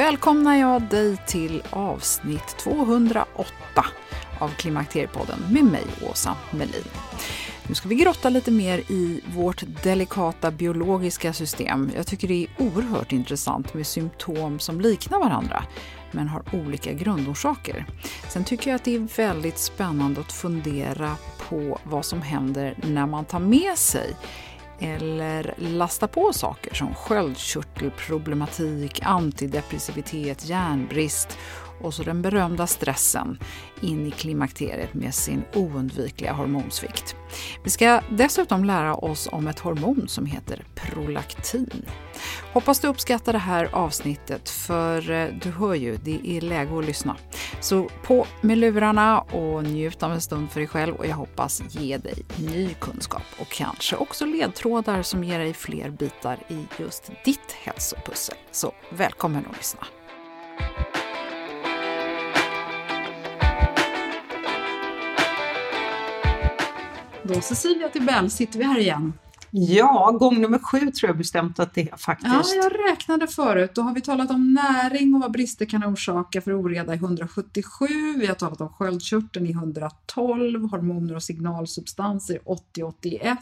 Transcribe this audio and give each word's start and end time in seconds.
välkomnar 0.00 0.56
jag 0.56 0.82
dig 0.82 1.16
till 1.26 1.62
avsnitt 1.70 2.56
208 2.58 3.52
av 4.38 4.48
Klimakteriepodden 4.48 5.38
med 5.50 5.64
mig, 5.64 5.84
Åsa 6.10 6.36
Melin. 6.50 6.84
Nu 7.66 7.74
ska 7.74 7.88
vi 7.88 7.94
grotta 7.94 8.28
lite 8.28 8.50
mer 8.50 8.78
i 8.78 9.20
vårt 9.34 9.64
delikata 9.82 10.50
biologiska 10.50 11.32
system. 11.32 11.90
Jag 11.96 12.06
tycker 12.06 12.28
det 12.28 12.44
är 12.44 12.48
oerhört 12.58 13.12
intressant 13.12 13.74
med 13.74 13.86
symptom 13.86 14.58
som 14.58 14.80
liknar 14.80 15.18
varandra 15.18 15.64
men 16.10 16.28
har 16.28 16.42
olika 16.52 16.92
grundorsaker. 16.92 17.86
Sen 18.28 18.44
tycker 18.44 18.70
jag 18.70 18.76
att 18.76 18.84
det 18.84 18.94
är 18.94 19.16
väldigt 19.16 19.58
spännande 19.58 20.20
att 20.20 20.32
fundera 20.32 21.16
på 21.48 21.78
vad 21.82 22.04
som 22.04 22.22
händer 22.22 22.74
när 22.82 23.06
man 23.06 23.24
tar 23.24 23.40
med 23.40 23.78
sig 23.78 24.16
eller 24.80 25.54
lasta 25.58 26.08
på 26.08 26.32
saker 26.32 26.74
som 26.74 26.94
sköldkörtelproblematik, 26.94 29.00
antidepressivitet, 29.02 30.48
järnbrist 30.48 31.38
och 31.80 31.94
så 31.94 32.02
den 32.02 32.22
berömda 32.22 32.66
stressen 32.66 33.38
in 33.80 34.06
i 34.06 34.10
klimakteriet 34.10 34.94
med 34.94 35.14
sin 35.14 35.42
oundvikliga 35.54 36.32
hormonsvikt. 36.32 37.16
Vi 37.64 37.70
ska 37.70 38.00
dessutom 38.10 38.64
lära 38.64 38.94
oss 38.94 39.28
om 39.32 39.46
ett 39.46 39.58
hormon 39.58 40.08
som 40.08 40.26
heter 40.26 40.64
prolaktin. 40.74 41.84
Hoppas 42.52 42.80
du 42.80 42.88
uppskattar 42.88 43.32
det 43.32 43.38
här 43.38 43.68
avsnittet 43.72 44.48
för 44.48 45.10
eh, 45.10 45.28
du 45.42 45.50
hör 45.50 45.74
ju, 45.74 45.96
det 45.96 46.20
är 46.24 46.40
läge 46.40 46.78
att 46.78 46.84
lyssna. 46.84 47.16
Så 47.60 47.88
på 48.02 48.26
med 48.40 48.58
lurarna 48.58 49.20
och 49.20 49.64
njut 49.64 50.02
av 50.02 50.12
en 50.12 50.20
stund 50.20 50.50
för 50.50 50.60
dig 50.60 50.68
själv 50.68 50.94
och 50.94 51.06
jag 51.06 51.16
hoppas 51.16 51.62
ge 51.68 51.96
dig 51.96 52.24
ny 52.38 52.74
kunskap 52.74 53.22
och 53.40 53.48
kanske 53.48 53.96
också 53.96 54.26
ledtrådar 54.26 55.02
som 55.02 55.24
ger 55.24 55.38
dig 55.38 55.54
fler 55.54 55.90
bitar 55.90 56.38
i 56.48 56.66
just 56.78 57.10
ditt 57.24 57.52
hälsopussel. 57.52 58.36
Så 58.50 58.72
välkommen 58.90 59.46
att 59.50 59.56
lyssna! 59.56 59.86
Då 67.22 67.40
Cecilia 67.40 67.88
Tibell 67.88 68.30
sitter 68.30 68.58
vi 68.58 68.64
här 68.64 68.78
igen. 68.78 69.12
Ja, 69.50 70.16
gång 70.20 70.40
nummer 70.40 70.58
sju 70.58 70.78
tror 70.78 71.08
jag 71.08 71.18
bestämt 71.18 71.58
att 71.58 71.74
det 71.74 71.90
är 71.90 71.96
faktiskt. 71.96 72.32
Ja, 72.32 72.42
jag 72.62 72.72
räknade 72.92 73.26
förut. 73.26 73.70
Då 73.74 73.82
har 73.82 73.94
vi 73.94 74.00
talat 74.00 74.30
om 74.30 74.52
näring 74.52 75.14
och 75.14 75.20
vad 75.20 75.32
brister 75.32 75.66
kan 75.66 75.84
orsaka 75.84 76.40
för 76.40 76.60
oreda 76.60 76.94
i 76.94 76.96
177. 76.96 77.86
Vi 78.18 78.26
har 78.26 78.34
talat 78.34 78.60
om 78.60 78.68
sköldkörteln 78.68 79.46
i 79.46 79.50
112, 79.50 80.70
hormoner 80.70 81.14
och 81.14 81.22
signalsubstanser 81.22 82.34
i 82.34 82.38
80-81, 82.78 83.36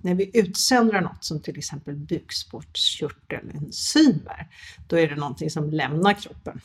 När 0.00 0.14
vi 0.14 0.38
utsöndrar 0.38 1.00
något 1.00 1.24
som 1.24 1.40
till 1.40 1.58
exempel 1.58 1.96
bukspottkörtelenzymer, 1.96 4.48
då 4.88 4.98
är 4.98 5.08
det 5.08 5.16
någonting 5.16 5.50
som 5.50 5.70
lämnar 5.70 6.14
kroppen. 6.14 6.60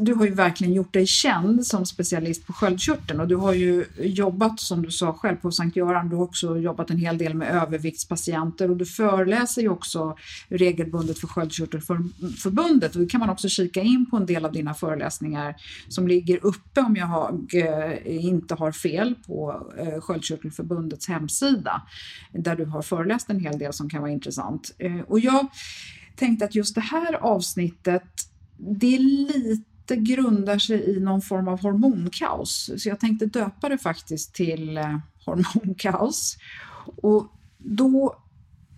Du 0.00 0.14
har 0.14 0.24
ju 0.24 0.34
verkligen 0.34 0.72
gjort 0.72 0.92
dig 0.92 1.06
känd 1.06 1.66
som 1.66 1.86
specialist 1.86 2.46
på 2.46 2.52
sköldkörteln 2.52 3.20
och 3.20 3.28
du 3.28 3.36
har 3.36 3.52
ju 3.52 3.84
jobbat, 3.98 4.60
som 4.60 4.82
du 4.82 4.90
sa 4.90 5.12
själv, 5.12 5.36
på 5.36 5.50
Sankt 5.50 5.76
Göran. 5.76 6.08
Du 6.08 6.16
har 6.16 6.22
också 6.22 6.58
jobbat 6.58 6.90
en 6.90 6.98
hel 6.98 7.18
del 7.18 7.34
med 7.34 7.48
överviktspatienter 7.48 8.70
och 8.70 8.76
du 8.76 8.86
föreläser 8.86 9.62
ju 9.62 9.68
också 9.68 10.16
regelbundet 10.48 11.18
för 11.18 11.26
Sköldkörtelförbundet 11.26 12.94
och 12.94 13.02
då 13.02 13.08
kan 13.08 13.20
man 13.20 13.30
också 13.30 13.48
kika 13.48 13.82
in 13.82 14.06
på 14.10 14.16
en 14.16 14.26
del 14.26 14.44
av 14.44 14.52
dina 14.52 14.74
föreläsningar 14.74 15.54
som 15.88 16.08
ligger 16.08 16.46
uppe, 16.46 16.80
om 16.80 16.96
jag 16.96 17.06
har, 17.06 17.40
inte 18.04 18.54
har 18.54 18.72
fel, 18.72 19.14
på 19.26 19.66
eh, 19.78 20.00
Sköldkörtelförbundets 20.00 21.08
hemsida 21.08 21.82
där 22.32 22.56
du 22.56 22.64
har 22.64 22.82
föreläst 22.82 23.30
en 23.30 23.40
hel 23.40 23.58
del 23.58 23.72
som 23.72 23.90
kan 23.90 24.00
vara 24.00 24.12
intressant. 24.12 24.74
Eh, 24.78 25.00
och 25.00 25.20
jag 25.20 25.46
tänkte 26.16 26.44
att 26.44 26.54
just 26.54 26.74
det 26.74 26.80
här 26.80 27.14
avsnittet 27.14 28.04
det 28.58 28.94
är 28.94 28.98
lite 28.98 29.67
grundar 29.96 30.58
sig 30.58 30.96
i 30.96 31.00
någon 31.00 31.20
form 31.22 31.48
av 31.48 31.60
hormonkaos. 31.62 32.70
Så 32.76 32.88
jag 32.88 33.00
tänkte 33.00 33.26
döpa 33.26 33.68
det 33.68 33.78
faktiskt 33.78 34.34
till 34.34 34.76
eh, 34.76 34.98
hormonkaos. 35.24 36.36
Och 37.02 37.32
då 37.58 38.16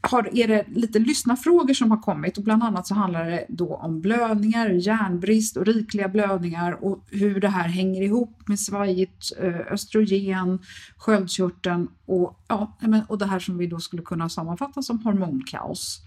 har, 0.02 0.38
är 0.38 0.48
det 0.48 0.64
lite 0.68 0.98
lyssnarfrågor 0.98 1.74
som 1.74 1.90
har 1.90 2.02
kommit 2.02 2.38
och 2.38 2.44
bland 2.44 2.62
annat 2.62 2.86
så 2.86 2.94
handlar 2.94 3.30
det 3.30 3.46
då 3.48 3.74
om 3.74 4.00
blödningar, 4.00 4.68
järnbrist 4.68 5.56
och 5.56 5.66
rikliga 5.66 6.08
blödningar 6.08 6.84
och 6.84 7.04
hur 7.10 7.40
det 7.40 7.48
här 7.48 7.68
hänger 7.68 8.02
ihop 8.02 8.48
med 8.48 8.60
svajigt 8.60 9.32
eh, 9.38 9.72
östrogen, 9.72 10.58
sköldkörteln 10.96 11.88
och, 12.06 12.40
ja, 12.48 12.78
och 13.08 13.18
det 13.18 13.26
här 13.26 13.38
som 13.38 13.58
vi 13.58 13.66
då 13.66 13.78
skulle 13.78 14.02
kunna 14.02 14.28
sammanfatta 14.28 14.82
som 14.82 14.98
hormonkaos. 14.98 16.02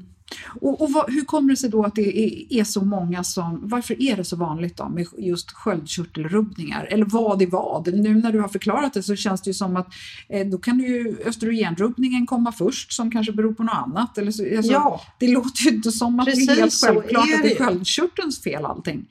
Och, 0.61 0.81
och 0.81 0.93
vad, 0.93 1.12
hur 1.12 1.25
kommer 1.25 1.50
det 1.50 1.56
sig 1.56 1.71
då 1.71 1.85
att 1.85 1.94
det 1.94 2.19
är, 2.19 2.61
är, 2.61 2.65
så 2.65 2.85
många 2.85 3.25
som, 3.25 3.61
varför 3.69 4.03
är 4.03 4.17
det 4.17 4.25
så 4.25 4.37
vanligt 4.37 4.76
då 4.76 4.88
med 4.88 5.06
just 5.19 5.50
sköldkörtelrubbningar? 5.50 6.85
Eller 6.91 7.05
vad 7.05 7.43
är 7.43 7.47
vad? 7.47 7.94
Nu 7.94 8.15
när 8.15 8.32
du 8.32 8.41
har 8.41 8.49
förklarat 8.49 8.94
det 8.94 9.03
så 9.03 9.17
känns 9.17 9.43
det 9.43 9.50
ju 9.50 9.55
som 9.55 9.76
att 9.76 9.88
eh, 10.29 10.47
då 10.47 10.59
kan 10.59 10.79
ju 10.81 11.17
östrogenrubbningen 11.25 12.26
komma 12.26 12.53
först 12.53 12.93
som 12.93 13.11
kanske 13.11 13.32
beror 13.32 13.55
på 13.55 13.62
något 13.62 13.75
annat. 13.75 14.19
Eller 14.19 14.31
så, 14.31 14.56
alltså, 14.56 14.73
ja. 14.73 15.00
Det 15.19 15.29
låter 15.29 15.62
ju 15.62 15.71
inte 15.71 15.93
som 15.93 16.21
att 16.21 16.27
Precis 16.27 16.47
det 16.47 16.53
är 16.53 16.56
helt 16.56 16.75
självklart 16.85 17.29
är 17.29 17.35
att 17.35 17.43
det 17.43 17.53
är 17.53 17.65
sköldkörtelns 17.65 18.43
fel 18.43 18.65
allting. 18.65 19.06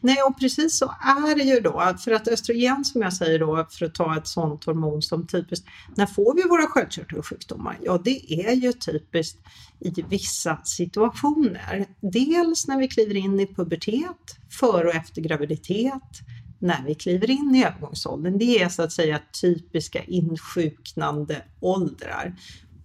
Nej, 0.00 0.22
och 0.22 0.38
precis 0.38 0.78
så 0.78 0.94
är 1.00 1.36
det 1.36 1.44
ju 1.44 1.60
då. 1.60 1.94
För 2.04 2.10
att 2.10 2.28
östrogen 2.28 2.84
som 2.84 3.02
jag 3.02 3.12
säger 3.12 3.38
då, 3.38 3.66
för 3.70 3.86
att 3.86 3.94
ta 3.94 4.16
ett 4.16 4.26
sådant 4.26 4.64
hormon 4.64 5.02
som 5.02 5.26
typiskt, 5.26 5.66
när 5.96 6.06
får 6.06 6.34
vi 6.34 6.42
våra 6.42 6.66
sköldkörtelsjukdomar? 6.66 7.78
Ja, 7.82 8.00
det 8.04 8.32
är 8.32 8.52
ju 8.52 8.72
typiskt 8.72 9.38
i 9.80 10.04
vissa 10.08 10.49
situationer. 10.64 11.86
Dels 12.00 12.68
när 12.68 12.78
vi 12.78 12.88
kliver 12.88 13.16
in 13.16 13.40
i 13.40 13.46
pubertet, 13.46 14.38
före 14.60 14.88
och 14.88 14.94
efter 14.94 15.22
graviditet, 15.22 16.20
när 16.58 16.84
vi 16.86 16.94
kliver 16.94 17.30
in 17.30 17.54
i 17.54 17.64
övergångsåldern. 17.64 18.38
Det 18.38 18.62
är 18.62 18.68
så 18.68 18.82
att 18.82 18.92
säga 18.92 19.20
typiska 19.40 20.02
insjuknande 20.02 21.42
åldrar. 21.60 22.34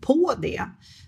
På 0.01 0.33
det 0.41 0.61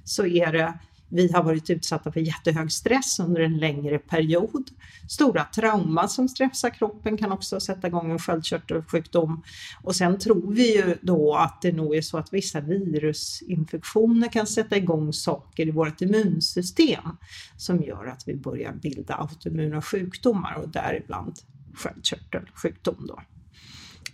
så 0.03 0.25
är 0.25 0.51
det 0.51 0.79
vi 1.09 1.31
har 1.31 1.43
varit 1.43 1.69
utsatta 1.69 2.11
för 2.11 2.19
jättehög 2.19 2.71
stress 2.71 3.19
under 3.19 3.41
en 3.41 3.57
längre 3.57 3.99
period. 3.99 4.69
Stora 5.09 5.43
trauman 5.43 6.09
som 6.09 6.29
stressar 6.29 6.69
kroppen 6.69 7.17
kan 7.17 7.31
också 7.31 7.59
sätta 7.59 7.87
igång 7.87 8.11
en 8.11 8.19
sköldkörtelsjukdom. 8.19 9.43
Och 9.83 9.95
sen 9.95 10.19
tror 10.19 10.53
vi 10.53 10.75
ju 10.75 10.97
då 11.01 11.35
att 11.35 11.61
det 11.61 11.71
nog 11.71 11.95
är 11.95 12.01
så 12.01 12.17
att 12.17 12.33
vissa 12.33 12.61
virusinfektioner 12.61 14.27
kan 14.27 14.47
sätta 14.47 14.77
igång 14.77 15.13
saker 15.13 15.67
i 15.67 15.71
vårt 15.71 16.01
immunsystem 16.01 17.17
som 17.57 17.83
gör 17.83 18.05
att 18.05 18.27
vi 18.27 18.35
börjar 18.35 18.73
bilda 18.73 19.15
autoimmuna 19.15 19.81
sjukdomar 19.81 20.53
och 20.53 20.69
däribland 20.69 21.33
sköldkörtelsjukdom. 21.73 23.07
Då. 23.07 23.21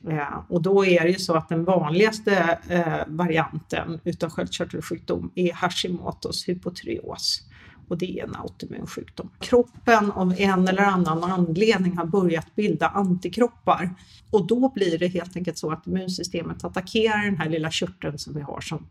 Mm. 0.03 0.17
Eh, 0.17 0.39
och 0.49 0.61
då 0.61 0.85
är 0.85 1.03
det 1.03 1.09
ju 1.09 1.19
så 1.19 1.33
att 1.33 1.49
den 1.49 1.63
vanligaste 1.63 2.59
eh, 2.69 3.07
varianten 3.07 3.99
utav 4.03 4.29
sköldkörtelsjukdom 4.29 5.31
är 5.35 5.51
Hashimoto's 5.51 6.47
hypotyreos 6.47 7.41
och 7.87 7.97
det 7.97 8.19
är 8.19 8.23
en 8.23 8.35
autoimmun 8.35 8.87
sjukdom. 8.87 9.29
Kroppen 9.39 10.11
av 10.11 10.35
en 10.37 10.67
eller 10.67 10.83
annan 10.83 11.23
anledning 11.23 11.97
har 11.97 12.05
börjat 12.05 12.55
bilda 12.55 12.87
antikroppar 12.87 13.95
och 14.31 14.47
då 14.47 14.69
blir 14.69 14.99
det 14.99 15.07
helt 15.07 15.37
enkelt 15.37 15.57
så 15.57 15.71
att 15.71 15.87
immunsystemet 15.87 16.63
attackerar 16.63 17.25
den 17.25 17.37
här 17.37 17.49
lilla 17.49 17.71
körteln 17.71 18.17
som 18.17 18.33
vi 18.33 18.41
har 18.41 18.61
som 18.61 18.87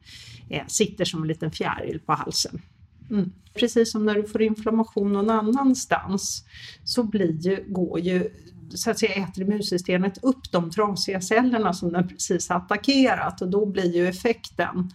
eh, 0.49 0.67
sitter 0.67 1.05
som 1.05 1.23
en 1.23 1.29
liten 1.29 1.51
fjäril 1.51 2.01
på 2.07 2.13
halsen. 2.13 2.63
Mm. 3.11 3.33
Precis 3.55 3.93
som 3.93 4.07
när 4.07 4.15
du 4.15 4.25
får 4.25 4.43
inflammation 4.43 5.13
någon 5.13 5.31
annanstans 5.31 6.45
så 6.85 7.03
blir 7.03 7.47
ju, 7.47 7.65
går 7.69 8.01
ju 8.01 8.31
så 8.79 8.91
att 8.91 8.99
säga 8.99 9.15
äter 9.15 9.43
immunsystemet 9.43 10.25
upp 10.25 10.53
de 10.53 10.71
trasiga 10.71 11.21
cellerna 11.21 11.73
som 11.73 11.93
den 11.93 12.09
precis 12.09 12.49
har 12.49 12.57
attackerat 12.57 13.43
och 13.43 13.49
då 13.49 13.67
blir 13.67 13.97
ju 13.97 14.09
effekten 14.09 14.91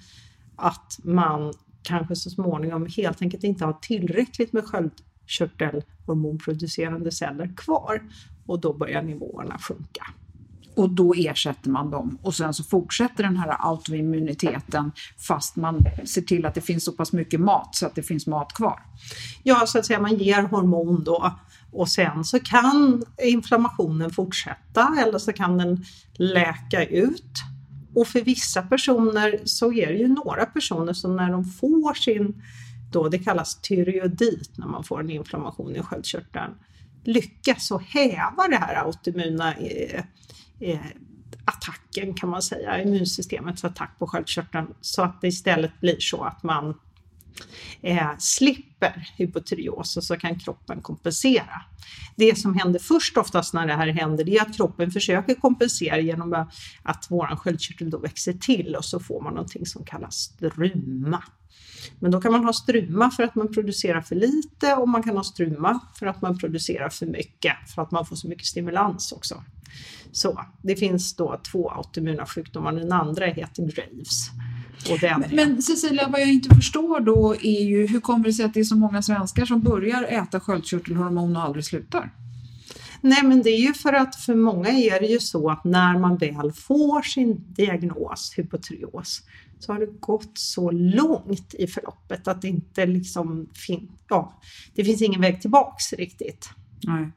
att 0.56 1.00
man 1.04 1.54
kanske 1.84 2.16
så 2.16 2.30
småningom 2.30 2.88
helt 2.98 3.22
enkelt 3.22 3.44
inte 3.44 3.66
har 3.66 3.74
tillräckligt 3.74 4.54
med 4.54 4.66
sköldkörtelhormonproducerande 4.66 7.12
celler 7.12 7.54
kvar 7.58 8.02
och 8.46 8.60
då 8.60 8.74
börjar 8.74 9.02
nivåerna 9.02 9.58
sjunka. 9.58 10.04
Och 10.76 10.90
då 10.90 11.14
ersätter 11.14 11.70
man 11.70 11.92
dem 11.92 12.18
och 12.22 12.34
sen 12.34 12.54
så 12.54 12.64
fortsätter 12.64 13.24
den 13.24 13.38
här 13.38 13.56
autoimmuniteten 13.60 14.92
fast 15.28 15.56
man 15.56 15.86
ser 16.06 16.22
till 16.22 16.46
att 16.46 16.56
det 16.56 16.62
finns 16.62 16.86
så 16.86 16.92
pass 16.92 17.14
mycket 17.14 17.40
mat 17.40 17.76
så 17.76 17.86
att 17.86 17.96
det 17.96 18.04
finns 18.04 18.28
mat 18.28 18.54
kvar. 18.54 18.80
Ja, 19.44 19.64
så 19.68 19.80
att 19.80 19.86
säga 19.86 20.00
man 20.00 20.18
ger 20.18 20.42
hormon 20.42 21.04
då 21.04 21.34
och 21.72 21.90
sen 21.90 22.24
så 22.24 22.40
kan 22.40 23.04
inflammationen 23.24 24.12
fortsätta 24.12 24.96
eller 25.06 25.18
så 25.18 25.34
kan 25.34 25.58
den 25.58 25.86
läka 26.14 26.86
ut. 26.86 27.34
Och 27.96 28.08
för 28.08 28.22
vissa 28.22 28.62
personer 28.62 29.40
så 29.46 29.74
är 29.74 29.88
det 29.88 29.98
ju 29.98 30.08
några 30.08 30.46
personer 30.46 30.94
som 30.94 31.16
när 31.16 31.32
de 31.32 31.46
får 31.46 31.94
sin, 31.94 32.44
då 32.92 33.10
det 33.10 33.20
kallas 33.20 33.62
tyreodit 33.62 34.58
när 34.58 34.68
man 34.68 34.84
får 34.84 35.00
en 35.00 35.10
inflammation 35.10 35.76
i 35.76 35.82
sköldkörteln, 35.82 36.52
lyckas 37.04 37.72
att 37.72 37.84
häva 37.84 38.48
det 38.50 38.56
här 38.56 38.76
autoimmuna 38.86 39.54
eh, 39.54 40.04
eh, 40.60 40.80
attacken 41.46 42.14
kan 42.14 42.30
man 42.30 42.42
säga, 42.42 42.82
immunsystemets 42.82 43.66
attack 43.66 44.00
på 44.00 44.08
sköldkörteln 44.08 44.68
så 44.82 45.02
att 45.02 45.22
det 45.22 45.28
istället 45.28 45.80
blir 45.80 46.00
så 46.00 46.24
att 46.24 46.44
man 46.44 46.80
eh, 47.82 48.18
slipper 48.20 49.10
hypotyreos 49.18 49.98
och 49.98 50.04
så 50.04 50.18
kan 50.18 50.40
kroppen 50.40 50.82
kompensera. 50.82 51.62
Det 52.16 52.38
som 52.38 52.56
händer 52.56 52.80
först 52.80 53.18
oftast 53.18 53.54
när 53.54 53.68
det 53.68 53.74
här 53.74 53.88
händer 53.88 54.24
det 54.24 54.38
är 54.38 54.42
att 54.42 54.58
kroppen 54.58 54.92
försöker 54.92 55.36
kompensera 55.36 56.00
genom 56.00 56.48
att 56.84 57.06
vår 57.10 57.36
sköldkörtel 57.36 57.90
då 57.90 57.98
växer 57.98 58.34
till 58.34 58.76
och 58.76 58.86
så 58.86 59.00
får 59.00 59.22
man 59.22 59.34
någonting 59.34 59.66
som 59.66 59.86
kallas 59.86 60.16
struma. 60.16 61.24
Men 62.00 62.12
då 62.12 62.22
kan 62.22 62.32
man 62.32 62.44
ha 62.44 62.54
struma 62.54 63.12
för 63.12 63.24
att 63.24 63.36
man 63.36 63.54
producerar 63.54 64.02
för 64.02 64.16
lite 64.16 64.74
och 64.74 64.90
man 64.90 65.04
kan 65.04 65.18
ha 65.18 65.24
struma 65.24 65.80
för 66.00 66.06
att 66.06 66.22
man 66.22 66.38
producerar 66.38 66.90
för 66.90 67.06
mycket 67.06 67.54
för 67.76 67.82
att 67.82 67.92
man 67.92 68.06
får 68.06 68.16
så 68.16 68.28
mycket 68.28 68.46
stimulans 68.46 69.12
också. 69.12 69.44
Så 70.12 70.46
det 70.62 70.76
finns 70.76 71.16
då 71.16 71.42
två 71.52 71.70
autoimmuna 71.72 72.26
sjukdomar, 72.26 72.74
den 72.74 72.92
andra 72.92 73.26
heter 73.26 73.64
Graves 73.64 74.30
men, 75.02 75.36
men 75.36 75.62
Cecilia, 75.62 76.08
vad 76.10 76.22
jag 76.22 76.30
inte 76.30 76.56
förstår 76.56 77.00
då 77.00 77.36
är 77.36 77.64
ju 77.64 77.88
hur 77.88 78.00
kommer 78.00 78.26
det 78.26 78.34
sig 78.34 78.46
att 78.46 78.54
det 78.54 78.60
är 78.60 78.64
så 78.64 78.76
många 78.76 79.02
svenskar 79.02 79.46
som 79.46 79.62
börjar 79.62 80.04
äta 80.04 80.40
sköldkörtelhormon 80.40 81.36
och 81.36 81.44
aldrig 81.44 81.66
slutar? 81.66 82.14
Nej, 83.02 83.24
men 83.24 83.42
det 83.42 83.50
är 83.50 83.60
ju 83.60 83.74
för 83.74 83.94
att 83.94 84.16
för 84.16 84.36
många 84.36 84.70
är 84.70 85.00
det 85.00 85.08
ju 85.08 85.20
så 85.20 85.50
att 85.50 85.64
när 85.64 86.00
man 86.00 86.18
väl 86.18 86.52
får 86.52 87.02
sin 87.02 87.54
diagnos, 87.54 88.34
hypotyreos, 88.38 89.22
så 89.60 89.74
har 89.74 89.80
det 89.80 90.00
gått 90.00 90.38
så 90.38 90.72
långt 90.72 91.54
i 91.54 91.68
förloppet 91.68 92.28
att 92.28 92.42
det 92.42 92.48
inte 92.48 92.86
liksom 92.86 93.50
fin 93.54 93.92
ja, 94.10 94.42
det 94.76 94.84
finns 94.84 95.02
ingen 95.02 95.22
väg 95.22 95.42
tillbaks 95.42 95.94
riktigt. 95.94 96.50
Nej. 96.84 97.12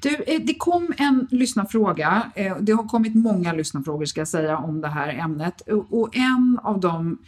Du, 0.00 0.14
eh, 0.26 0.40
det 0.40 0.54
kom 0.54 0.92
en 0.98 1.28
lyssnarfråga. 1.30 2.30
Eh, 2.34 2.56
det 2.60 2.72
har 2.72 2.88
kommit 2.88 3.14
många 3.14 3.52
lyssnarfrågor 3.52 4.04
ska 4.04 4.20
jag 4.20 4.28
säga 4.28 4.56
om 4.56 4.80
det 4.80 4.88
här 4.88 5.08
ämnet 5.08 5.60
och 5.90 6.16
en 6.16 6.58
av 6.62 6.80
de 6.80 7.18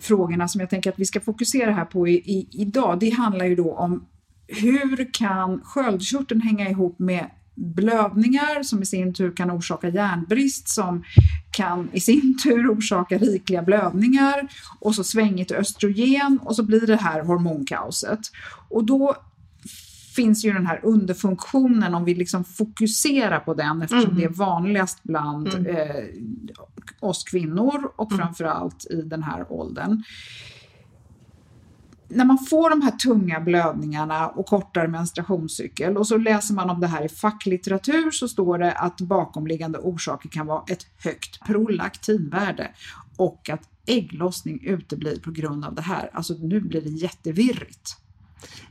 frågorna 0.00 0.48
som 0.48 0.60
jag 0.60 0.70
tänker 0.70 0.90
att 0.90 0.98
vi 0.98 1.04
ska 1.04 1.20
fokusera 1.20 1.72
här 1.72 1.84
på 1.84 2.08
i, 2.08 2.14
i, 2.14 2.48
idag, 2.52 2.98
det 3.00 3.10
handlar 3.10 3.44
ju 3.44 3.54
då 3.54 3.74
om 3.74 4.06
hur 4.46 5.12
kan 5.12 5.60
sköldkörteln 5.64 6.40
hänga 6.40 6.70
ihop 6.70 6.98
med 6.98 7.30
blödningar 7.54 8.62
som 8.62 8.82
i 8.82 8.86
sin 8.86 9.14
tur 9.14 9.36
kan 9.36 9.50
orsaka 9.50 9.88
järnbrist 9.88 10.68
som 10.68 11.04
kan 11.50 11.88
i 11.92 12.00
sin 12.00 12.38
tur 12.42 12.70
orsaka 12.70 13.18
rikliga 13.18 13.62
blödningar 13.62 14.48
och 14.80 14.94
så 14.94 15.04
svängigt 15.04 15.52
östrogen 15.52 16.38
och 16.42 16.56
så 16.56 16.62
blir 16.62 16.86
det 16.86 16.96
här 16.96 17.22
hormonkaoset. 17.22 18.20
Och 18.68 18.84
då 18.84 19.16
finns 20.16 20.44
ju 20.44 20.52
den 20.52 20.66
här 20.66 20.80
underfunktionen 20.82 21.94
om 21.94 22.04
vi 22.04 22.14
liksom 22.14 22.44
fokuserar 22.44 23.40
på 23.40 23.54
den 23.54 23.82
eftersom 23.82 24.10
mm. 24.10 24.16
det 24.16 24.24
är 24.24 24.28
vanligast 24.28 25.02
bland 25.02 25.54
mm. 25.54 25.76
eh, 25.76 26.04
oss 27.00 27.24
kvinnor 27.24 27.92
och 27.96 28.12
mm. 28.12 28.24
framförallt 28.24 28.86
i 28.90 29.02
den 29.02 29.22
här 29.22 29.52
åldern 29.52 30.02
när 32.08 32.24
man 32.24 32.38
får 32.38 32.70
de 32.70 32.82
här 32.82 32.90
tunga 32.90 33.40
blödningarna 33.40 34.28
och 34.28 34.46
kortare 34.46 34.88
menstruationscykel 34.88 35.96
och 35.96 36.06
så 36.06 36.16
läser 36.16 36.54
man 36.54 36.70
om 36.70 36.80
det 36.80 36.86
här 36.86 37.04
i 37.04 37.08
facklitteratur 37.08 38.10
så 38.10 38.28
står 38.28 38.58
det 38.58 38.72
att 38.72 39.00
bakomliggande 39.00 39.78
orsaker 39.78 40.28
kan 40.28 40.46
vara 40.46 40.64
ett 40.68 40.86
högt 41.04 41.46
prolaktinvärde 41.46 42.70
och 43.16 43.50
att 43.50 43.68
ägglossning 43.86 44.64
uteblir 44.64 45.20
på 45.20 45.30
grund 45.30 45.64
av 45.64 45.74
det 45.74 45.82
här. 45.82 46.10
Alltså 46.12 46.34
nu 46.34 46.60
blir 46.60 46.80
det 46.80 46.90
jättevirrigt. 46.90 47.96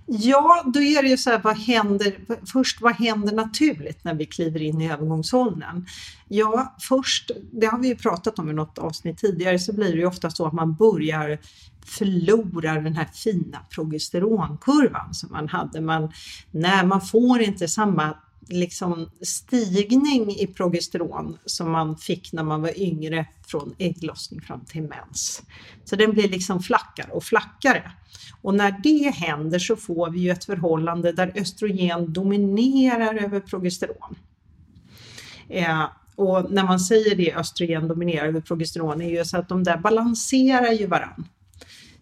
Ja, 0.05 0.63
då 0.73 0.81
är 0.81 1.03
det 1.03 1.09
ju 1.09 1.17
så 1.17 1.29
här, 1.29 1.41
vad 1.43 1.57
händer, 1.57 2.15
först 2.53 2.81
vad 2.81 2.95
händer 2.95 3.33
naturligt 3.33 4.03
när 4.03 4.13
vi 4.13 4.25
kliver 4.25 4.61
in 4.61 4.81
i 4.81 4.91
övergångsåldern? 4.91 5.85
Ja, 6.27 6.75
först, 6.79 7.31
det 7.51 7.65
har 7.65 7.79
vi 7.79 7.87
ju 7.87 7.95
pratat 7.95 8.39
om 8.39 8.49
i 8.49 8.53
något 8.53 8.77
avsnitt 8.77 9.17
tidigare, 9.17 9.59
så 9.59 9.73
blir 9.73 9.91
det 9.91 9.97
ju 9.97 10.05
ofta 10.05 10.29
så 10.29 10.47
att 10.47 10.53
man 10.53 10.75
börjar 10.75 11.39
förlorar 11.85 12.81
den 12.81 12.95
här 12.95 13.07
fina 13.13 13.59
progesteronkurvan 13.69 15.13
som 15.13 15.31
man 15.31 15.47
hade. 15.47 15.81
Man, 15.81 16.11
när 16.51 16.85
man 16.85 17.01
får 17.01 17.41
inte 17.41 17.67
samma 17.67 18.17
liksom 18.49 19.09
stigning 19.21 20.29
i 20.29 20.47
progesteron 20.47 21.37
som 21.45 21.71
man 21.71 21.97
fick 21.97 22.33
när 22.33 22.43
man 22.43 22.61
var 22.61 22.79
yngre 22.79 23.25
från 23.47 23.75
ägglossning 23.77 24.41
fram 24.41 24.65
till 24.65 24.81
mens. 24.81 25.43
Så 25.85 25.95
den 25.95 26.11
blir 26.11 26.29
liksom 26.29 26.63
flackare 26.63 27.11
och 27.11 27.23
flackare. 27.23 27.91
Och 28.41 28.53
när 28.53 28.75
det 28.83 29.09
händer 29.09 29.59
så 29.59 29.75
får 29.75 30.09
vi 30.09 30.19
ju 30.19 30.29
ett 30.29 30.45
förhållande 30.45 31.11
där 31.11 31.31
östrogen 31.35 32.13
dominerar 32.13 33.15
över 33.15 33.39
progesteron. 33.39 34.15
Eh, 35.49 35.83
och 36.15 36.51
när 36.51 36.63
man 36.63 36.79
säger 36.79 37.15
det, 37.15 37.33
östrogen 37.33 37.87
dominerar 37.87 38.27
över 38.27 38.41
progesteron, 38.41 39.01
är 39.01 39.09
ju 39.09 39.25
så 39.25 39.37
att 39.37 39.49
de 39.49 39.63
där 39.63 39.77
balanserar 39.77 40.71
ju 40.71 40.87
varann. 40.87 41.27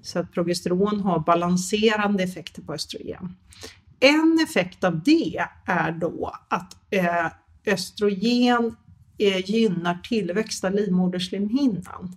Så 0.01 0.19
att 0.19 0.31
progesteron 0.31 1.01
har 1.01 1.19
balanserande 1.19 2.23
effekter 2.23 2.61
på 2.61 2.73
östrogen. 2.73 3.35
En 4.03 4.39
effekt 4.43 4.83
av 4.83 5.03
det 5.03 5.45
är 5.65 5.91
då 5.91 6.33
att 6.49 6.77
eh, 6.89 7.27
östrogen 7.65 8.75
eh, 9.17 9.49
gynnar 9.49 9.99
tillväxt 10.03 10.63
av 10.63 10.73
livmoderslemhinnan. 10.73 12.15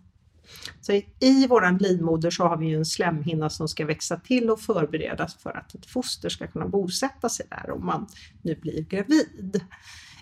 Så 0.81 0.93
i 1.21 1.47
vår 1.47 1.81
livmoder 1.81 2.31
så 2.31 2.45
har 2.45 2.57
vi 2.57 2.67
ju 2.67 2.76
en 2.76 2.85
slemhinna 2.85 3.50
som 3.50 3.69
ska 3.69 3.87
växa 3.87 4.17
till 4.17 4.50
och 4.50 4.61
förberedas 4.61 5.35
för 5.35 5.57
att 5.57 5.75
ett 5.75 5.87
foster 5.87 6.29
ska 6.29 6.47
kunna 6.47 6.69
bosätta 6.69 7.29
sig 7.29 7.47
där 7.50 7.71
om 7.71 7.87
man 7.87 8.07
nu 8.43 8.55
blir 8.55 8.83
gravid. 8.83 9.61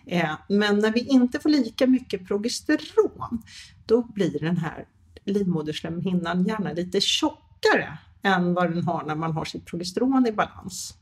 Eh, 0.07 0.35
men 0.49 0.79
när 0.79 0.93
vi 0.93 1.01
inte 1.01 1.39
får 1.39 1.49
lika 1.49 1.87
mycket 1.87 2.29
progesteron, 2.29 3.43
då 3.87 4.03
blir 4.03 4.39
den 4.39 4.57
här 4.57 4.87
livmoderslemhinnan 5.25 6.45
gärna 6.45 6.73
lite 6.73 7.01
tjockare 7.01 7.99
än 8.23 8.55
vad 8.55 8.73
den 8.73 8.85
har 8.85 9.05
när 9.05 9.15
man 9.15 9.33
har 9.33 9.45
sitt 9.45 9.67
progesteron 9.67 10.27
i 10.27 10.33
balans. 10.33 10.99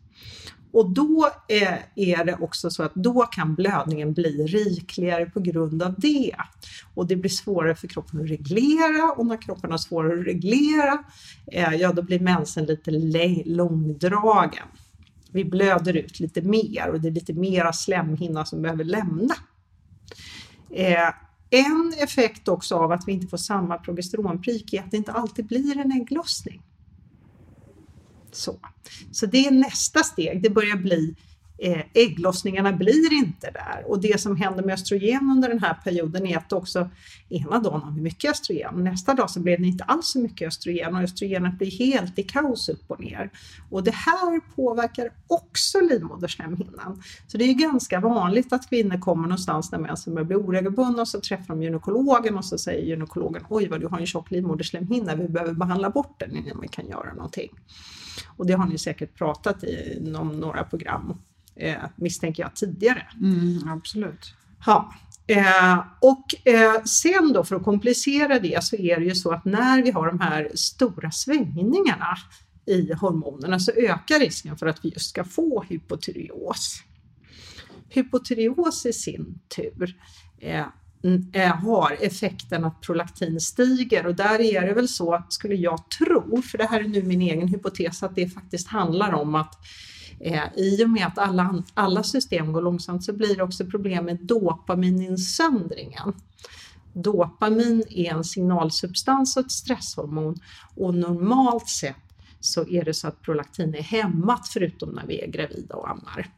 Och 0.73 0.91
då 0.91 1.31
eh, 1.49 1.79
är 1.95 2.25
det 2.25 2.37
också 2.41 2.71
så 2.71 2.83
att 2.83 2.95
då 2.95 3.23
kan 3.23 3.55
blödningen 3.55 4.13
bli 4.13 4.47
rikligare 4.47 5.27
på 5.27 5.41
grund 5.41 5.83
av 5.83 5.95
det. 5.99 6.35
Och 6.95 7.07
det 7.07 7.17
blir 7.17 7.31
svårare 7.31 7.75
för 7.75 7.89
kroppen 7.89 8.21
att 8.21 8.31
reglera 8.31 9.13
och 9.17 9.27
när 9.27 9.43
kroppen 9.43 9.71
har 9.71 9.79
svårare 9.79 10.21
att 10.21 10.27
reglera, 10.27 11.05
eh, 11.47 11.75
ja 11.75 11.93
då 11.93 12.03
blir 12.03 12.21
mensen 12.21 12.65
lite 12.65 12.91
långdragen. 13.45 14.67
Vi 15.33 15.45
blöder 15.45 15.97
ut 15.97 16.21
lite 16.21 16.43
mer 16.43 16.89
och 16.89 17.01
det 17.01 17.09
är 17.09 17.13
lite 17.13 17.33
mera 17.33 17.73
slemhinna 17.73 18.45
som 18.45 18.63
behöver 18.63 18.85
lämna. 18.85 19.35
Eh, 20.71 21.09
en 21.51 21.93
effekt 21.99 22.49
också 22.49 22.77
av 22.77 22.93
att 22.93 23.09
vi 23.09 23.13
inte 23.13 23.27
får 23.27 23.37
samma 23.37 23.79
progesteronprik 23.79 24.73
är 24.73 24.81
att 24.81 24.91
det 24.91 24.97
inte 24.97 25.13
alltid 25.13 25.47
blir 25.47 25.79
en 25.79 25.93
ägglossning. 25.93 26.63
Så. 28.33 28.59
så 29.13 29.27
det 29.27 29.47
är 29.47 29.51
nästa 29.51 30.03
steg, 30.03 30.43
det 30.43 30.51
börjar 30.51 30.77
bli 30.77 31.17
Eh, 31.63 31.83
ägglossningarna 31.95 32.73
blir 32.73 33.13
inte 33.13 33.51
där. 33.51 33.85
Och 33.87 34.01
det 34.01 34.21
som 34.21 34.37
händer 34.37 34.65
med 34.65 34.75
östrogen 34.75 35.33
under 35.37 35.49
den 35.49 35.59
här 35.59 35.75
perioden 35.85 36.27
är 36.27 36.37
att 36.37 36.53
också 36.53 36.91
ena 37.29 37.59
dagen 37.59 37.83
har 37.83 37.93
vi 37.93 38.01
mycket 38.01 38.31
östrogen, 38.31 38.85
nästa 38.85 39.15
dag 39.15 39.31
så 39.31 39.41
blir 39.41 39.59
det 39.59 39.67
inte 39.67 39.85
alls 39.85 40.09
så 40.09 40.19
mycket 40.19 40.49
östrogen 40.49 40.95
och 40.95 41.03
östrogenet 41.03 41.59
blir 41.59 41.71
helt 41.71 42.19
i 42.19 42.23
kaos 42.23 42.69
upp 42.69 42.85
och 42.87 43.01
ner. 43.01 43.31
Och 43.71 43.85
det 43.85 43.95
här 43.95 44.41
påverkar 44.57 45.13
också 45.27 45.81
livmoderslemhinnan. 45.81 47.03
Så 47.27 47.39
det 47.39 47.45
är 47.45 47.55
ganska 47.55 48.01
vanligt 48.01 48.53
att 48.53 48.69
kvinnor 48.69 48.99
kommer 49.01 49.23
någonstans 49.23 49.73
när 49.73 49.79
mensen 49.79 50.15
börjar 50.15 50.27
bli 50.27 50.37
oregelbundna 50.37 51.03
och 51.03 51.09
så 51.09 51.21
träffar 51.21 51.55
de 51.55 51.63
gynekologen 51.63 52.39
och 52.39 52.45
så 52.45 52.59
säger 52.59 52.87
gynekologen 52.87 53.45
oj 53.49 53.69
vad 53.69 53.81
du 53.81 53.87
har 53.87 53.99
en 53.99 54.07
tjock 54.07 54.31
livmoderslemhinna, 54.31 55.15
vi 55.15 55.29
behöver 55.29 55.53
behandla 55.53 55.91
bort 55.91 56.21
den 56.21 56.37
innan 56.37 56.61
vi 56.61 56.69
kan 56.69 56.89
göra 56.89 57.15
någonting. 57.15 57.51
Och 58.37 58.47
det 58.47 58.53
har 58.53 58.67
ni 58.67 58.79
säkert 58.79 59.15
pratat 59.15 59.65
i 59.65 60.13
om 60.19 60.29
några 60.41 60.65
program 60.65 61.15
eh, 61.61 61.77
misstänker 61.97 62.43
jag 62.43 62.57
tidigare. 62.57 63.07
Mm, 63.21 63.69
absolut. 63.69 64.35
Ja. 64.67 64.95
Eh, 65.27 65.79
och 66.01 66.49
eh, 66.49 66.83
sen 66.85 67.33
då 67.33 67.45
för 67.45 67.57
att 67.57 67.65
komplicera 67.65 68.39
det 68.39 68.65
så 68.65 68.77
är 68.77 69.01
det 69.01 69.05
ju 69.05 69.15
så 69.15 69.33
att 69.33 69.45
när 69.45 69.83
vi 69.83 69.91
har 69.91 70.07
de 70.07 70.21
här 70.21 70.51
stora 70.55 71.11
svängningarna 71.11 72.17
i 72.67 72.93
hormonerna 72.93 73.59
så 73.59 73.73
ökar 73.73 74.19
risken 74.19 74.57
för 74.57 74.67
att 74.67 74.85
vi 74.85 74.89
just 74.89 75.11
ska 75.11 75.25
få 75.25 75.65
hypotyreos. 75.69 76.83
Hypotyreos 77.89 78.87
i 78.87 78.93
sin 78.93 79.41
tur 79.57 79.97
eh, 80.39 80.67
eh, 81.33 81.57
har 81.57 81.97
effekten 82.01 82.65
att 82.65 82.81
prolaktin 82.81 83.41
stiger 83.41 84.07
och 84.07 84.15
där 84.15 84.41
är 84.41 84.67
det 84.67 84.75
väl 84.75 84.89
så, 84.89 85.25
skulle 85.29 85.55
jag 85.55 85.91
tro, 85.99 86.43
för 86.43 86.59
det 86.59 86.65
här 86.65 86.81
är 86.81 86.89
nu 86.89 87.03
min 87.03 87.23
egen 87.23 87.49
hypotes, 87.49 88.03
att 88.03 88.15
det 88.15 88.29
faktiskt 88.29 88.69
handlar 88.69 89.13
om 89.13 89.35
att 89.35 89.55
Eh, 90.21 90.43
I 90.57 90.85
och 90.85 90.91
med 90.91 91.07
att 91.07 91.19
alla, 91.19 91.63
alla 91.75 92.03
system 92.03 92.53
går 92.53 92.63
långsamt 92.63 93.05
så 93.05 93.13
blir 93.13 93.37
det 93.37 93.43
också 93.43 93.67
problem 93.67 94.05
med 94.05 94.19
dopamininsöndringen. 94.23 96.13
Dopamin 96.93 97.85
är 97.91 98.15
en 98.15 98.25
signalsubstans 98.25 99.37
och 99.37 99.45
ett 99.45 99.53
stresshormon 99.53 100.41
och 100.77 100.95
normalt 100.95 101.69
sett 101.69 101.97
så 102.41 102.69
är 102.69 102.85
det 102.85 102.95
så 102.95 103.09
att 103.09 103.23
prolaktin 103.23 103.75
är 103.75 103.83
hämmat 103.83 104.49
förutom 104.49 104.91
när 104.91 105.07
vi 105.07 105.21
är 105.21 105.27
gravida 105.27 105.75
och 105.75 105.91
ammar. 105.91 106.31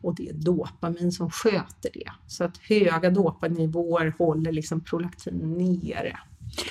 Och 0.00 0.14
det 0.14 0.28
är 0.28 0.34
dopamin 0.34 1.12
som 1.12 1.30
sköter 1.30 1.90
det. 1.94 2.12
Så 2.26 2.44
att 2.44 2.58
höga 2.58 3.10
dopaminnivåer 3.10 4.14
håller 4.18 4.52
liksom 4.52 4.80
prolaktin 4.80 5.34
nere. 5.34 6.18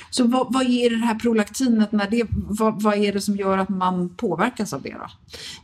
Så 0.09 0.27
vad, 0.27 0.53
vad 0.53 0.63
är 0.63 0.89
det 0.89 1.05
här 1.05 1.15
prolaktinet, 1.15 1.91
när 1.91 2.09
det, 2.09 2.23
vad, 2.31 2.81
vad, 2.81 2.93
är 2.93 3.13
det 3.13 3.21
som 3.21 3.35
gör 3.35 3.57
att 3.57 3.69
man 3.69 4.15
påverkas 4.15 4.73
av 4.73 4.81
det 4.81 4.93
då? 4.93 5.07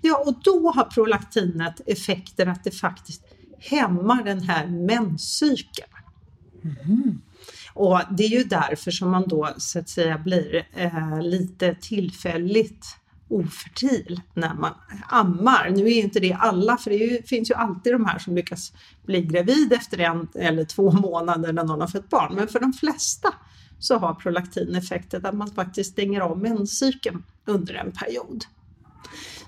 Ja, 0.02 0.24
och 0.26 0.34
då 0.44 0.72
har 0.72 0.84
prolaktinet 0.84 1.82
effekten 1.86 2.50
att 2.50 2.64
det 2.64 2.72
faktiskt 2.72 3.24
hämmar 3.60 4.24
den 4.24 4.42
här 4.42 4.68
menscykeln. 4.68 5.90
Mm. 6.64 7.22
Och 7.74 8.00
det 8.18 8.24
är 8.24 8.30
ju 8.30 8.44
därför 8.44 8.92
som 8.92 9.12
man 9.12 9.28
då 9.28 9.50
så 9.58 9.80
att 9.80 9.90
säga 9.90 10.18
blir 10.18 10.68
eh, 10.76 11.22
lite 11.22 11.76
tillfälligt 11.76 12.86
ofertil 13.30 14.22
när 14.34 14.54
man 14.54 14.74
ammar. 15.08 15.70
Nu 15.70 15.86
är 15.86 15.90
ju 15.90 16.02
inte 16.02 16.20
det 16.20 16.34
alla, 16.34 16.78
för 16.78 16.90
det 16.90 16.96
ju, 16.96 17.24
finns 17.24 17.50
ju 17.50 17.56
alltid 17.56 17.94
de 17.94 18.06
här 18.06 18.20
som 18.20 18.36
lyckas 18.36 18.74
bli 19.06 19.22
gravid 19.22 19.74
efter 19.74 20.00
en 20.00 20.28
eller 20.36 20.66
två 20.66 20.92
månader 20.92 21.54
när 21.54 21.64
någon 21.64 21.82
har 21.82 21.88
fött 21.88 22.10
barn. 22.10 22.36
Men 22.36 22.48
för 22.48 22.60
de 22.60 22.74
flesta 22.74 23.34
så 23.80 23.98
har 23.98 24.14
prolaktin 24.14 24.76
effekten 24.76 25.26
att 25.26 25.36
man 25.36 25.52
faktiskt 25.52 25.92
stänger 25.92 26.22
av 26.22 26.40
menscykeln 26.40 27.24
under 27.46 27.74
en 27.74 27.92
period. 27.92 28.46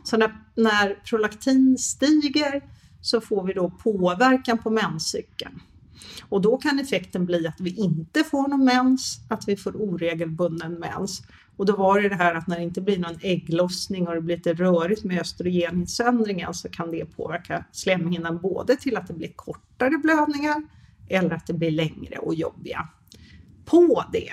Så 0.03 0.17
när, 0.17 0.35
när 0.55 0.95
prolaktin 1.09 1.77
stiger 1.77 2.61
så 3.01 3.21
får 3.21 3.43
vi 3.43 3.53
då 3.53 3.69
påverkan 3.69 4.57
på 4.57 4.69
menscykeln. 4.69 5.61
Och 6.29 6.41
då 6.41 6.57
kan 6.57 6.79
effekten 6.79 7.25
bli 7.25 7.47
att 7.47 7.61
vi 7.61 7.75
inte 7.75 8.23
får 8.23 8.47
någon 8.47 8.65
mens, 8.65 9.19
att 9.27 9.47
vi 9.47 9.57
får 9.57 9.81
oregelbunden 9.81 10.73
mens. 10.73 11.21
Och 11.57 11.65
då 11.65 11.75
var 11.75 12.01
det 12.01 12.09
det 12.09 12.15
här 12.15 12.35
att 12.35 12.47
när 12.47 12.57
det 12.57 12.63
inte 12.63 12.81
blir 12.81 12.99
någon 12.99 13.19
ägglossning 13.21 14.07
och 14.07 14.15
det 14.15 14.21
blir 14.21 14.35
lite 14.35 14.53
rörigt 14.53 15.03
med 15.03 15.21
östrogeninsöndringen 15.21 16.53
så 16.53 16.69
kan 16.69 16.91
det 16.91 17.05
påverka 17.05 17.65
slemhinnan 17.71 18.41
både 18.41 18.75
till 18.75 18.97
att 18.97 19.07
det 19.07 19.13
blir 19.13 19.31
kortare 19.35 19.97
blödningar 19.97 20.63
eller 21.09 21.31
att 21.31 21.47
det 21.47 21.53
blir 21.53 21.71
längre 21.71 22.17
och 22.17 22.35
jobbiga. 22.35 22.87
På 23.65 24.05
det 24.11 24.31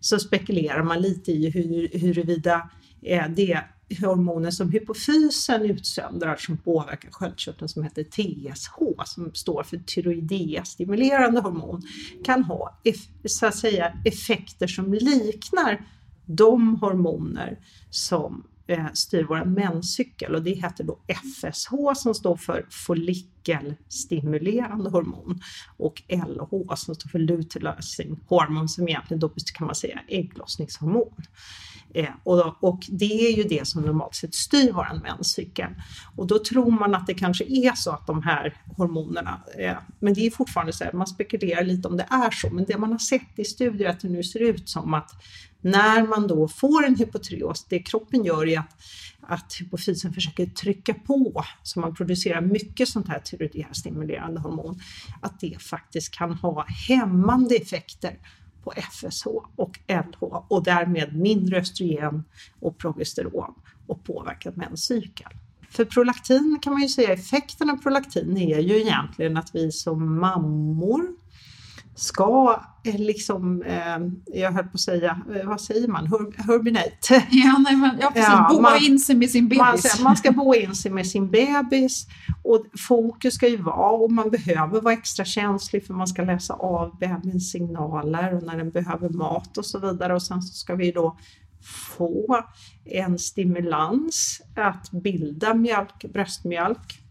så 0.00 0.18
spekulerar 0.18 0.82
man 0.82 1.02
lite 1.02 1.32
i 1.32 1.50
hur, 1.50 1.98
huruvida 1.98 2.70
eh, 3.02 3.28
det 3.28 3.60
hormoner 4.00 4.50
som 4.50 4.70
hypofysen 4.70 5.62
utsöndrar 5.62 6.36
som 6.36 6.56
påverkar 6.56 7.10
sköldkörteln 7.10 7.68
som 7.68 7.82
heter 7.82 8.04
TSH 8.04 9.04
som 9.06 9.34
står 9.34 9.62
för 9.62 9.76
tyroidea-stimulerande 9.76 11.40
hormon 11.40 11.82
kan 12.24 12.44
ha 12.44 12.80
så 13.24 13.46
att 13.46 13.56
säga 13.56 13.92
effekter 14.04 14.66
som 14.66 14.94
liknar 14.94 15.86
de 16.26 16.76
hormoner 16.76 17.58
som 17.90 18.44
Eh, 18.70 18.86
styr 18.94 19.24
vår 19.24 19.44
menscykel 19.44 20.34
och 20.34 20.42
det 20.42 20.50
heter 20.50 20.84
då 20.84 20.98
FSH 21.06 21.72
som 21.96 22.14
står 22.14 22.36
för 22.36 22.66
follikelstimulerande 22.70 24.90
hormon 24.90 25.40
och 25.76 26.02
LH 26.08 26.74
som 26.74 26.94
står 26.94 27.08
för 27.08 27.18
luteinizing 27.18 28.20
hormon 28.26 28.68
som 28.68 28.88
egentligen 28.88 29.20
då 29.20 29.30
kan 29.54 29.66
man 29.66 29.74
säga 29.74 30.00
ägglossningshormon. 30.08 31.14
Eh, 31.94 32.10
och, 32.22 32.64
och, 32.64 32.80
det 32.88 33.28
är 33.28 33.36
ju 33.36 33.42
det 33.42 33.68
som 33.68 33.82
normalt 33.82 34.14
sett 34.14 34.34
styr 34.34 34.72
vår 34.72 35.00
menscykel. 35.02 35.70
Och 36.16 36.26
då 36.26 36.38
tror 36.38 36.70
man 36.70 36.94
att 36.94 37.06
det 37.06 37.14
kanske 37.14 37.44
är 37.44 37.72
så 37.74 37.90
att 37.90 38.06
de 38.06 38.22
här 38.22 38.56
hormonerna, 38.76 39.40
eh, 39.58 39.76
men 39.98 40.14
det 40.14 40.26
är 40.26 40.30
fortfarande 40.30 40.72
så 40.72 40.84
här, 40.84 40.92
man 40.92 41.06
spekulerar 41.06 41.64
lite 41.64 41.88
om 41.88 41.96
det 41.96 42.06
är 42.10 42.30
så, 42.30 42.50
men 42.50 42.64
det 42.64 42.78
man 42.78 42.92
har 42.92 42.98
sett 42.98 43.38
i 43.38 43.44
studier 43.44 43.88
är 43.88 43.92
att 43.92 44.00
det 44.00 44.08
nu 44.08 44.22
ser 44.22 44.42
ut 44.42 44.68
som 44.68 44.94
att 44.94 45.10
när 45.60 46.06
man 46.06 46.26
då 46.26 46.48
får 46.48 46.86
en 46.86 46.96
hypotyreos, 46.96 47.66
det 47.68 47.78
kroppen 47.78 48.24
gör 48.24 48.48
är 48.48 48.58
att, 48.58 48.80
att 49.20 49.56
hypofysen 49.60 50.12
försöker 50.12 50.46
trycka 50.46 50.94
på 50.94 51.44
så 51.62 51.80
man 51.80 51.94
producerar 51.94 52.40
mycket 52.40 52.88
sånt 52.88 53.08
här 53.08 53.20
tyroidea-stimulerande 53.20 54.40
hormon, 54.40 54.80
att 55.22 55.40
det 55.40 55.62
faktiskt 55.62 56.14
kan 56.14 56.32
ha 56.32 56.66
hämmande 56.88 57.54
effekter 57.54 58.18
på 58.64 58.72
FSH 58.92 59.26
och 59.56 59.78
LH 59.88 60.22
och 60.48 60.64
därmed 60.64 61.16
mindre 61.16 61.60
östrogen 61.60 62.24
och 62.60 62.78
progesteron 62.78 63.54
och 63.86 64.04
påverkat 64.04 64.56
menscykel. 64.56 65.32
För 65.70 65.84
prolaktin 65.84 66.58
kan 66.62 66.72
man 66.72 66.82
ju 66.82 66.88
säga, 66.88 67.12
effekten 67.12 67.70
av 67.70 67.76
prolaktin 67.76 68.36
är 68.36 68.58
ju 68.58 68.80
egentligen 68.80 69.36
att 69.36 69.54
vi 69.54 69.72
som 69.72 70.20
mammor 70.20 71.06
ska 71.98 72.60
eh, 72.84 72.98
liksom, 72.98 73.62
eh, 73.62 73.98
jag 74.40 74.52
höll 74.52 74.64
på 74.64 74.70
att 74.74 74.80
säga, 74.80 75.20
eh, 75.34 75.48
vad 75.48 75.60
säger 75.60 75.88
man, 75.88 76.06
Hurbinate? 76.46 77.24
Ja, 77.30 77.58
nej, 77.58 77.76
men, 77.76 77.98
ja 78.00 78.10
precis, 78.10 78.28
ja, 78.28 78.46
boa 78.50 78.60
man, 78.60 78.82
in 78.82 78.98
sig 78.98 79.16
med 79.16 79.30
sin 79.30 79.48
bebis. 79.48 79.98
Man, 79.98 80.04
man 80.04 80.16
ska 80.16 80.32
boa 80.32 80.56
in 80.56 80.74
sig 80.74 80.90
med 80.90 81.06
sin 81.06 81.30
bebis 81.30 82.06
och 82.42 82.66
fokus 82.78 83.34
ska 83.34 83.48
ju 83.48 83.56
vara, 83.56 83.90
och 83.90 84.12
man 84.12 84.30
behöver 84.30 84.80
vara 84.80 84.94
extra 84.94 85.24
känslig 85.24 85.86
för 85.86 85.94
man 85.94 86.06
ska 86.06 86.22
läsa 86.22 86.54
av 86.54 86.98
bebisens 86.98 87.50
signaler 87.50 88.34
och 88.34 88.42
när 88.42 88.56
den 88.56 88.70
behöver 88.70 89.08
mat 89.08 89.58
och 89.58 89.66
så 89.66 89.78
vidare 89.78 90.14
och 90.14 90.22
sen 90.22 90.42
så 90.42 90.54
ska 90.54 90.74
vi 90.74 90.92
då 90.92 91.18
få 91.96 92.44
en 92.84 93.18
stimulans 93.18 94.40
att 94.56 94.90
bilda 94.90 95.54
mjölk, 95.54 96.04
bröstmjölk 96.12 97.07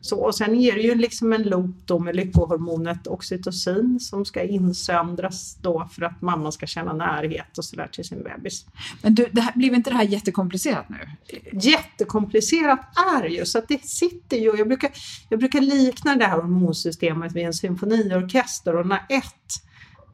så, 0.00 0.20
och 0.20 0.34
sen 0.34 0.54
är 0.54 0.72
det 0.72 0.80
ju 0.80 0.94
liksom 0.94 1.32
en 1.32 1.42
loop 1.42 1.76
då 1.84 1.98
med 1.98 2.16
lyckohormonet 2.16 3.06
oxytocin 3.06 4.00
som 4.00 4.24
ska 4.24 4.42
insöndras 4.42 5.56
då 5.62 5.88
för 5.92 6.02
att 6.02 6.22
mamman 6.22 6.52
ska 6.52 6.66
känna 6.66 6.92
närhet 6.92 7.58
och 7.58 7.64
sådär 7.64 7.88
till 7.92 8.04
sin 8.04 8.22
bebis. 8.22 8.66
Men 9.02 9.14
du, 9.14 9.28
det 9.32 9.40
här, 9.40 9.52
blir 9.54 9.74
inte 9.74 9.90
det 9.90 9.96
här 9.96 10.04
jättekomplicerat 10.04 10.88
nu? 10.88 11.08
Jättekomplicerat 11.52 12.80
är 13.20 13.24
ju 13.24 13.44
så 13.44 13.58
att 13.58 13.68
det 13.68 13.84
sitter 13.84 14.36
ju, 14.36 14.56
jag 14.56 14.68
brukar, 14.68 14.90
jag 15.28 15.38
brukar 15.38 15.60
likna 15.60 16.16
det 16.16 16.24
här 16.24 16.36
hormonsystemet 16.36 17.32
vid 17.32 17.46
en 17.46 17.54
symfoniorkester 17.54 18.76
och 18.76 18.86
när 18.86 19.00
ett 19.08 19.71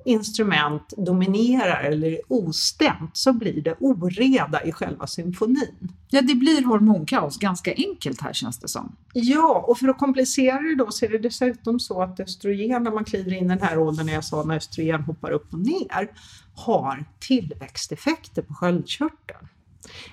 instrument 0.09 0.94
dominerar 0.97 1.83
eller 1.83 2.09
är 2.09 2.21
ostämt 2.29 3.16
så 3.16 3.33
blir 3.33 3.62
det 3.62 3.75
oreda 3.81 4.64
i 4.64 4.73
själva 4.73 5.07
symfonin. 5.07 5.92
Ja, 6.11 6.23
det 6.23 6.35
blir 6.35 6.64
hormonkaos 6.64 7.38
ganska 7.38 7.75
enkelt 7.75 8.21
här 8.21 8.33
känns 8.33 8.59
det 8.59 8.68
som. 8.68 8.97
Ja, 9.12 9.64
och 9.68 9.79
för 9.79 9.88
att 9.88 9.99
komplicera 9.99 10.61
det 10.61 10.75
då 10.75 10.90
så 10.90 11.05
är 11.05 11.09
det 11.09 11.18
dessutom 11.18 11.81
så 11.81 12.03
att 12.03 12.21
östrogen 12.21 12.83
när 12.83 12.90
man 12.90 13.05
kliver 13.05 13.33
in 13.33 13.44
i 13.44 13.49
den 13.49 13.62
här 13.62 13.79
åldern, 13.79 14.07
när 14.07 14.12
jag 14.12 14.25
sa 14.25 14.42
när 14.42 14.57
östrogen 14.57 15.03
hoppar 15.03 15.31
upp 15.31 15.53
och 15.53 15.59
ner, 15.59 16.11
har 16.55 17.05
tillväxteffekter 17.18 18.42
på 18.42 18.55
sköldkörteln. 18.55 19.49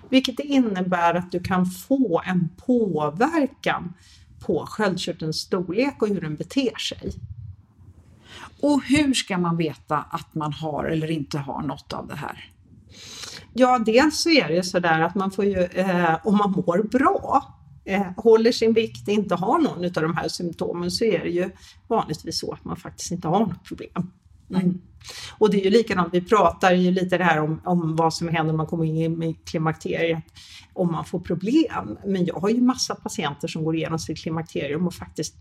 Vilket 0.09 0.39
innebär 0.39 1.13
att 1.13 1.31
du 1.31 1.39
kan 1.39 1.65
få 1.65 2.21
en 2.25 2.49
påverkan 2.57 3.93
på 4.39 4.65
sköldkörtelns 4.67 5.37
storlek 5.37 6.01
och 6.01 6.07
hur 6.07 6.21
den 6.21 6.35
beter 6.35 6.77
sig. 6.77 7.13
Och 8.65 8.83
hur 8.83 9.13
ska 9.13 9.37
man 9.37 9.57
veta 9.57 9.97
att 9.97 10.35
man 10.35 10.53
har 10.53 10.85
eller 10.85 11.11
inte 11.11 11.37
har 11.37 11.61
något 11.61 11.93
av 11.93 12.07
det 12.07 12.15
här? 12.15 12.53
Ja, 13.53 13.79
dels 13.79 14.21
så 14.21 14.29
är 14.29 14.47
det 14.47 14.63
så 14.63 14.79
där 14.79 15.01
att 15.01 15.15
man 15.15 15.31
får 15.31 15.45
ju, 15.45 15.63
eh, 15.63 16.17
om 16.23 16.37
man 16.37 16.51
mår 16.51 16.83
bra, 16.83 17.53
eh, 17.85 18.05
håller 18.17 18.51
sin 18.51 18.73
vikt, 18.73 19.07
inte 19.07 19.35
har 19.35 19.59
någon 19.59 19.85
av 19.85 19.91
de 19.91 20.17
här 20.17 20.27
symptomen 20.27 20.91
så 20.91 21.05
är 21.05 21.19
det 21.19 21.29
ju 21.29 21.49
vanligtvis 21.87 22.39
så 22.39 22.53
att 22.53 22.65
man 22.65 22.77
faktiskt 22.77 23.11
inte 23.11 23.27
har 23.27 23.39
något 23.39 23.63
problem. 23.63 24.11
Mm. 24.49 24.81
Och 25.37 25.49
det 25.49 25.61
är 25.61 25.63
ju 25.63 25.69
likadant, 25.69 26.13
vi 26.13 26.21
pratar 26.21 26.71
ju 26.71 26.91
lite 26.91 27.17
det 27.17 27.23
här 27.23 27.39
om, 27.39 27.61
om 27.65 27.95
vad 27.95 28.13
som 28.13 28.27
händer 28.27 28.53
när 28.53 28.57
man 28.57 28.67
kommer 28.67 28.85
in 28.85 29.23
i 29.23 29.33
klimakteriet, 29.33 30.23
om 30.73 30.91
man 30.91 31.05
får 31.05 31.19
problem. 31.19 31.97
Men 32.05 32.25
jag 32.25 32.35
har 32.35 32.49
ju 32.49 32.61
massa 32.61 32.95
patienter 32.95 33.47
som 33.47 33.63
går 33.63 33.75
igenom 33.75 33.99
sitt 33.99 34.17
klimakterium 34.17 34.87
och 34.87 34.93
faktiskt 34.93 35.35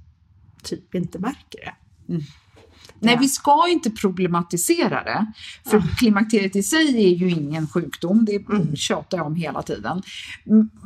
typ 0.63 0.95
inte 0.95 1.19
märker 1.19 1.59
det. 1.65 1.75
Mm. 2.13 2.23
Nej, 3.05 3.17
vi 3.21 3.29
ska 3.29 3.69
inte 3.69 3.91
problematisera 3.91 5.05
det. 5.05 5.27
För 5.65 5.77
mm. 5.77 5.89
klimakteriet 5.99 6.57
i 6.57 6.63
sig 6.63 7.05
är 7.05 7.17
ju 7.17 7.31
ingen 7.31 7.69
sjukdom, 7.69 8.25
det 8.25 8.37
mm. 8.37 8.77
tjatar 8.77 9.19
jag 9.19 9.27
om 9.27 9.35
hela 9.35 9.63
tiden. 9.63 10.03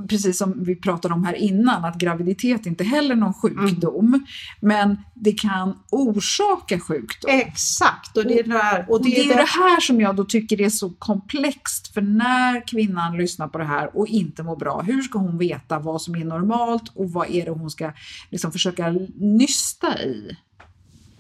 Precis 0.09 0.39
som 0.39 0.65
vi 0.65 0.77
pratade 0.77 1.15
om 1.15 1.25
här 1.25 1.35
innan, 1.35 1.85
att 1.85 1.99
graviditet 1.99 2.67
inte 2.67 2.85
heller 2.85 3.11
är 3.11 3.19
någon 3.19 3.35
sjukdom. 3.35 4.07
Mm. 4.07 4.27
Men 4.61 4.97
det 5.15 5.33
kan 5.33 5.79
orsaka 5.91 6.81
sjukdom. 6.81 7.31
Exakt! 7.31 8.17
Och 8.17 8.25
det 8.25 8.39
är 8.39 8.45
det 8.45 8.59
här, 8.59 8.81
och 8.81 8.87
det, 8.87 8.93
och 8.93 9.01
det, 9.05 9.33
är 9.33 9.37
det 9.37 9.49
här 9.49 9.81
som 9.81 10.01
jag 10.01 10.17
då 10.17 10.25
tycker 10.25 10.61
är 10.61 10.71
så 10.71 10.91
komplext. 10.91 11.95
För 11.95 12.01
när 12.01 12.67
kvinnan 12.67 13.17
lyssnar 13.17 13.49
på 13.49 13.59
det 13.59 13.65
här 13.65 13.97
och 13.97 14.07
inte 14.07 14.43
mår 14.43 14.57
bra, 14.57 14.81
hur 14.81 15.03
ska 15.03 15.19
hon 15.19 15.39
veta 15.39 15.79
vad 15.79 16.03
som 16.03 16.15
är 16.15 16.25
normalt 16.25 16.93
och 16.95 17.11
vad 17.11 17.31
är 17.31 17.45
det 17.45 17.51
hon 17.51 17.71
ska 17.71 17.93
liksom 18.31 18.53
försöka 18.53 18.95
nysta 19.17 20.03
i? 20.03 20.37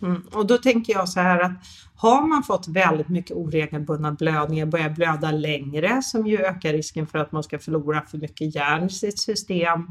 Mm. 0.02 0.22
Och 0.32 0.46
då 0.46 0.58
tänker 0.58 0.92
jag 0.92 1.08
så 1.08 1.20
här 1.20 1.40
att 1.40 1.52
har 2.00 2.26
man 2.26 2.42
fått 2.42 2.68
väldigt 2.68 3.08
mycket 3.08 3.36
oregelbundna 3.36 4.12
blödningar, 4.12 4.66
börjar 4.66 4.90
blöda 4.90 5.30
längre 5.30 6.02
som 6.02 6.26
ju 6.26 6.38
ökar 6.38 6.72
risken 6.72 7.06
för 7.06 7.18
att 7.18 7.32
man 7.32 7.42
ska 7.42 7.58
förlora 7.58 8.02
för 8.02 8.18
mycket 8.18 8.54
järn 8.54 8.86
i 8.86 8.90
sitt 8.90 9.18
system, 9.18 9.86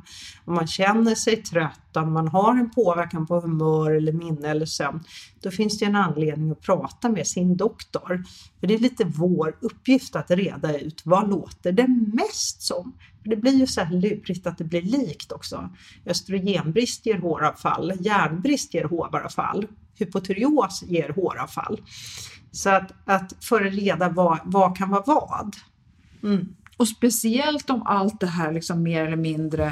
om 0.46 0.54
man 0.54 0.68
känner 0.68 1.16
sig 1.16 1.36
trött, 1.36 1.98
om 1.98 2.14
man 2.14 2.28
har 2.28 2.52
en 2.52 2.70
påverkan 2.70 3.28
på 3.28 3.40
humör 3.40 3.92
eller 3.92 4.12
minne 4.12 4.50
eller 4.50 4.66
sömn, 4.66 5.04
då 5.42 5.52
finns 5.52 5.80
det 5.80 5.86
en 5.86 5.96
anledning 5.96 6.52
att 6.52 6.62
prata 6.62 7.10
med 7.10 7.28
sin 7.28 7.58
doktor. 7.58 8.24
För 8.60 8.68
det 8.68 8.74
är 8.74 8.80
lite 8.80 9.06
vår 9.06 9.58
uppgift 9.62 10.16
att 10.16 10.32
reda 10.32 10.80
ut 10.80 11.02
vad 11.06 11.30
låter 11.30 11.72
det 11.72 11.88
mest 12.14 12.62
som? 12.62 12.94
För 13.22 13.30
det 13.30 13.36
blir 13.36 13.54
ju 13.54 13.68
så 13.68 13.82
här 13.82 13.94
lurigt 13.94 14.48
att 14.48 14.58
det 14.58 14.64
blir 14.64 14.82
likt 14.82 15.32
också. 15.32 15.70
Östrogenbrist 16.06 17.06
ger 17.06 17.18
håravfall, 17.18 17.94
järnbrist 18.00 18.74
ger 18.74 18.84
håravfall 18.84 19.68
hypotyreos 19.98 20.84
ger 20.84 21.10
håravfall. 21.10 21.82
Så 22.52 22.70
att, 22.70 22.92
att 23.06 23.44
föra 23.44 23.64
reda 23.64 24.10
vad, 24.10 24.40
vad 24.44 24.78
kan 24.78 24.90
vara 24.90 25.04
vad. 25.06 25.56
Mm. 26.24 26.56
Och 26.78 26.88
speciellt 26.88 27.70
om 27.70 27.84
allt 27.86 28.20
det 28.20 28.28
här 28.28 28.52
liksom 28.52 28.84
mer 28.84 29.06
eller 29.06 29.18
mindre 29.18 29.66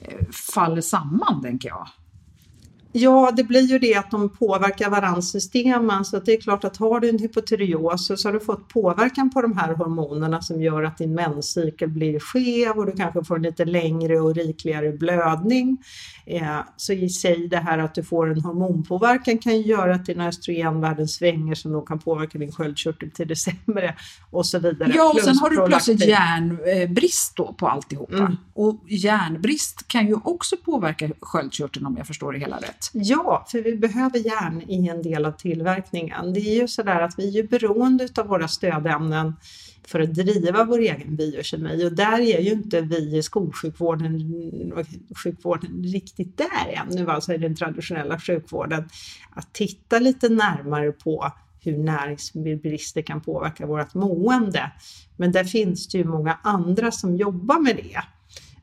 eh, 0.00 0.26
faller 0.54 0.80
samman, 0.80 1.42
tänker 1.42 1.68
jag. 1.68 1.88
Ja, 2.96 3.32
det 3.36 3.44
blir 3.44 3.60
ju 3.60 3.78
det 3.78 3.94
att 3.94 4.10
de 4.10 4.28
påverkar 4.28 4.90
varandras 4.90 5.30
systemen. 5.30 6.04
Så 6.04 6.18
det 6.18 6.32
är 6.32 6.40
klart 6.40 6.64
att 6.64 6.76
har 6.76 7.00
du 7.00 7.08
en 7.08 7.18
hypotyreos 7.18 8.06
så 8.22 8.28
har 8.28 8.32
du 8.32 8.40
fått 8.40 8.68
påverkan 8.68 9.30
på 9.30 9.42
de 9.42 9.56
här 9.56 9.74
hormonerna 9.74 10.42
som 10.42 10.62
gör 10.62 10.82
att 10.82 10.98
din 10.98 11.14
menscykel 11.14 11.88
blir 11.88 12.20
skev 12.20 12.78
och 12.78 12.86
du 12.86 12.92
kanske 12.92 13.24
får 13.24 13.36
en 13.36 13.42
lite 13.42 13.64
längre 13.64 14.20
och 14.20 14.34
rikligare 14.34 14.92
blödning. 14.92 15.78
Eh, 16.26 16.58
så 16.76 16.92
i 16.92 17.08
sig 17.08 17.48
det 17.48 17.56
här 17.56 17.78
att 17.78 17.94
du 17.94 18.02
får 18.02 18.30
en 18.30 18.40
hormonpåverkan 18.40 19.38
kan 19.38 19.56
ju 19.56 19.62
göra 19.62 19.94
att 19.94 20.06
dina 20.06 20.28
östrogenvärden 20.28 21.08
svänger 21.08 21.54
som 21.54 21.72
då 21.72 21.80
kan 21.80 21.98
påverka 21.98 22.38
din 22.38 22.52
sköldkörtel 22.52 23.10
till 23.10 23.28
det 23.28 23.36
sämre 23.36 23.94
och 24.30 24.46
så 24.46 24.58
vidare. 24.58 24.92
Ja, 24.96 25.12
och 25.14 25.20
sen 25.20 25.38
har 25.38 25.50
du 25.50 25.66
plötsligt 25.66 26.06
järnbrist 26.06 27.36
då 27.36 27.52
på 27.52 27.68
alltihopa. 27.68 28.16
Mm. 28.16 28.36
Och 28.54 28.80
järnbrist 28.86 29.88
kan 29.88 30.06
ju 30.06 30.14
också 30.24 30.56
påverka 30.56 31.10
sköldkörteln 31.20 31.86
om 31.86 31.96
jag 31.96 32.06
förstår 32.06 32.32
det 32.32 32.38
hela 32.38 32.56
rätt. 32.56 32.83
Ja, 32.92 33.46
för 33.48 33.62
vi 33.62 33.76
behöver 33.76 34.18
järn 34.18 34.62
i 34.68 34.88
en 34.88 35.02
del 35.02 35.24
av 35.24 35.32
tillverkningen. 35.32 36.32
Det 36.32 36.40
är 36.40 36.60
ju 36.60 36.68
sådär 36.68 37.00
att 37.00 37.14
vi 37.18 37.38
är 37.38 37.42
beroende 37.42 38.08
av 38.16 38.26
våra 38.26 38.48
stödämnen 38.48 39.34
för 39.86 40.00
att 40.00 40.14
driva 40.14 40.64
vår 40.64 40.78
egen 40.78 41.16
biokemi 41.16 41.84
och 41.86 41.92
där 41.92 42.20
är 42.20 42.40
ju 42.40 42.52
inte 42.52 42.80
vi 42.80 43.18
i 43.18 43.22
skolsjukvården 43.22 44.20
sjukvården 45.24 45.82
riktigt 45.84 46.38
där 46.38 46.82
ännu, 46.82 47.10
alltså 47.10 47.34
i 47.34 47.38
den 47.38 47.56
traditionella 47.56 48.20
sjukvården, 48.20 48.88
att 49.30 49.52
titta 49.52 49.98
lite 49.98 50.28
närmare 50.28 50.92
på 50.92 51.32
hur 51.60 51.78
näringsbrister 51.78 53.02
kan 53.02 53.20
påverka 53.20 53.66
vårt 53.66 53.94
mående. 53.94 54.72
Men 55.16 55.32
där 55.32 55.44
finns 55.44 55.88
det 55.88 55.98
ju 55.98 56.04
många 56.04 56.38
andra 56.42 56.90
som 56.90 57.16
jobbar 57.16 57.60
med 57.60 57.76
det 57.76 58.02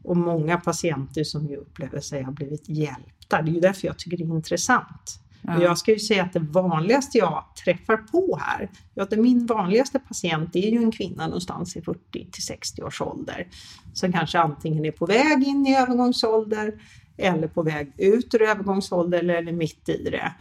och 0.03 0.17
många 0.17 0.57
patienter 0.57 1.23
som 1.23 1.47
ju 1.47 1.55
upplever 1.55 1.99
sig 1.99 2.23
ha 2.23 2.31
blivit 2.31 2.69
hjälpta. 2.69 3.41
Det 3.41 3.51
är 3.51 3.53
ju 3.53 3.59
därför 3.59 3.87
jag 3.87 3.99
tycker 3.99 4.17
det 4.17 4.23
är 4.23 4.35
intressant. 4.35 5.19
Ja. 5.41 5.57
Och 5.57 5.63
jag 5.63 5.77
ska 5.77 5.91
ju 5.91 5.99
säga 5.99 6.23
att 6.23 6.33
det 6.33 6.39
vanligaste 6.39 7.17
jag 7.17 7.43
träffar 7.65 7.97
på 7.97 8.39
här, 8.41 8.69
ja, 8.93 9.07
det 9.09 9.17
min 9.17 9.45
vanligaste 9.45 9.99
patient 9.99 10.55
är 10.55 10.71
ju 10.71 10.77
en 10.77 10.91
kvinna 10.91 11.25
någonstans 11.27 11.75
i 11.75 11.81
40 11.81 12.31
till 12.31 12.43
60 12.43 12.83
års 12.83 13.01
ålder 13.01 13.47
som 13.93 14.11
kanske 14.11 14.39
antingen 14.39 14.85
är 14.85 14.91
på 14.91 15.05
väg 15.05 15.43
in 15.47 15.67
i 15.67 15.77
övergångsålder 15.77 16.73
eller 17.17 17.47
på 17.47 17.63
väg 17.63 17.91
ut 17.97 18.33
ur 18.33 18.41
övergångsålder 18.41 19.29
eller 19.29 19.51
mitt 19.51 19.89
i 19.89 20.09
det. 20.09 20.33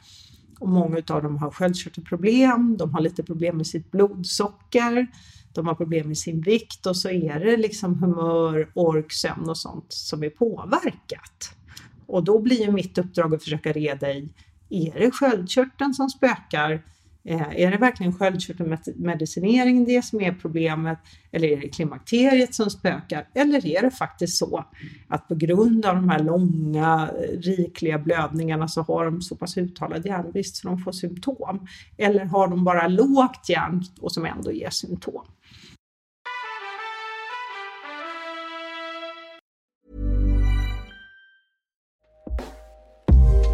Och 0.59 0.68
många 0.68 0.96
av 0.96 1.23
dem 1.23 1.37
har 1.37 1.51
sköldkörtelproblem, 1.51 2.77
de 2.77 2.94
har 2.94 3.01
lite 3.01 3.23
problem 3.23 3.57
med 3.57 3.66
sitt 3.66 3.90
blodsocker, 3.90 5.07
de 5.52 5.66
har 5.66 5.74
problem 5.74 6.08
med 6.08 6.18
sin 6.18 6.40
vikt 6.40 6.86
och 6.86 6.96
så 6.96 7.10
är 7.10 7.40
det 7.40 7.56
liksom 7.56 7.98
humör, 7.98 8.70
ork, 8.74 9.12
sömn 9.12 9.48
och 9.48 9.58
sånt 9.58 9.86
som 9.88 10.22
är 10.22 10.30
påverkat. 10.30 11.54
Och 12.06 12.24
då 12.24 12.38
blir 12.38 12.60
ju 12.60 12.72
mitt 12.72 12.98
uppdrag 12.98 13.34
att 13.34 13.42
försöka 13.42 13.72
reda 13.72 14.12
i 14.12 14.28
är 14.70 15.00
det 15.00 15.10
sköldkörteln 15.10 15.94
som 15.94 16.08
spökar? 16.08 16.82
Eh, 17.24 17.60
är 17.60 17.70
det 17.70 17.76
verkligen 17.76 18.12
sköldkörtelmedicinering 18.12 19.84
det 19.84 20.04
som 20.04 20.20
är 20.20 20.32
problemet? 20.32 20.98
Eller 21.32 21.48
är 21.48 21.56
det 21.60 21.68
klimakteriet 21.68 22.54
som 22.54 22.70
spökar? 22.70 23.28
Eller 23.34 23.66
är 23.66 23.82
det 23.82 23.90
faktiskt 23.90 24.38
så 24.38 24.64
att 25.08 25.28
på 25.28 25.34
grund 25.34 25.86
av 25.86 25.94
de 25.94 26.08
här 26.08 26.18
långa, 26.18 27.10
rikliga 27.42 27.98
blödningarna 27.98 28.68
så 28.68 28.82
har 28.82 29.04
de 29.04 29.22
så 29.22 29.36
pass 29.36 29.56
uttalad 29.56 30.06
järnbrist 30.06 30.56
så 30.56 30.68
de 30.68 30.78
får 30.78 30.92
symptom? 30.92 31.66
Eller 31.96 32.24
har 32.24 32.48
de 32.48 32.64
bara 32.64 32.88
lågt 32.88 33.48
järn 33.48 33.84
och 34.00 34.12
som 34.12 34.24
ändå 34.24 34.52
ger 34.52 34.70
symptom? 34.70 35.24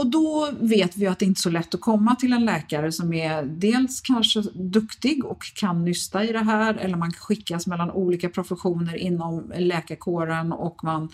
Och 0.00 0.06
då 0.06 0.48
vet 0.60 0.96
vi 0.96 1.06
att 1.06 1.18
det 1.18 1.24
inte 1.24 1.38
är 1.38 1.42
så 1.42 1.50
lätt 1.50 1.74
att 1.74 1.80
komma 1.80 2.14
till 2.14 2.32
en 2.32 2.44
läkare 2.44 2.92
som 2.92 3.12
är 3.12 3.42
dels 3.42 4.00
kanske 4.00 4.42
duktig 4.54 5.24
och 5.24 5.44
kan 5.54 5.84
nysta 5.84 6.24
i 6.24 6.32
det 6.32 6.38
här 6.38 6.74
eller 6.74 6.96
man 6.96 7.12
skickas 7.12 7.66
mellan 7.66 7.90
olika 7.90 8.28
professioner 8.28 8.96
inom 8.96 9.52
läkarkåren 9.56 10.52
och 10.52 10.84
man 10.84 11.08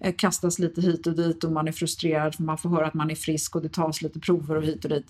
eh, 0.00 0.14
kastas 0.18 0.58
lite 0.58 0.80
hit 0.80 1.06
och 1.06 1.16
dit 1.16 1.44
och 1.44 1.52
man 1.52 1.68
är 1.68 1.72
frustrerad 1.72 2.34
för 2.34 2.42
man 2.42 2.58
får 2.58 2.70
höra 2.70 2.86
att 2.86 2.94
man 2.94 3.10
är 3.10 3.14
frisk 3.14 3.56
och 3.56 3.62
det 3.62 3.68
tas 3.68 4.02
lite 4.02 4.20
prover 4.20 4.56
och 4.56 4.64
hit 4.64 4.84
och 4.84 4.90
dit. 4.90 5.06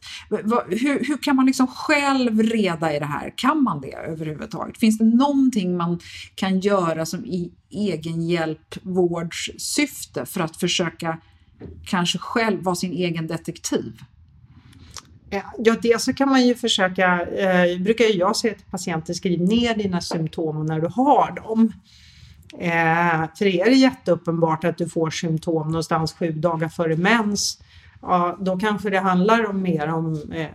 Hur, 0.68 1.06
hur 1.06 1.22
kan 1.22 1.36
man 1.36 1.46
liksom 1.46 1.66
själv 1.66 2.42
reda 2.42 2.96
i 2.96 2.98
det 2.98 3.04
här? 3.04 3.34
Kan 3.36 3.62
man 3.62 3.80
det 3.80 3.92
överhuvudtaget? 3.92 4.78
Finns 4.78 4.98
det 4.98 5.04
någonting 5.04 5.76
man 5.76 6.00
kan 6.34 6.60
göra 6.60 7.06
som 7.06 7.24
i 7.24 7.52
egenhjälpvårdssyfte 7.70 10.26
för 10.26 10.40
att 10.40 10.56
försöka 10.56 11.18
kanske 11.86 12.18
själv 12.18 12.62
vara 12.62 12.74
sin 12.74 12.92
egen 12.92 13.26
detektiv? 13.26 13.92
Ja, 15.30 15.76
dels 15.82 16.04
så 16.04 16.12
kan 16.12 16.28
man 16.28 16.46
ju 16.46 16.54
försöka, 16.54 17.26
eh, 17.26 17.80
brukar 17.80 18.04
jag 18.18 18.36
säga 18.36 18.54
till 18.54 18.66
patienter, 18.70 19.14
skriv 19.14 19.40
ner 19.40 19.74
dina 19.74 20.00
symptom 20.00 20.66
när 20.66 20.80
du 20.80 20.86
har 20.86 21.34
dem. 21.36 21.72
Eh, 22.58 23.28
för 23.38 23.46
är 23.46 23.64
det 23.64 23.74
jätteuppenbart 23.76 24.64
att 24.64 24.78
du 24.78 24.88
får 24.88 25.10
symptom 25.10 25.68
någonstans 25.68 26.12
sju 26.12 26.32
dagar 26.32 26.68
före 26.68 26.96
mens, 26.96 27.62
ja, 28.02 28.38
då 28.40 28.58
kanske 28.58 28.90
det 28.90 28.98
handlar 28.98 29.46
om 29.46 29.62
mer 29.62 29.88
om 29.88 30.32
eh, 30.32 30.48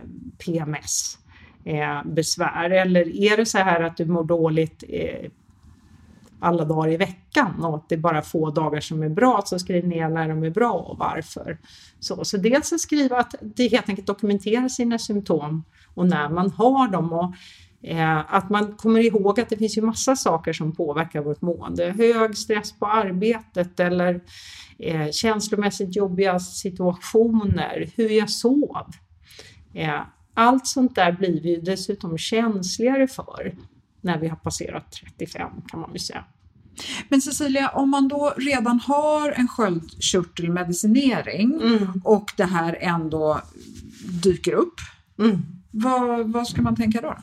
PMS 0.44 1.18
eh, 1.64 2.04
besvär. 2.04 2.70
Eller 2.70 3.16
är 3.16 3.36
det 3.36 3.46
så 3.46 3.58
här 3.58 3.80
att 3.80 3.96
du 3.96 4.04
mår 4.04 4.24
dåligt 4.24 4.84
eh, 4.88 5.30
alla 6.40 6.64
dagar 6.64 6.92
i 6.92 6.96
veckan 6.96 7.64
och 7.64 7.76
att 7.76 7.88
det 7.88 7.94
är 7.94 7.98
bara 7.98 8.22
få 8.22 8.50
dagar 8.50 8.80
som 8.80 9.02
är 9.02 9.08
bra, 9.08 9.42
så 9.46 9.58
skriv 9.58 9.86
ner 9.86 10.08
när 10.08 10.28
de 10.28 10.44
är 10.44 10.50
bra 10.50 10.72
och 10.72 10.98
varför. 10.98 11.58
Så, 12.00 12.24
så 12.24 12.36
dels 12.36 12.72
att 12.72 12.80
skriva 12.80 13.18
att 13.18 13.34
det 13.40 13.68
helt 13.68 13.88
enkelt 13.88 14.06
dokumenterar 14.06 14.68
sina 14.68 14.98
symptom 14.98 15.64
och 15.94 16.06
när 16.06 16.28
man 16.28 16.50
har 16.50 16.88
dem. 16.88 17.12
Och 17.12 17.34
Eh, 17.82 18.34
att 18.34 18.50
man 18.50 18.76
kommer 18.76 19.00
ihåg 19.00 19.40
att 19.40 19.48
det 19.48 19.56
finns 19.56 19.78
ju 19.78 19.82
massa 19.82 20.16
saker 20.16 20.52
som 20.52 20.74
påverkar 20.74 21.20
vårt 21.20 21.42
mående. 21.42 21.90
Hög 21.90 22.36
stress 22.36 22.72
på 22.72 22.86
arbetet 22.86 23.80
eller 23.80 24.20
eh, 24.78 25.10
känslomässigt 25.10 25.96
jobbiga 25.96 26.40
situationer, 26.40 27.90
hur 27.96 28.08
jag 28.08 28.30
sov. 28.30 28.86
Eh, 29.74 30.00
allt 30.34 30.66
sånt 30.66 30.94
där 30.94 31.12
blir 31.12 31.40
vi 31.40 31.56
dessutom 31.56 32.18
känsligare 32.18 33.06
för 33.06 33.54
när 34.00 34.18
vi 34.18 34.28
har 34.28 34.36
passerat 34.36 34.92
35 34.92 35.50
kan 35.68 35.80
man 35.80 35.92
väl 35.92 36.00
säga. 36.00 36.24
Men 37.08 37.20
Cecilia, 37.20 37.68
om 37.68 37.90
man 37.90 38.08
då 38.08 38.34
redan 38.36 38.80
har 38.80 39.30
en 39.30 39.48
sköldkörtelmedicinering 39.48 41.60
mm. 41.62 42.02
och 42.04 42.32
det 42.36 42.44
här 42.44 42.78
ändå 42.80 43.40
dyker 44.22 44.52
upp, 44.52 44.74
mm. 45.18 45.42
vad, 45.70 46.32
vad 46.32 46.48
ska 46.48 46.62
man 46.62 46.76
tänka 46.76 47.00
då? 47.00 47.16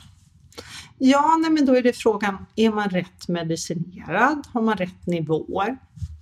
Ja, 0.98 1.36
nej, 1.40 1.50
men 1.50 1.66
då 1.66 1.76
är 1.76 1.82
det 1.82 1.92
frågan, 1.92 2.46
är 2.56 2.70
man 2.70 2.90
rätt 2.90 3.28
medicinerad? 3.28 4.46
Har 4.52 4.62
man 4.62 4.76
rätt 4.76 5.06
nivåer? 5.06 5.78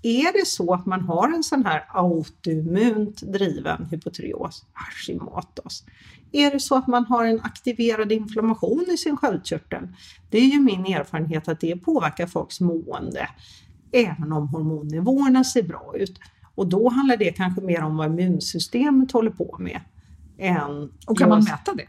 Är 0.07 0.33
det 0.33 0.47
så 0.47 0.75
att 0.75 0.87
man 0.87 1.01
har 1.01 1.29
en 1.29 1.43
sån 1.43 1.64
här 1.67 1.85
autoimmunt 1.88 3.23
driven 3.23 3.87
hypotyreos, 3.90 4.64
Hashimoto's, 4.75 5.85
är 6.33 6.51
det 6.51 6.61
så 6.61 6.77
att 6.77 6.87
man 6.87 7.05
har 7.05 7.25
en 7.25 7.40
aktiverad 7.40 8.12
inflammation 8.12 8.85
i 8.95 8.97
sin 8.97 9.17
sköldkörtel, 9.17 9.88
det 10.31 10.38
är 10.38 10.47
ju 10.47 10.61
min 10.61 10.87
erfarenhet 10.87 11.49
att 11.49 11.61
det 11.61 11.77
påverkar 11.77 12.27
folks 12.27 12.61
mående, 12.61 13.29
även 13.93 14.33
om 14.33 14.49
hormonnivåerna 14.49 15.45
ser 15.45 15.62
bra 15.62 15.93
ut. 15.97 16.19
Och 16.55 16.67
då 16.67 16.88
handlar 16.88 17.17
det 17.17 17.33
kanske 17.33 17.61
mer 17.61 17.83
om 17.83 17.97
vad 17.97 18.07
immunsystemet 18.07 19.12
håller 19.12 19.31
på 19.31 19.57
med. 19.59 19.81
Än 20.38 20.93
och 21.07 21.19
kan 21.19 21.29
man 21.29 21.45
mäta 21.45 21.75
det? 21.75 21.88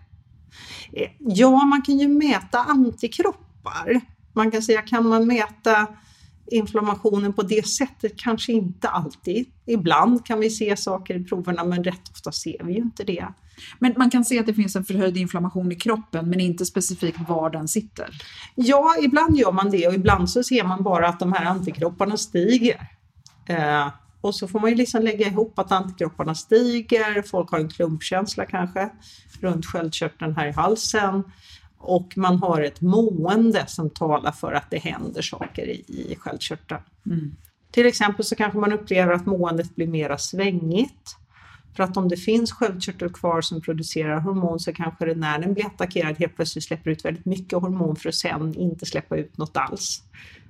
Eh, 1.01 1.11
ja, 1.19 1.65
man 1.65 1.81
kan 1.81 1.99
ju 1.99 2.07
mäta 2.07 2.59
antikroppar. 2.59 4.01
Man 4.33 4.51
kan 4.51 4.61
säga, 4.61 4.81
kan 4.81 5.07
man 5.07 5.27
mäta 5.27 5.87
inflammationen 6.47 7.33
på 7.33 7.41
det 7.41 7.67
sättet? 7.67 8.13
Kanske 8.17 8.53
inte 8.53 8.89
alltid. 8.89 9.45
Ibland 9.65 10.25
kan 10.25 10.39
vi 10.39 10.49
se 10.49 10.77
saker 10.77 11.15
i 11.15 11.23
proverna, 11.23 11.63
men 11.63 11.83
rätt 11.83 12.11
ofta 12.11 12.31
ser 12.31 12.63
vi 12.63 12.73
ju 12.73 12.79
inte 12.79 13.03
det. 13.03 13.27
Men 13.79 13.93
man 13.97 14.09
kan 14.09 14.25
se 14.25 14.39
att 14.39 14.45
det 14.45 14.53
finns 14.53 14.75
en 14.75 14.83
förhöjd 14.83 15.17
inflammation 15.17 15.71
i 15.71 15.75
kroppen, 15.75 16.29
men 16.29 16.39
inte 16.39 16.65
specifikt 16.65 17.19
var 17.27 17.49
den 17.49 17.67
sitter? 17.67 18.09
Ja, 18.55 18.95
ibland 19.01 19.37
gör 19.37 19.51
man 19.51 19.71
det 19.71 19.87
och 19.87 19.93
ibland 19.93 20.29
så 20.29 20.43
ser 20.43 20.63
man 20.63 20.83
bara 20.83 21.07
att 21.07 21.19
de 21.19 21.33
här 21.33 21.45
antikropparna 21.45 22.17
stiger. 22.17 22.89
Eh, 23.45 23.87
och 24.21 24.35
så 24.35 24.47
får 24.47 24.59
man 24.59 24.69
ju 24.69 24.75
liksom 24.75 25.01
lägga 25.01 25.27
ihop 25.27 25.59
att 25.59 25.71
antikropparna 25.71 26.35
stiger, 26.35 27.21
folk 27.21 27.51
har 27.51 27.59
en 27.59 27.69
klumpkänsla 27.69 28.45
kanske 28.45 28.89
runt 29.41 29.65
sköldkörteln 29.65 30.35
här 30.35 30.47
i 30.47 30.51
halsen 30.51 31.23
och 31.85 32.17
man 32.17 32.37
har 32.37 32.61
ett 32.61 32.81
mående 32.81 33.63
som 33.67 33.89
talar 33.89 34.31
för 34.31 34.53
att 34.53 34.71
det 34.71 34.77
händer 34.77 35.21
saker 35.21 35.67
i, 35.67 36.11
i 36.11 36.15
sköldkörteln. 36.19 36.81
Mm. 37.05 37.35
Till 37.71 37.85
exempel 37.85 38.25
så 38.25 38.35
kanske 38.35 38.59
man 38.59 38.73
upplever 38.73 39.13
att 39.13 39.25
måendet 39.25 39.75
blir 39.75 39.87
mera 39.87 40.17
svängigt. 40.17 41.15
För 41.75 41.83
att 41.83 41.97
om 41.97 42.09
det 42.09 42.17
finns 42.17 42.51
sköldkörtel 42.51 43.09
kvar 43.09 43.41
som 43.41 43.61
producerar 43.61 44.19
hormon 44.19 44.59
så 44.59 44.73
kanske 44.73 45.05
det 45.05 45.15
när 45.15 45.39
den 45.39 45.53
blir 45.53 45.65
attackerad 45.65 46.17
helt 46.17 46.35
plötsligt 46.35 46.63
släpper 46.63 46.91
ut 46.91 47.05
väldigt 47.05 47.25
mycket 47.25 47.59
hormon 47.59 47.95
för 47.95 48.09
att 48.09 48.15
sen 48.15 48.55
inte 48.55 48.85
släppa 48.85 49.17
ut 49.17 49.37
något 49.37 49.57
alls. 49.57 50.03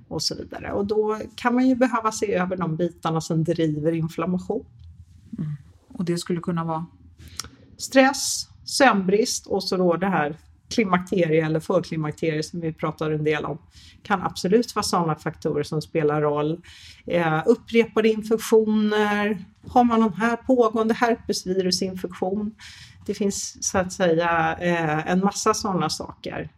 Och 0.08 0.22
så 0.22 0.34
vidare. 0.34 0.72
Och 0.72 0.86
då 0.86 1.20
kan 1.34 1.54
man 1.54 1.68
ju 1.68 1.74
behöva 1.74 2.12
se 2.12 2.34
över 2.34 2.56
de 2.56 2.76
bitarna 2.76 3.20
som 3.20 3.44
driver 3.44 3.92
inflammation. 3.92 4.66
Mm. 5.38 5.52
Och 5.88 6.04
det 6.04 6.18
skulle 6.18 6.40
kunna 6.40 6.64
vara? 6.64 6.86
Stress, 7.76 8.48
sömnbrist 8.64 9.46
och 9.46 9.64
så 9.64 9.76
då 9.76 9.96
det 9.96 10.08
här 10.08 10.36
klimakterie 10.70 11.46
eller 11.46 11.60
förklimakterie 11.60 12.42
som 12.42 12.60
vi 12.60 12.72
pratar 12.72 13.10
en 13.10 13.24
del 13.24 13.44
om 13.44 13.58
kan 14.02 14.22
absolut 14.22 14.74
vara 14.74 14.82
sådana 14.82 15.14
faktorer 15.14 15.62
som 15.62 15.82
spelar 15.82 16.20
roll. 16.20 16.60
Eh, 17.06 17.42
upprepade 17.46 18.08
infektioner, 18.08 19.44
har 19.68 19.84
man 19.84 20.00
någon 20.00 20.12
här 20.12 20.36
pågående 20.36 20.94
herpesvirusinfektion. 20.94 22.54
Det 23.06 23.14
finns 23.14 23.68
så 23.70 23.78
att 23.78 23.92
säga 23.92 24.56
eh, 24.60 25.10
en 25.10 25.20
massa 25.20 25.54
sådana 25.54 25.90
saker. 25.90 26.50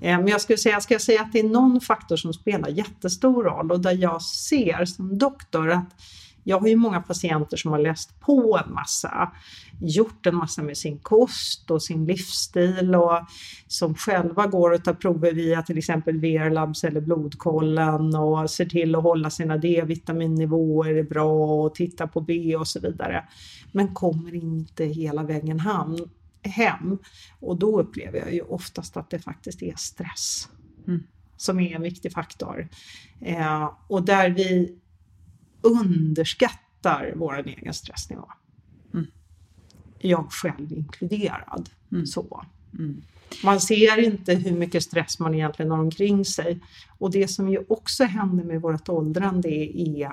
Eh, 0.00 0.18
men 0.18 0.28
jag 0.28 0.40
skulle 0.40 0.58
säga, 0.58 0.80
ska 0.80 0.94
jag 0.94 1.02
säga 1.02 1.22
att 1.22 1.32
det 1.32 1.38
är 1.38 1.44
någon 1.44 1.80
faktor 1.80 2.16
som 2.16 2.32
spelar 2.32 2.68
jättestor 2.68 3.44
roll 3.44 3.72
och 3.72 3.80
där 3.80 3.92
jag 4.02 4.22
ser 4.22 4.84
som 4.84 5.18
doktor 5.18 5.70
att 5.70 6.02
jag 6.48 6.60
har 6.60 6.68
ju 6.68 6.76
många 6.76 7.00
patienter 7.00 7.56
som 7.56 7.72
har 7.72 7.78
läst 7.78 8.20
på 8.20 8.60
en 8.64 8.74
massa, 8.74 9.32
gjort 9.80 10.26
en 10.26 10.36
massa 10.36 10.62
med 10.62 10.76
sin 10.76 10.98
kost 10.98 11.70
och 11.70 11.82
sin 11.82 12.06
livsstil 12.06 12.94
och 12.94 13.20
som 13.66 13.94
själva 13.94 14.46
går 14.46 14.70
och 14.70 14.84
tar 14.84 14.94
prover 14.94 15.32
via 15.32 15.62
till 15.62 15.78
exempel 15.78 16.20
VR-labs 16.20 16.84
eller 16.84 17.00
blodkollen 17.00 18.14
och 18.14 18.50
ser 18.50 18.64
till 18.64 18.94
att 18.94 19.02
hålla 19.02 19.30
sina 19.30 19.56
D-vitaminnivåer 19.56 21.02
bra 21.02 21.64
och 21.64 21.74
titta 21.74 22.06
på 22.06 22.20
B 22.20 22.56
och 22.56 22.68
så 22.68 22.80
vidare. 22.80 23.24
Men 23.72 23.94
kommer 23.94 24.34
inte 24.34 24.84
hela 24.84 25.22
vägen 25.22 25.60
hem. 26.42 26.98
Och 27.40 27.58
då 27.58 27.80
upplever 27.80 28.18
jag 28.18 28.34
ju 28.34 28.40
oftast 28.40 28.96
att 28.96 29.10
det 29.10 29.18
faktiskt 29.18 29.62
är 29.62 29.74
stress 29.76 30.48
mm. 30.86 31.02
som 31.36 31.60
är 31.60 31.76
en 31.76 31.82
viktig 31.82 32.12
faktor. 32.12 32.68
Eh, 33.20 33.70
och 33.88 34.04
där 34.04 34.30
vi 34.30 34.78
underskattar 35.66 37.12
vår 37.16 37.48
egen 37.48 37.74
stressnivå. 37.74 38.28
Mm. 38.94 39.06
Jag 39.98 40.32
själv 40.32 40.72
inkluderad. 40.72 41.70
Mm. 41.92 42.06
Så. 42.06 42.44
Mm. 42.78 43.02
Man 43.44 43.60
ser 43.60 44.04
inte 44.04 44.34
hur 44.34 44.56
mycket 44.56 44.82
stress 44.82 45.18
man 45.18 45.34
egentligen 45.34 45.70
har 45.70 45.78
omkring 45.78 46.24
sig. 46.24 46.60
Och 46.98 47.10
det 47.10 47.28
som 47.28 47.48
ju 47.48 47.64
också 47.68 48.04
händer 48.04 48.44
med 48.44 48.60
vårt 48.60 48.88
åldrande 48.88 49.48
är 49.48 50.12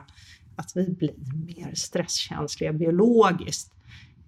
att 0.55 0.71
vi 0.75 0.89
blir 0.89 1.13
mer 1.45 1.75
stresskänsliga 1.75 2.73
biologiskt. 2.73 3.73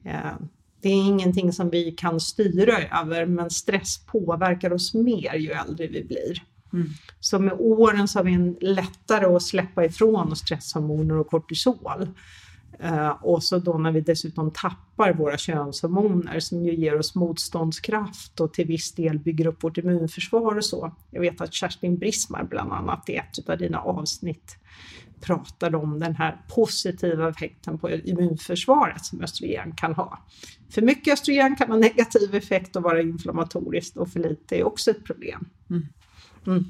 Eh, 0.03 0.33
det 0.81 0.89
är 0.89 1.03
ingenting 1.07 1.53
som 1.53 1.69
vi 1.69 1.91
kan 1.91 2.19
styra 2.19 3.01
över, 3.01 3.25
men 3.25 3.49
stress 3.49 4.05
påverkar 4.05 4.73
oss 4.73 4.93
mer 4.93 5.35
ju 5.35 5.51
äldre 5.51 5.87
vi 5.87 6.03
blir. 6.03 6.43
Mm. 6.75 6.87
Så 7.19 7.39
med 7.39 7.53
åren 7.59 8.07
så 8.07 8.19
har 8.19 8.23
vi 8.23 8.33
en 8.33 8.57
lättare 8.61 9.25
att 9.25 9.43
släppa 9.43 9.85
ifrån 9.85 10.31
oss 10.31 10.39
stresshormoner 10.39 11.17
och 11.17 11.27
kortisol. 11.27 12.09
Uh, 12.83 13.09
och 13.09 13.43
så 13.43 13.59
då 13.59 13.77
när 13.77 13.91
vi 13.91 14.01
dessutom 14.01 14.51
tappar 14.51 15.13
våra 15.13 15.37
könshormoner 15.37 16.39
som 16.39 16.65
ju 16.65 16.75
ger 16.75 16.99
oss 16.99 17.15
motståndskraft 17.15 18.39
och 18.39 18.53
till 18.53 18.67
viss 18.67 18.91
del 18.91 19.19
bygger 19.19 19.47
upp 19.47 19.63
vårt 19.63 19.77
immunförsvar 19.77 20.55
och 20.57 20.65
så. 20.65 20.95
Jag 21.11 21.21
vet 21.21 21.41
att 21.41 21.53
Kerstin 21.53 21.97
Brismar 21.97 22.43
bland 22.43 22.73
annat 22.73 23.09
i 23.09 23.15
ett 23.15 23.49
av 23.49 23.57
dina 23.57 23.79
avsnitt 23.79 24.57
pratade 25.21 25.77
om 25.77 25.99
den 25.99 26.15
här 26.15 26.41
positiva 26.55 27.29
effekten 27.29 27.77
på 27.77 27.89
immunförsvaret 27.91 29.05
som 29.05 29.21
östrogen 29.21 29.71
kan 29.71 29.93
ha. 29.93 30.19
För 30.69 30.81
mycket 30.81 31.13
östrogen 31.13 31.55
kan 31.55 31.69
ha 31.69 31.77
negativ 31.77 32.35
effekt 32.35 32.75
och 32.75 32.83
vara 32.83 33.01
inflammatoriskt 33.01 33.97
och 33.97 34.09
för 34.09 34.19
lite 34.19 34.55
är 34.55 34.63
också 34.63 34.91
ett 34.91 35.05
problem. 35.05 35.49
Mm. 35.69 35.87
Mm. 36.47 36.65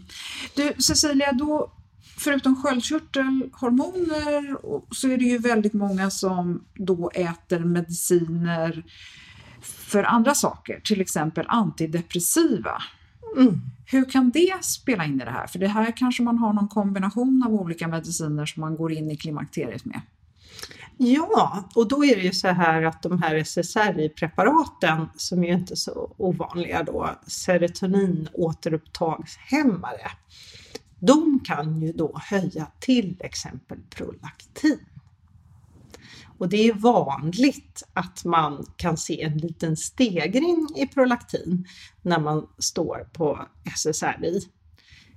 Du 0.55 0.73
Cecilia, 0.81 1.31
då, 1.31 1.71
förutom 2.17 2.63
sköldkörtelhormoner 2.63 4.57
så 4.93 5.09
är 5.09 5.17
det 5.17 5.25
ju 5.25 5.38
väldigt 5.38 5.73
många 5.73 6.09
som 6.09 6.65
då 6.73 7.11
äter 7.13 7.59
mediciner 7.59 8.83
för 9.61 10.03
andra 10.03 10.35
saker, 10.35 10.79
till 10.79 11.01
exempel 11.01 11.45
antidepressiva. 11.47 12.81
Mm. 13.38 13.61
Hur 13.85 14.09
kan 14.09 14.29
det 14.29 14.63
spela 14.63 15.05
in 15.05 15.21
i 15.21 15.25
det 15.25 15.31
här? 15.31 15.47
För 15.47 15.59
det 15.59 15.67
här 15.67 15.97
kanske 15.97 16.23
man 16.23 16.38
har 16.38 16.53
någon 16.53 16.67
kombination 16.67 17.43
av 17.45 17.53
olika 17.53 17.88
mediciner 17.88 18.45
som 18.45 18.61
man 18.61 18.75
går 18.75 18.91
in 18.91 19.11
i 19.11 19.17
klimakteriet 19.17 19.85
med. 19.85 20.01
Ja, 20.98 21.70
och 21.76 21.88
då 21.88 22.06
är 22.06 22.15
det 22.15 22.22
ju 22.22 22.32
så 22.32 22.48
här 22.48 22.82
att 22.82 23.04
de 23.04 23.22
här 23.22 23.36
SSRI-preparaten 23.36 25.10
som 25.15 25.44
är 25.44 25.54
inte 25.54 25.76
så 25.76 26.15
ovanliga 26.18 26.84
då, 26.84 27.10
serotoninåterupptagshämmare, 27.28 30.12
de 31.00 31.39
kan 31.46 31.82
ju 31.82 31.91
då 31.91 32.20
höja 32.30 32.68
till 32.80 33.18
exempel 33.20 33.78
prolaktin. 33.89 34.80
Och 36.38 36.50
det 36.50 36.68
är 36.68 36.74
vanligt 36.74 37.84
att 37.94 38.26
man 38.26 38.65
kan 38.76 38.98
se 38.98 39.22
en 39.22 39.38
liten 39.38 39.78
stegring 39.78 40.68
i 40.76 40.88
prolaktin 40.88 41.68
när 42.02 42.20
man 42.20 42.48
står 42.58 43.10
på 43.13 43.48
SSRI. 43.76 44.41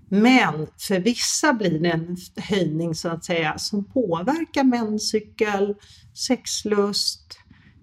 Men 0.09 0.67
för 0.79 1.01
vissa 1.01 1.53
blir 1.53 1.79
det 1.79 1.91
en 1.91 2.17
höjning 2.37 2.95
så 2.95 3.09
att 3.09 3.25
säga 3.25 3.59
som 3.59 3.85
påverkar 3.85 4.65
menscykel, 4.65 5.75
sexlust, 6.15 7.39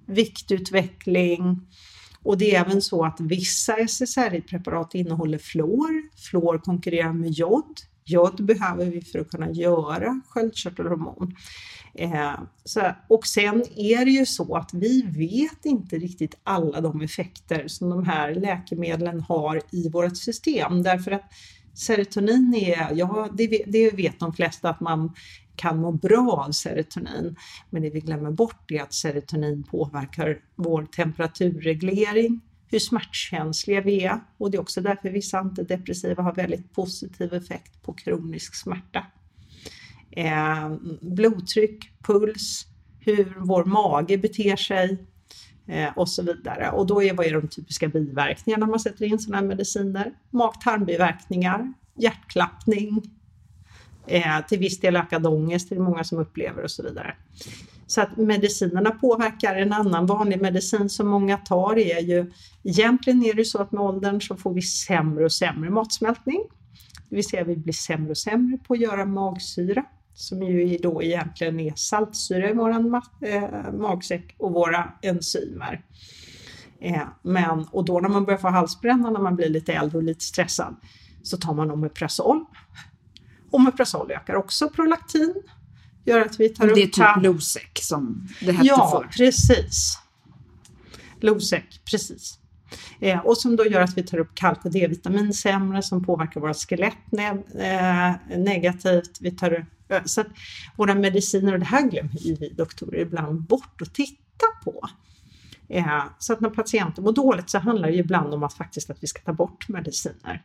viktutveckling 0.07 1.61
och 2.25 2.37
det 2.37 2.55
är 2.55 2.61
även 2.61 2.81
så 2.81 3.05
att 3.05 3.19
vissa 3.19 3.77
SSRI-preparat 3.77 4.95
innehåller 4.95 5.37
fluor. 5.37 6.17
Fluor 6.17 6.57
konkurrerar 6.57 7.13
med 7.13 7.31
jod. 7.31 7.79
Jod 8.05 8.45
behöver 8.45 8.85
vi 8.85 9.01
för 9.01 9.19
att 9.19 9.29
kunna 9.29 9.51
göra 9.51 10.21
sköldkörtelhormon. 10.27 11.35
Eh, 11.93 12.33
så, 12.63 12.91
och 13.09 13.25
sen 13.25 13.63
är 13.75 14.05
det 14.05 14.11
ju 14.11 14.25
så 14.25 14.55
att 14.55 14.73
vi 14.73 15.01
vet 15.01 15.65
inte 15.65 15.97
riktigt 15.97 16.35
alla 16.43 16.81
de 16.81 17.01
effekter 17.01 17.67
som 17.67 17.89
de 17.89 18.05
här 18.05 18.35
läkemedlen 18.35 19.21
har 19.21 19.61
i 19.71 19.89
vårt 19.89 20.17
system 20.17 20.83
därför 20.83 21.11
att 21.11 21.31
serotonin 21.75 22.53
är, 22.55 22.95
ja 22.95 23.29
det, 23.33 23.63
det 23.67 23.89
vet 23.89 24.19
de 24.19 24.33
flesta 24.33 24.69
att 24.69 24.79
man 24.79 25.13
kan 25.55 25.81
må 25.81 25.91
bra 25.91 26.45
av 26.47 26.51
serotonin. 26.51 27.35
Men 27.69 27.81
det 27.81 27.89
vi 27.89 27.99
glömmer 27.99 28.31
bort 28.31 28.71
är 28.71 28.81
att 28.81 28.93
serotonin 28.93 29.63
påverkar 29.63 30.39
vår 30.55 30.85
temperaturreglering, 30.85 32.41
hur 32.67 32.79
smärtkänsliga 32.79 33.81
vi 33.81 34.03
är 34.03 34.19
och 34.37 34.51
det 34.51 34.57
är 34.57 34.61
också 34.61 34.81
därför 34.81 35.09
vissa 35.09 35.39
antidepressiva 35.39 36.23
har 36.23 36.35
väldigt 36.35 36.73
positiv 36.73 37.33
effekt 37.33 37.81
på 37.83 37.93
kronisk 37.93 38.55
smärta. 38.55 39.05
Eh, 40.11 40.75
blodtryck, 41.01 41.91
puls, 42.03 42.67
hur 42.99 43.35
vår 43.37 43.65
mage 43.65 44.17
beter 44.17 44.55
sig 44.55 45.05
Eh, 45.67 45.89
och 45.95 46.09
så 46.09 46.23
vidare. 46.23 46.71
Och 46.71 46.87
då 46.87 47.03
är 47.03 47.13
vad 47.13 47.25
är 47.25 47.33
de 47.33 47.47
typiska 47.47 47.87
biverkningarna 47.87 48.65
när 48.65 48.71
man 48.71 48.79
sätter 48.79 49.05
in 49.05 49.19
sådana 49.19 49.41
här 49.41 49.47
mediciner? 49.47 50.13
Mag-tarmbiverkningar, 50.29 51.73
hjärtklappning, 51.95 53.01
eh, 54.07 54.45
till 54.47 54.59
viss 54.59 54.79
del 54.79 54.95
ökad 54.95 55.25
ångest, 55.27 55.69
det 55.69 55.75
är 55.75 55.79
många 55.79 56.03
som 56.03 56.17
upplever 56.17 56.63
och 56.63 56.71
så 56.71 56.83
vidare. 56.83 57.15
Så 57.87 58.01
att 58.01 58.17
medicinerna 58.17 58.91
påverkar. 58.91 59.55
En 59.55 59.73
annan 59.73 60.05
vanlig 60.05 60.41
medicin 60.41 60.89
som 60.89 61.07
många 61.07 61.37
tar 61.37 61.77
är 61.77 61.99
ju, 61.99 62.31
egentligen 62.63 63.25
är 63.25 63.33
det 63.33 63.45
så 63.45 63.61
att 63.61 63.71
med 63.71 63.81
åldern 63.81 64.21
så 64.21 64.35
får 64.35 64.53
vi 64.53 64.61
sämre 64.61 65.25
och 65.25 65.31
sämre 65.31 65.69
matsmältning. 65.69 66.43
Det 67.09 67.15
vill 67.15 67.27
säga 67.29 67.43
vi 67.43 67.55
blir 67.55 67.73
sämre 67.73 68.09
och 68.09 68.17
sämre 68.17 68.57
på 68.57 68.73
att 68.73 68.79
göra 68.79 69.05
magsyra 69.05 69.85
som 70.15 70.43
ju 70.43 70.77
då 70.77 71.03
egentligen 71.03 71.59
är 71.59 71.73
saltsyra 71.75 72.49
i 72.49 72.53
våran 72.53 73.01
eh, 73.21 73.71
magsäck 73.73 74.35
och 74.37 74.53
våra 74.53 74.93
enzymer. 75.01 75.85
Eh, 76.81 77.01
men, 77.21 77.65
och 77.71 77.85
då 77.85 77.99
när 77.99 78.09
man 78.09 78.25
börjar 78.25 78.37
få 78.37 78.47
halsbränna 78.47 79.09
när 79.09 79.19
man 79.19 79.35
blir 79.35 79.49
lite 79.49 79.73
äldre 79.73 79.97
och 79.97 80.03
lite 80.03 80.23
stressad 80.23 80.75
så 81.23 81.37
tar 81.37 81.53
man 81.53 81.71
Omeprazol. 81.71 82.45
Omeprazol 83.51 84.11
ökar 84.11 84.35
också 84.35 84.69
prolaktin 84.69 85.33
gör 86.05 86.21
att 86.21 86.39
vi 86.39 86.49
tar 86.49 86.65
det 86.65 86.71
upp... 86.71 86.75
Det 86.75 86.81
är 86.81 87.13
typ 87.15 87.23
Losec 87.23 87.63
som 87.81 88.27
det 88.39 88.51
hette 88.51 88.67
ja, 88.67 88.89
förr. 88.91 89.03
Ja, 89.03 89.15
precis. 89.17 89.99
Losec, 91.19 91.63
precis. 91.91 92.39
Eh, 92.99 93.19
och 93.19 93.37
som 93.37 93.55
då 93.55 93.65
gör 93.65 93.81
att 93.81 93.97
vi 93.97 94.03
tar 94.03 94.17
upp 94.17 94.35
kalk 94.35 94.65
och 94.65 94.71
D-vitamin 94.71 95.33
sämre 95.33 95.81
som 95.81 96.03
påverkar 96.03 96.41
våra 96.41 96.53
skelett 96.53 97.11
ne 97.11 97.27
eh, 97.29 98.37
negativt. 98.37 99.17
Vi 99.21 99.31
tar 99.31 99.53
upp, 99.53 99.65
så 100.05 100.21
att 100.21 100.27
våra 100.75 100.95
mediciner, 100.95 101.53
och 101.53 101.59
det 101.59 101.65
här 101.65 101.89
glömmer 101.89 102.39
vi 102.39 102.53
doktorer 102.57 102.99
ibland 102.99 103.41
bort 103.41 103.81
att 103.81 103.93
titta 103.93 104.45
på. 104.63 104.89
Eh, 105.69 106.03
så 106.19 106.33
att 106.33 106.39
när 106.39 106.49
patienter 106.49 107.01
mår 107.01 107.11
dåligt 107.11 107.49
så 107.49 107.59
handlar 107.59 107.87
det 107.87 107.95
ibland 107.95 108.33
om 108.33 108.43
att 108.43 108.53
faktiskt 108.53 108.89
att 108.89 109.03
vi 109.03 109.07
ska 109.07 109.21
ta 109.21 109.33
bort 109.33 109.69
mediciner. 109.69 110.43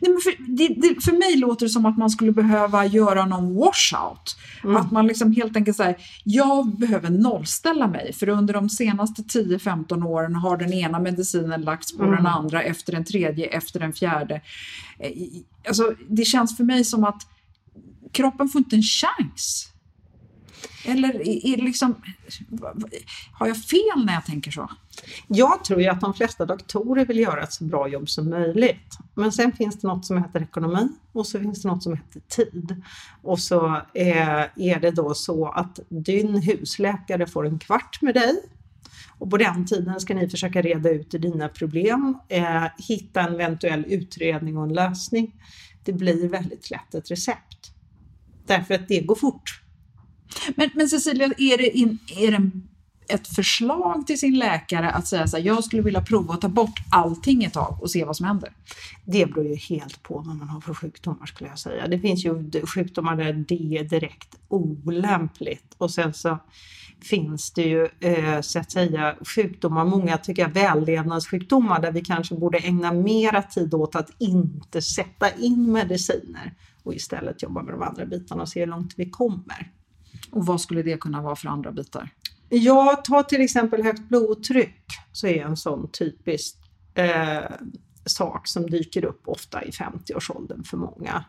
Nej, 0.00 0.10
men 0.10 0.20
för, 0.20 0.56
det, 0.56 0.68
det, 0.68 1.00
för 1.00 1.12
mig 1.12 1.36
låter 1.36 1.66
det 1.66 1.70
som 1.70 1.86
att 1.86 1.98
man 1.98 2.10
skulle 2.10 2.32
behöva 2.32 2.86
göra 2.86 3.26
någon 3.26 3.54
washout. 3.54 4.36
Mm. 4.64 4.76
Att 4.76 4.90
man 4.90 5.06
liksom 5.06 5.32
helt 5.32 5.56
enkelt 5.56 5.76
säger, 5.76 5.96
jag 6.24 6.78
behöver 6.78 7.10
nollställa 7.10 7.86
mig 7.86 8.12
för 8.12 8.28
under 8.28 8.54
de 8.54 8.68
senaste 8.68 9.22
10-15 9.22 10.06
åren 10.06 10.34
har 10.34 10.56
den 10.56 10.72
ena 10.72 10.98
medicinen 10.98 11.62
lagts 11.62 11.96
på 11.96 12.02
mm. 12.02 12.16
den 12.16 12.26
andra 12.26 12.62
efter 12.62 12.92
den 12.92 13.04
tredje, 13.04 13.46
efter 13.46 13.80
den 13.80 13.92
fjärde. 13.92 14.40
Alltså, 15.68 15.94
det 16.08 16.24
känns 16.24 16.56
för 16.56 16.64
mig 16.64 16.84
som 16.84 17.04
att 17.04 17.26
kroppen 18.12 18.48
får 18.48 18.58
inte 18.58 18.76
en 18.76 18.82
chans. 18.82 19.66
Eller 20.84 21.28
är 21.28 21.56
liksom, 21.56 21.94
har 23.32 23.46
jag 23.46 23.56
fel 23.56 24.04
när 24.04 24.14
jag 24.14 24.26
tänker 24.26 24.50
så? 24.50 24.70
Jag 25.26 25.64
tror 25.64 25.82
ju 25.82 25.88
att 25.88 26.00
de 26.00 26.14
flesta 26.14 26.46
doktorer 26.46 27.04
vill 27.04 27.18
göra 27.18 27.42
ett 27.42 27.52
så 27.52 27.64
bra 27.64 27.88
jobb 27.88 28.08
som 28.08 28.30
möjligt. 28.30 28.98
Men 29.14 29.32
sen 29.32 29.52
finns 29.52 29.80
det 29.80 29.88
något 29.88 30.06
som 30.06 30.18
heter 30.18 30.42
ekonomi 30.42 30.88
och 31.12 31.26
så 31.26 31.40
finns 31.40 31.62
det 31.62 31.68
något 31.68 31.82
som 31.82 31.96
heter 31.96 32.20
tid. 32.20 32.82
Och 33.22 33.38
så 33.38 33.76
eh, 33.94 34.40
är 34.56 34.80
det 34.80 34.90
då 34.90 35.14
så 35.14 35.48
att 35.48 35.80
din 35.88 36.42
husläkare 36.42 37.26
får 37.26 37.46
en 37.46 37.58
kvart 37.58 38.02
med 38.02 38.14
dig 38.14 38.42
och 39.20 39.30
på 39.30 39.36
den 39.36 39.66
tiden 39.66 40.00
ska 40.00 40.14
ni 40.14 40.28
försöka 40.28 40.62
reda 40.62 40.90
ut 40.90 41.10
dina 41.10 41.48
problem, 41.48 42.18
eh, 42.28 42.64
hitta 42.88 43.20
en 43.20 43.34
eventuell 43.34 43.84
utredning 43.88 44.56
och 44.56 44.64
en 44.64 44.72
lösning. 44.72 45.32
Det 45.84 45.92
blir 45.92 46.28
väldigt 46.28 46.70
lätt 46.70 46.94
ett 46.94 47.10
recept. 47.10 47.49
Därför 48.50 48.74
att 48.74 48.88
det 48.88 49.00
går 49.00 49.14
fort. 49.14 49.60
Men, 50.54 50.70
men 50.74 50.88
Cecilia, 50.88 51.26
är 51.26 51.58
det, 51.58 51.78
in, 51.78 51.98
är 52.16 52.30
det 52.30 52.50
ett 53.08 53.28
förslag 53.28 54.06
till 54.06 54.20
sin 54.20 54.38
läkare 54.38 54.90
att 54.90 55.06
säga 55.06 55.26
så 55.26 55.36
här, 55.36 55.44
jag 55.44 55.64
skulle 55.64 55.82
vilja 55.82 56.02
prova 56.02 56.34
att 56.34 56.40
ta 56.40 56.48
bort 56.48 56.80
allting 56.90 57.44
ett 57.44 57.52
tag 57.52 57.78
och 57.82 57.90
se 57.90 58.04
vad 58.04 58.16
som 58.16 58.26
händer? 58.26 58.52
Det 59.04 59.26
beror 59.26 59.46
ju 59.46 59.54
helt 59.54 60.02
på 60.02 60.14
vad 60.14 60.36
man 60.36 60.48
har 60.48 60.60
för 60.60 60.74
sjukdomar 60.74 61.26
skulle 61.26 61.50
jag 61.50 61.58
säga. 61.58 61.88
Det 61.88 61.98
finns 61.98 62.24
ju 62.24 62.66
sjukdomar 62.66 63.16
där 63.16 63.32
det 63.32 63.78
är 63.78 63.84
direkt 63.84 64.36
olämpligt 64.48 65.74
och 65.78 65.90
sen 65.90 66.14
så 66.14 66.38
finns 67.02 67.52
det 67.52 67.62
ju 67.62 67.88
eh, 68.00 68.40
så 68.40 68.58
att 68.58 68.70
säga 68.70 69.14
sjukdomar, 69.36 69.84
många 69.84 70.18
tycker 70.18 70.42
jag 70.42 70.48
vällevnadssjukdomar 70.48 71.80
där 71.80 71.92
vi 71.92 72.00
kanske 72.00 72.34
borde 72.34 72.58
ägna 72.58 72.92
mera 72.92 73.42
tid 73.42 73.74
åt 73.74 73.94
att 73.94 74.10
inte 74.18 74.82
sätta 74.82 75.34
in 75.34 75.72
mediciner 75.72 76.54
och 76.82 76.94
istället 76.94 77.42
jobba 77.42 77.62
med 77.62 77.74
de 77.74 77.82
andra 77.82 78.06
bitarna 78.06 78.42
och 78.42 78.48
se 78.48 78.60
hur 78.60 78.66
långt 78.66 78.94
vi 78.96 79.10
kommer. 79.10 79.72
Och 80.30 80.46
vad 80.46 80.60
skulle 80.60 80.82
det 80.82 81.00
kunna 81.00 81.22
vara 81.22 81.36
för 81.36 81.48
andra 81.48 81.72
bitar? 81.72 82.10
Ja, 82.48 83.02
ta 83.04 83.22
till 83.22 83.40
exempel 83.40 83.82
högt 83.82 84.08
blodtryck 84.08 84.84
så 85.12 85.26
är 85.26 85.44
en 85.44 85.56
sån 85.56 85.90
typisk 85.90 86.56
eh, 86.94 87.50
sak 88.04 88.48
som 88.48 88.70
dyker 88.70 89.04
upp 89.04 89.22
ofta 89.24 89.64
i 89.64 89.70
50-årsåldern 89.70 90.64
för 90.64 90.76
många. 90.76 91.24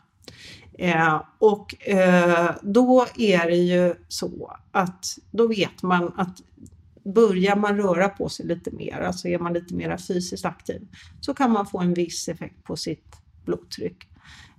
Eh, 0.74 1.22
och 1.40 1.88
eh, 1.88 2.52
då 2.62 3.06
är 3.18 3.50
det 3.50 3.58
ju 3.58 3.96
så 4.08 4.58
att 4.72 5.18
då 5.32 5.48
vet 5.48 5.84
man 5.84 6.14
att 6.18 6.38
börjar 7.04 7.56
man 7.56 7.78
röra 7.78 8.10
på 8.10 8.30
sig 8.30 8.46
lite 8.46 8.72
mer, 8.72 9.00
alltså 9.00 9.28
är 9.28 9.40
man 9.40 9.54
lite 9.54 9.76
mer 9.76 9.98
fysiskt 9.98 10.46
aktiv, 10.46 10.88
så 11.22 11.34
kan 11.34 11.52
man 11.52 11.68
få 11.68 11.80
en 11.80 11.94
viss 11.94 12.28
effekt 12.28 12.64
på 12.64 12.76
sitt 12.76 13.16
blodtryck. 13.46 14.08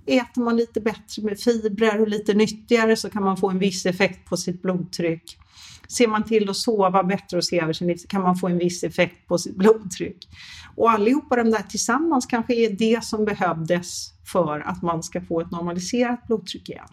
Äter 0.07 0.43
man 0.43 0.57
lite 0.57 0.81
bättre 0.81 1.23
med 1.23 1.41
fibrer 1.41 2.01
och 2.01 2.09
lite 2.09 2.35
nyttigare 2.35 2.97
så 2.97 3.11
kan 3.11 3.23
man 3.23 3.37
få 3.37 3.51
en 3.51 3.59
viss 3.59 3.87
effekt 3.87 4.29
på 4.29 4.37
sitt 4.37 4.63
blodtryck. 4.63 5.39
Ser 5.89 6.09
man 6.09 6.25
till 6.25 6.51
att 6.51 6.57
sova 6.57 7.03
bättre 7.03 7.37
och 7.37 7.45
se 7.45 7.61
över 7.61 7.73
sin 7.73 7.87
liv 7.87 7.97
så 7.97 8.09
kan 8.09 8.23
man 8.23 8.37
få 8.37 8.49
en 8.49 8.59
viss 8.59 8.85
effekt 8.85 9.29
på 9.29 9.39
sitt 9.39 9.57
blodtryck. 9.57 10.29
Och 10.77 10.91
allihopa 10.91 11.37
de 11.37 11.51
där 11.51 11.63
tillsammans 11.63 12.27
kanske 12.27 12.55
är 12.55 12.71
det 12.71 13.05
som 13.05 13.25
behövdes 13.25 14.13
för 14.33 14.61
att 14.61 14.83
man 14.83 15.03
ska 15.03 15.21
få 15.21 15.41
ett 15.41 15.51
normaliserat 15.51 16.27
blodtryck 16.27 16.69
igen. 16.69 16.89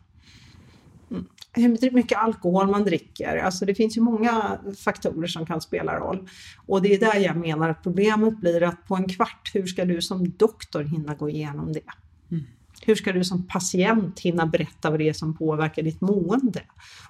Mm. 1.12 1.26
Hur 1.54 1.92
mycket 1.92 2.18
alkohol 2.18 2.68
man 2.68 2.84
dricker, 2.84 3.38
alltså 3.38 3.66
det 3.66 3.76
finns 3.76 3.98
ju 3.98 4.02
många 4.02 4.60
faktorer 4.84 5.28
som 5.28 5.46
kan 5.46 5.62
spela 5.62 6.00
roll. 6.00 6.30
Och 6.66 6.82
det 6.82 6.94
är 6.94 7.00
där 7.00 7.20
jag 7.20 7.36
menar 7.36 7.70
att 7.70 7.84
problemet 7.84 8.40
blir 8.40 8.64
att 8.64 8.88
på 8.88 8.96
en 8.96 9.10
kvart, 9.10 9.52
hur 9.54 9.66
ska 9.66 9.86
du 9.86 10.02
som 10.02 10.30
doktor 10.30 10.84
hinna 10.84 11.16
gå 11.16 11.30
igenom 11.30 11.74
det? 11.74 11.82
Mm. 12.32 12.44
Hur 12.86 12.96
ska 12.96 13.12
du 13.12 13.24
som 13.24 13.48
patient 13.48 14.20
hinna 14.20 14.46
berätta 14.46 14.90
vad 14.90 15.00
det 15.00 15.10
är 15.10 15.14
som 15.14 15.38
påverkar 15.38 15.84
ditt 15.84 16.02
mående? 16.02 16.62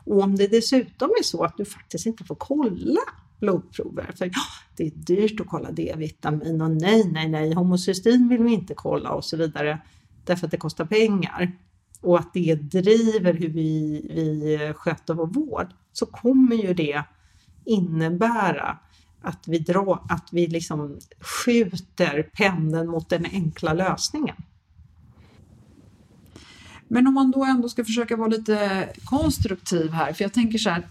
Och 0.05 0.21
om 0.21 0.35
det 0.35 0.47
dessutom 0.47 1.09
är 1.09 1.23
så 1.23 1.43
att 1.43 1.57
du 1.57 1.65
faktiskt 1.65 2.05
inte 2.05 2.23
får 2.23 2.35
kolla 2.35 3.01
blodprover, 3.39 4.11
för 4.17 4.31
det 4.77 4.83
är 4.83 4.91
dyrt 4.91 5.39
att 5.39 5.47
kolla 5.47 5.71
D-vitamin 5.71 6.61
och 6.61 6.71
nej, 6.71 7.11
nej, 7.11 7.29
nej, 7.29 7.53
homocystin 7.53 8.29
vill 8.29 8.43
vi 8.43 8.53
inte 8.53 8.73
kolla 8.73 9.11
och 9.11 9.25
så 9.25 9.37
vidare, 9.37 9.79
därför 10.25 10.45
att 10.45 10.51
det 10.51 10.57
kostar 10.57 10.85
pengar 10.85 11.51
och 12.01 12.19
att 12.19 12.33
det 12.33 12.55
driver 12.55 13.33
hur 13.33 13.49
vi, 13.49 14.01
vi 14.13 14.73
sköter 14.75 15.13
vår 15.13 15.27
vård, 15.27 15.67
så 15.93 16.05
kommer 16.05 16.55
ju 16.55 16.73
det 16.73 17.03
innebära 17.65 18.77
att 19.21 19.47
vi, 19.47 19.59
dra, 19.59 20.05
att 20.09 20.29
vi 20.31 20.47
liksom 20.47 20.99
skjuter 21.19 22.23
pendeln 22.33 22.87
mot 22.87 23.09
den 23.09 23.25
enkla 23.25 23.73
lösningen. 23.73 24.35
Men 26.89 27.07
om 27.07 27.13
man 27.13 27.31
då 27.31 27.43
ändå 27.45 27.69
ska 27.69 27.85
försöka 27.85 28.15
vara 28.15 28.27
lite 28.27 28.89
konstruktiv 29.03 29.91
här, 29.91 30.13
för 30.13 30.23
jag 30.23 30.33
tänker 30.33 30.57
så 30.57 30.69
här, 30.69 30.83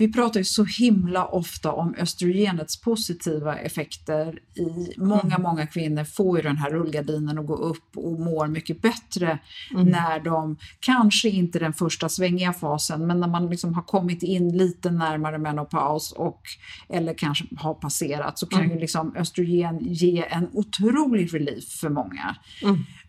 Vi 0.00 0.12
pratar 0.12 0.40
ju 0.40 0.44
så 0.44 0.64
himla 0.64 1.26
ofta 1.26 1.72
om 1.72 1.94
östrogenets 1.98 2.80
positiva 2.80 3.56
effekter. 3.58 4.38
I 4.54 4.94
många, 4.96 5.20
mm. 5.20 5.42
många 5.42 5.66
kvinnor 5.66 6.04
får 6.04 6.36
ju 6.38 6.42
den 6.42 6.56
här 6.56 6.70
rullgardinen 6.70 7.38
att 7.38 7.46
gå 7.46 7.54
upp 7.54 7.96
och 7.96 8.20
mår 8.20 8.46
mycket 8.46 8.82
bättre 8.82 9.38
mm. 9.74 9.86
när 9.88 10.20
de, 10.20 10.56
kanske 10.80 11.28
inte 11.28 11.58
den 11.58 11.72
första 11.72 12.08
svängiga 12.08 12.52
fasen, 12.52 13.06
men 13.06 13.20
när 13.20 13.28
man 13.28 13.50
liksom 13.50 13.74
har 13.74 13.82
kommit 13.82 14.22
in 14.22 14.56
lite 14.56 14.90
närmare 14.90 15.38
menopaus 15.38 16.12
och 16.12 16.42
eller 16.88 17.14
kanske 17.14 17.44
har 17.56 17.74
passerat 17.74 18.38
så 18.38 18.46
kan 18.46 18.60
mm. 18.60 18.72
ju 18.72 18.80
liksom 18.80 19.16
östrogen 19.16 19.78
ge 19.80 20.24
en 20.30 20.48
otrolig 20.52 21.34
relief 21.34 21.64
för 21.80 21.88
många. 21.88 22.36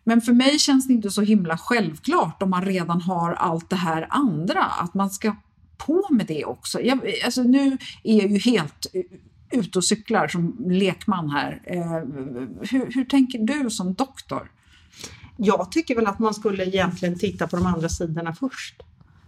Men 0.04 0.22
för 0.22 0.34
mig 0.34 0.60
känns 0.60 0.88
det 0.88 0.94
inte 0.94 1.12
så 1.12 1.22
himla 1.22 1.58
självklart 1.58 2.42
om 2.42 2.50
man 2.50 2.66
redan 2.66 3.02
har 3.02 3.34
allt 3.34 3.70
det 3.70 3.76
här 3.76 4.08
andra, 4.10 4.64
att 4.64 4.94
man 4.94 5.10
ska 5.10 5.36
på 5.78 6.08
med 6.12 6.26
det 6.26 6.46
också. 6.46 6.82
Jag, 6.82 7.00
alltså 7.26 7.44
nu 7.44 7.78
är 8.04 8.18
jag 8.18 8.32
ju 8.32 8.38
helt 8.38 8.88
eh, 8.94 9.60
ute 9.60 9.78
och 9.78 9.86
cyklar 9.86 10.28
som 10.28 10.56
lekman 10.70 11.30
här. 11.30 11.62
Eh, 11.66 11.92
hur, 12.72 12.94
hur 12.94 13.06
tänker 13.06 13.40
du 13.40 13.70
som 13.70 13.94
doktor? 13.94 14.52
Jag 15.38 15.72
tycker 15.72 15.96
väl 15.96 16.08
att 16.08 16.20
man 16.20 16.34
skulle 16.34 16.66
egentligen 16.66 17.20
titta 17.20 17.48
på 17.48 17.56
de 17.56 17.66
andra 17.66 17.90
sidorna 17.90 18.34
först. 18.34 18.76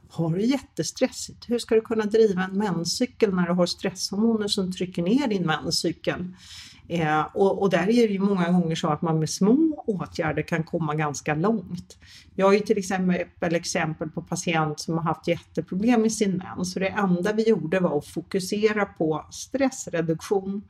Har 0.09 0.29
du 0.35 0.45
jättestressigt, 0.45 1.49
hur 1.49 1.59
ska 1.59 1.75
du 1.75 1.81
kunna 1.81 2.05
driva 2.05 2.43
en 2.43 2.57
menscykel 2.57 3.35
när 3.35 3.47
du 3.47 3.53
har 3.53 3.65
stresshormoner 3.65 4.47
som 4.47 4.71
trycker 4.71 5.01
ner 5.01 5.27
din 5.27 5.45
menscykel? 5.45 6.33
Eh, 6.87 7.21
och, 7.33 7.61
och, 7.61 7.69
där 7.69 7.89
är 7.89 8.07
det 8.07 8.13
ju 8.13 8.19
många 8.19 8.51
gånger 8.51 8.75
så 8.75 8.87
att 8.87 9.01
man 9.01 9.19
med 9.19 9.29
små 9.29 9.83
åtgärder 9.87 10.41
kan 10.41 10.63
komma 10.63 10.95
ganska 10.95 11.35
långt. 11.35 11.97
Jag 12.35 12.45
har 12.45 12.53
ju 12.53 12.59
till 12.59 12.77
exempel 12.77 13.25
exempel 13.55 14.09
på 14.09 14.21
patient 14.21 14.79
som 14.79 14.97
har 14.97 15.03
haft 15.03 15.27
jätteproblem 15.27 16.01
med 16.01 16.11
sin 16.11 16.37
mens 16.37 16.65
så 16.65 16.79
det 16.79 16.87
enda 16.87 17.33
vi 17.33 17.49
gjorde 17.49 17.79
var 17.79 17.97
att 17.97 18.07
fokusera 18.07 18.85
på 18.85 19.25
stressreduktion 19.31 20.61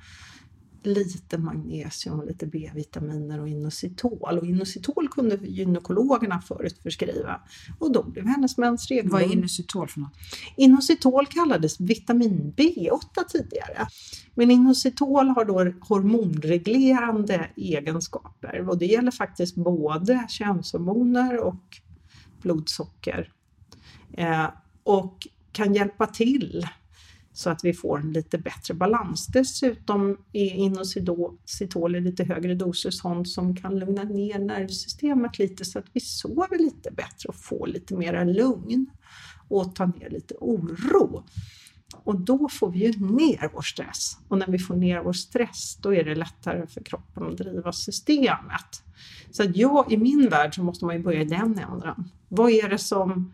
lite 0.86 1.38
magnesium, 1.38 2.26
lite 2.28 2.48
B-vitaminer 2.48 3.42
och 3.42 3.48
inositol. 3.48 4.38
Och 4.38 4.46
inositol 4.46 5.10
kunde 5.10 5.36
gynekologerna 5.36 6.42
förut 6.42 6.80
förskriva 6.84 7.42
och 7.80 7.92
då 7.92 8.04
blev 8.04 8.28
hennes 8.28 8.58
mens 8.58 8.90
regelbunden. 8.90 9.22
Vad 9.22 9.32
är 9.32 9.38
inositol 9.38 9.88
för 9.88 10.00
något? 10.00 10.14
Inositol 10.58 11.26
kallades 11.26 11.80
vitamin 11.80 12.54
B8 12.58 13.24
tidigare. 13.30 13.88
Men 14.36 14.52
inositol 14.52 15.28
har 15.28 15.46
då 15.46 15.74
hormonreglerande 15.88 17.50
egenskaper 17.56 18.70
och 18.70 18.78
det 18.78 18.86
gäller 18.86 19.12
faktiskt 19.12 19.56
både 19.56 20.26
könshormoner 20.30 21.38
och 21.38 21.64
blodsocker. 22.42 23.32
Eh, 24.14 24.48
och 24.84 25.28
kan 25.52 25.74
hjälpa 25.74 26.08
till 26.08 26.68
så 27.34 27.50
att 27.50 27.64
vi 27.64 27.74
får 27.74 28.00
en 28.00 28.14
lite 28.14 28.38
bättre 28.38 28.74
balans. 28.74 29.28
Dessutom 29.28 30.18
är 30.34 30.56
inositol 30.56 31.96
i 31.96 32.02
lite 32.02 32.24
högre 32.24 32.56
doser 32.56 32.92
sånt 32.92 33.30
som 33.30 33.56
kan 33.56 33.80
lugna 33.80 34.04
ner 34.04 34.40
nervsystemet 34.40 35.40
lite 35.40 35.66
så 35.66 35.80
att 35.80 35.86
vi 35.94 36.00
sover 36.00 36.58
lite 36.58 36.92
bättre 36.92 37.30
och 37.30 37.36
får 37.36 37.68
lite 37.68 37.96
mera 37.96 38.24
lugn 38.24 38.86
och 39.48 39.76
ta 39.76 39.86
ner 39.86 40.10
lite 40.10 40.36
oro. 40.40 41.24
Och 42.04 42.20
då 42.20 42.50
får 42.50 42.72
vi 42.72 42.80
ju 42.80 42.92
ner 42.92 43.50
vår 43.54 43.62
stress. 43.62 44.18
Och 44.28 44.38
när 44.38 44.48
vi 44.48 44.60
får 44.60 44.76
ner 44.76 45.02
vår 45.02 45.14
stress, 45.14 45.78
då 45.82 45.94
är 45.94 46.04
det 46.04 46.16
lättare 46.16 46.68
för 46.68 46.82
kroppen 46.82 47.24
att 47.24 47.38
driva 47.38 47.72
systemet. 47.72 48.84
Så 49.32 49.44
att 49.44 49.58
jag, 49.58 49.92
i 49.92 49.98
min 49.98 50.30
värld 50.30 50.56
så 50.56 50.64
måste 50.64 50.86
man 50.86 50.96
ju 50.96 51.04
börja 51.04 51.22
i 51.22 51.26
den 51.26 51.60
änden. 51.60 52.10
Vad 52.28 52.52
är 52.52 52.70
det 52.70 52.78
som 52.78 53.32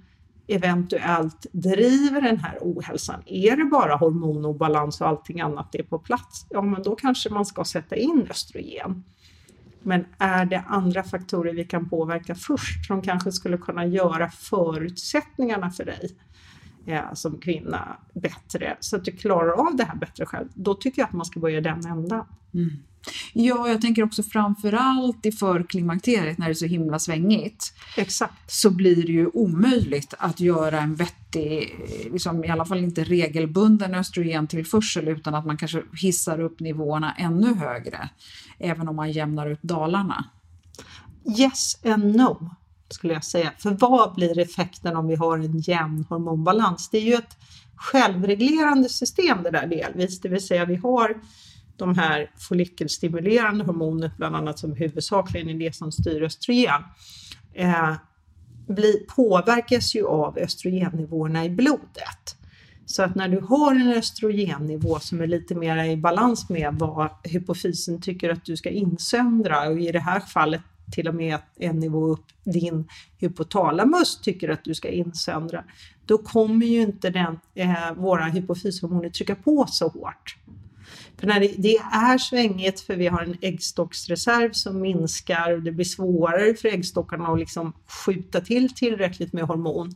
eventuellt 0.49 1.45
driver 1.51 2.21
den 2.21 2.37
här 2.37 2.57
ohälsan? 2.61 3.21
Är 3.25 3.57
det 3.57 3.65
bara 3.65 3.95
hormonobalans 3.95 5.01
och 5.01 5.07
allting 5.07 5.41
annat 5.41 5.75
är 5.75 5.83
på 5.83 5.99
plats? 5.99 6.45
Ja, 6.49 6.61
men 6.61 6.83
då 6.83 6.95
kanske 6.95 7.29
man 7.29 7.45
ska 7.45 7.63
sätta 7.63 7.95
in 7.95 8.27
östrogen. 8.29 9.03
Men 9.81 10.05
är 10.17 10.45
det 10.45 10.63
andra 10.67 11.03
faktorer 11.03 11.53
vi 11.53 11.63
kan 11.63 11.89
påverka 11.89 12.35
först 12.35 12.85
som 12.85 13.01
kanske 13.01 13.31
skulle 13.31 13.57
kunna 13.57 13.85
göra 13.85 14.29
förutsättningarna 14.29 15.71
för 15.71 15.85
dig 15.85 16.15
eh, 16.85 17.13
som 17.13 17.39
kvinna 17.39 17.97
bättre 18.13 18.77
så 18.79 18.95
att 18.95 19.05
du 19.05 19.11
klarar 19.11 19.67
av 19.67 19.75
det 19.75 19.83
här 19.83 19.95
bättre 19.95 20.25
själv? 20.25 20.47
Då 20.53 20.73
tycker 20.73 21.01
jag 21.01 21.07
att 21.07 21.13
man 21.13 21.25
ska 21.25 21.39
börja 21.39 21.61
den 21.61 21.85
ändan. 21.85 22.25
Mm. 22.53 22.69
Ja, 23.33 23.69
jag 23.69 23.81
tänker 23.81 24.03
också 24.03 24.23
framförallt 24.23 25.25
i 25.25 25.31
förklimakteriet 25.31 26.37
när 26.37 26.45
det 26.45 26.51
är 26.51 26.53
så 26.53 26.65
himla 26.65 26.99
svängigt. 26.99 27.73
Exakt. 27.97 28.51
Så 28.51 28.69
blir 28.69 28.95
det 28.95 29.11
ju 29.11 29.27
omöjligt 29.27 30.13
att 30.17 30.39
göra 30.39 30.79
en 30.79 30.95
vettig, 30.95 31.75
liksom, 32.11 32.43
i 32.43 32.49
alla 32.49 32.65
fall 32.65 32.83
inte 32.83 33.03
regelbunden 33.03 33.95
östrogentillförsel 33.95 35.07
utan 35.07 35.35
att 35.35 35.45
man 35.45 35.57
kanske 35.57 35.83
hissar 36.01 36.39
upp 36.39 36.59
nivåerna 36.59 37.13
ännu 37.17 37.53
högre. 37.53 38.09
Även 38.59 38.87
om 38.87 38.95
man 38.95 39.11
jämnar 39.11 39.47
ut 39.49 39.61
dalarna. 39.61 40.25
Yes 41.39 41.85
and 41.85 42.15
no 42.15 42.49
skulle 42.89 43.13
jag 43.13 43.23
säga. 43.23 43.51
För 43.57 43.71
vad 43.71 44.15
blir 44.15 44.39
effekten 44.39 44.95
om 44.95 45.07
vi 45.07 45.15
har 45.15 45.37
en 45.37 45.59
jämn 45.59 46.05
hormonbalans? 46.09 46.89
Det 46.89 46.97
är 46.97 47.01
ju 47.01 47.13
ett 47.13 47.37
självreglerande 47.75 48.89
system 48.89 49.43
det 49.43 49.51
där 49.51 49.67
delvis, 49.67 50.21
det 50.21 50.29
vill 50.29 50.47
säga 50.47 50.65
vi 50.65 50.75
har 50.75 51.21
de 51.79 51.97
här 51.97 52.31
follikelstimulerande 52.37 53.63
hormonet, 53.63 54.17
bland 54.17 54.35
annat 54.35 54.59
som 54.59 54.75
huvudsakligen 54.75 55.49
är 55.49 55.53
det 55.53 55.75
som 55.75 55.91
styr 55.91 56.23
östrogen, 56.23 56.83
eh, 57.53 57.93
bli, 58.67 59.05
påverkas 59.15 59.95
ju 59.95 60.07
av 60.07 60.37
östrogennivåerna 60.37 61.45
i 61.45 61.49
blodet. 61.49 62.35
Så 62.85 63.03
att 63.03 63.15
när 63.15 63.29
du 63.29 63.39
har 63.39 63.75
en 63.75 63.93
östrogennivå 63.93 64.99
som 64.99 65.21
är 65.21 65.27
lite 65.27 65.55
mer 65.55 65.83
i 65.85 65.97
balans 65.97 66.49
med 66.49 66.75
vad 66.79 67.09
hypofysen 67.23 68.01
tycker 68.01 68.29
att 68.29 68.45
du 68.45 68.57
ska 68.57 68.69
insöndra 68.69 69.69
och 69.69 69.79
i 69.79 69.91
det 69.91 69.99
här 69.99 70.19
fallet 70.19 70.61
till 70.91 71.07
och 71.07 71.15
med 71.15 71.39
en 71.59 71.79
nivå 71.79 72.05
upp 72.05 72.25
din 72.43 72.87
hypotalamus 73.17 74.21
tycker 74.21 74.49
att 74.49 74.63
du 74.63 74.75
ska 74.75 74.89
insöndra, 74.89 75.63
då 76.05 76.17
kommer 76.17 76.65
ju 76.65 76.81
inte 76.81 77.09
den, 77.09 77.39
eh, 77.55 77.93
våra 77.97 78.25
hypofyshormoner 78.25 79.09
trycka 79.09 79.35
på 79.35 79.65
så 79.69 79.87
hårt. 79.87 80.37
För 81.19 81.27
när 81.27 81.39
det, 81.39 81.53
det, 81.57 81.75
är 81.77 82.17
svängigt 82.17 82.79
för 82.79 82.95
vi 82.95 83.07
har 83.07 83.21
en 83.21 83.37
äggstocksreserv 83.41 84.51
som 84.51 84.81
minskar 84.81 85.53
och 85.53 85.61
det 85.61 85.71
blir 85.71 85.85
svårare 85.85 86.53
för 86.53 86.67
äggstockarna 86.67 87.27
att 87.27 87.39
liksom 87.39 87.73
skjuta 88.05 88.41
till 88.41 88.75
tillräckligt 88.75 89.33
med 89.33 89.43
hormon. 89.43 89.91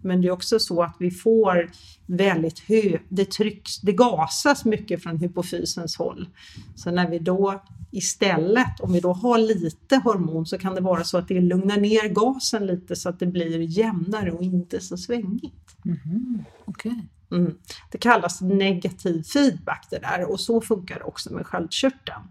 Men 0.00 0.20
det 0.20 0.28
är 0.28 0.32
också 0.32 0.58
så 0.58 0.82
att 0.82 0.96
vi 0.98 1.10
får 1.10 1.70
väldigt 2.06 2.58
hö, 2.58 2.98
det 3.08 3.30
trycks, 3.30 3.80
det 3.80 3.92
gasas 3.92 4.64
mycket 4.64 5.02
från 5.02 5.18
hypofysens 5.18 5.96
håll. 5.96 6.28
Så 6.76 6.90
när 6.90 7.10
vi 7.10 7.18
då 7.18 7.62
istället, 7.92 8.80
om 8.80 8.92
vi 8.92 9.00
då 9.00 9.12
har 9.12 9.38
lite 9.38 9.96
hormon 9.96 10.46
så 10.46 10.58
kan 10.58 10.74
det 10.74 10.80
vara 10.80 11.04
så 11.04 11.18
att 11.18 11.28
det 11.28 11.40
lugnar 11.40 11.76
ner 11.76 12.08
gasen 12.08 12.66
lite 12.66 12.96
så 12.96 13.08
att 13.08 13.18
det 13.18 13.26
blir 13.26 13.60
jämnare 13.78 14.32
och 14.32 14.42
inte 14.42 14.80
så 14.80 14.96
svängigt. 14.96 15.76
Mm, 15.84 16.44
okay. 16.64 16.94
Mm. 17.30 17.54
Det 17.90 17.98
kallas 17.98 18.40
negativ 18.40 19.22
feedback 19.22 19.86
det 19.90 19.98
där 19.98 20.30
och 20.30 20.40
så 20.40 20.60
funkar 20.60 20.98
det 20.98 21.04
också 21.04 21.32
med 21.32 21.46
sköldkörteln. 21.46 22.22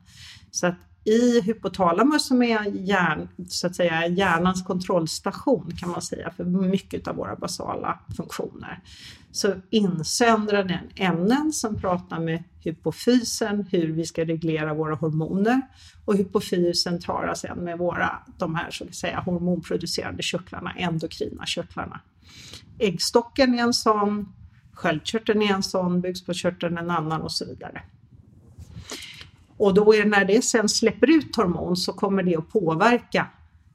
Så 0.52 0.68
att 0.68 0.91
i 1.04 1.42
hypotalamus 1.42 2.28
som 2.28 2.44
är 2.44 2.66
hjärn, 2.66 3.30
så 3.48 3.68
att 3.68 3.76
säga, 3.76 4.08
hjärnans 4.08 4.64
kontrollstation 4.64 5.72
kan 5.78 5.90
man 5.90 6.02
säga 6.02 6.32
för 6.32 6.44
mycket 6.44 7.08
av 7.08 7.16
våra 7.16 7.36
basala 7.36 8.00
funktioner. 8.18 8.80
Så 9.32 9.54
insöndrar 9.70 10.64
den 10.64 10.90
ämnen 10.96 11.54
som 11.54 11.82
pratar 11.82 12.20
med 12.20 12.44
hypofysen 12.60 13.68
hur 13.72 13.88
vi 13.88 14.06
ska 14.06 14.26
reglera 14.26 14.74
våra 14.74 14.96
hormoner 14.96 15.62
och 16.06 16.18
hypofysen 16.18 17.00
talar 17.00 17.34
sedan 17.34 17.58
med 17.58 17.78
våra, 17.78 18.20
de 18.38 18.56
här 18.56 18.72
så 18.72 18.84
att 18.84 18.96
säga, 18.96 19.20
hormonproducerande 19.20 20.24
körtlarna, 20.24 20.74
endokrina 20.78 21.44
körtlarna. 21.46 22.00
Äggstocken 22.80 23.60
är 23.60 23.64
en 23.64 23.74
sån, 23.74 24.34
sköldkörteln 24.74 25.42
är 25.42 25.54
en 25.54 25.64
sån, 25.64 26.02
bukspottkörteln 26.02 26.78
en 26.78 26.92
annan 26.92 27.22
och 27.22 27.32
så 27.32 27.46
vidare. 27.46 27.82
Och 29.62 29.74
då 29.74 29.94
är 29.94 30.04
det 30.04 30.10
när 30.10 30.26
det 30.26 30.42
sen 30.42 30.70
släpper 30.70 31.10
ut 31.10 31.36
hormon 31.36 31.76
så 31.76 31.94
kommer 31.94 32.24
det 32.24 32.36
att 32.36 32.50
påverka 32.50 33.28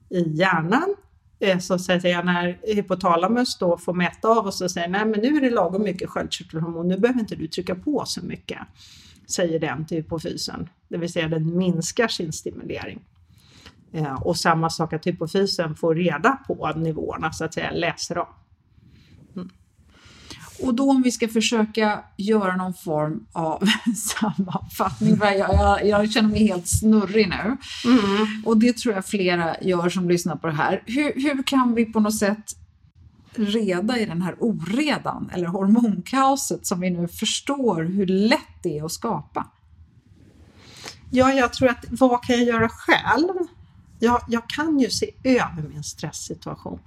i 0.08 0.20
hjärnan. 0.20 0.94
Eh, 1.40 1.58
så 1.58 1.74
att 1.74 1.82
säga 1.82 2.22
när 2.22 2.58
hypotalamus 2.62 3.58
då 3.58 3.78
får 3.78 3.94
mäta 3.94 4.28
av 4.28 4.46
och 4.46 4.54
så 4.54 4.68
säger 4.68 4.88
nej 4.88 5.04
men 5.06 5.20
nu 5.20 5.36
är 5.36 5.40
det 5.40 5.50
lagom 5.50 5.82
mycket 5.82 6.10
sköldkörtelhormon, 6.10 6.88
nu 6.88 6.98
behöver 6.98 7.20
inte 7.20 7.36
du 7.36 7.48
trycka 7.48 7.74
på 7.74 8.02
så 8.06 8.24
mycket. 8.24 8.58
Säger 9.28 9.60
den 9.60 9.86
till 9.86 9.96
hypofysen, 9.96 10.68
det 10.88 10.98
vill 10.98 11.12
säga 11.12 11.28
den 11.28 11.56
minskar 11.56 12.08
sin 12.08 12.32
stimulering. 12.32 13.04
Eh, 13.92 14.22
och 14.22 14.36
samma 14.36 14.70
sak 14.70 14.92
att 14.92 15.06
hypofysen 15.06 15.74
får 15.74 15.94
reda 15.94 16.38
på 16.46 16.72
nivåerna 16.76 17.32
så 17.32 17.44
att 17.44 17.54
säga, 17.54 17.70
läser 17.70 18.18
av. 18.18 18.28
Och 20.62 20.74
då 20.74 20.90
om 20.90 21.02
vi 21.02 21.10
ska 21.10 21.28
försöka 21.28 22.00
göra 22.16 22.56
någon 22.56 22.74
form 22.74 23.26
av 23.32 23.68
sammanfattning, 23.96 25.18
jag, 25.20 25.38
jag, 25.38 25.86
jag, 25.86 26.12
känner 26.12 26.28
mig 26.28 26.46
helt 26.46 26.68
snurrig 26.68 27.28
nu. 27.28 27.56
Mm. 27.84 28.42
Och 28.44 28.56
det 28.56 28.76
tror 28.76 28.94
jag 28.94 29.06
flera 29.06 29.56
gör 29.60 29.88
som 29.88 30.08
lyssnar 30.08 30.36
på 30.36 30.46
det 30.46 30.52
här. 30.52 30.82
Hur, 30.86 31.12
hur 31.22 31.42
kan 31.42 31.74
vi 31.74 31.84
på 31.84 32.00
något 32.00 32.18
sätt 32.18 32.56
reda 33.34 33.98
i 33.98 34.06
den 34.06 34.22
här 34.22 34.36
oredan 34.38 35.30
eller 35.34 35.46
hormonkaoset 35.46 36.66
som 36.66 36.80
vi 36.80 36.90
nu 36.90 37.08
förstår 37.08 37.82
hur 37.82 38.06
lätt 38.06 38.62
det 38.62 38.78
är 38.78 38.84
att 38.84 38.92
skapa? 38.92 39.46
Ja, 41.10 41.32
jag 41.32 41.52
tror 41.52 41.68
att 41.68 41.84
vad 41.90 42.24
kan 42.24 42.36
jag 42.36 42.44
göra 42.46 42.68
själv? 42.68 43.34
Jag, 43.98 44.22
jag 44.28 44.48
kan 44.48 44.78
ju 44.78 44.90
se 44.90 45.10
över 45.24 45.68
min 45.68 45.84
stresssituation. 45.84 46.78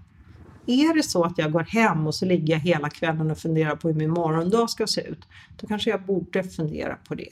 Är 0.69 0.95
det 0.95 1.03
så 1.03 1.23
att 1.23 1.37
jag 1.37 1.51
går 1.51 1.63
hem 1.63 2.07
och 2.07 2.15
så 2.15 2.25
ligger 2.25 2.53
jag 2.53 2.59
hela 2.59 2.89
kvällen 2.89 3.31
och 3.31 3.37
funderar 3.37 3.75
på 3.75 3.87
hur 3.87 3.95
min 3.95 4.09
morgondag 4.09 4.69
ska 4.69 4.87
se 4.87 5.01
ut, 5.01 5.27
då 5.57 5.67
kanske 5.67 5.89
jag 5.89 6.05
borde 6.05 6.43
fundera 6.43 6.95
på 6.95 7.15
det. 7.15 7.29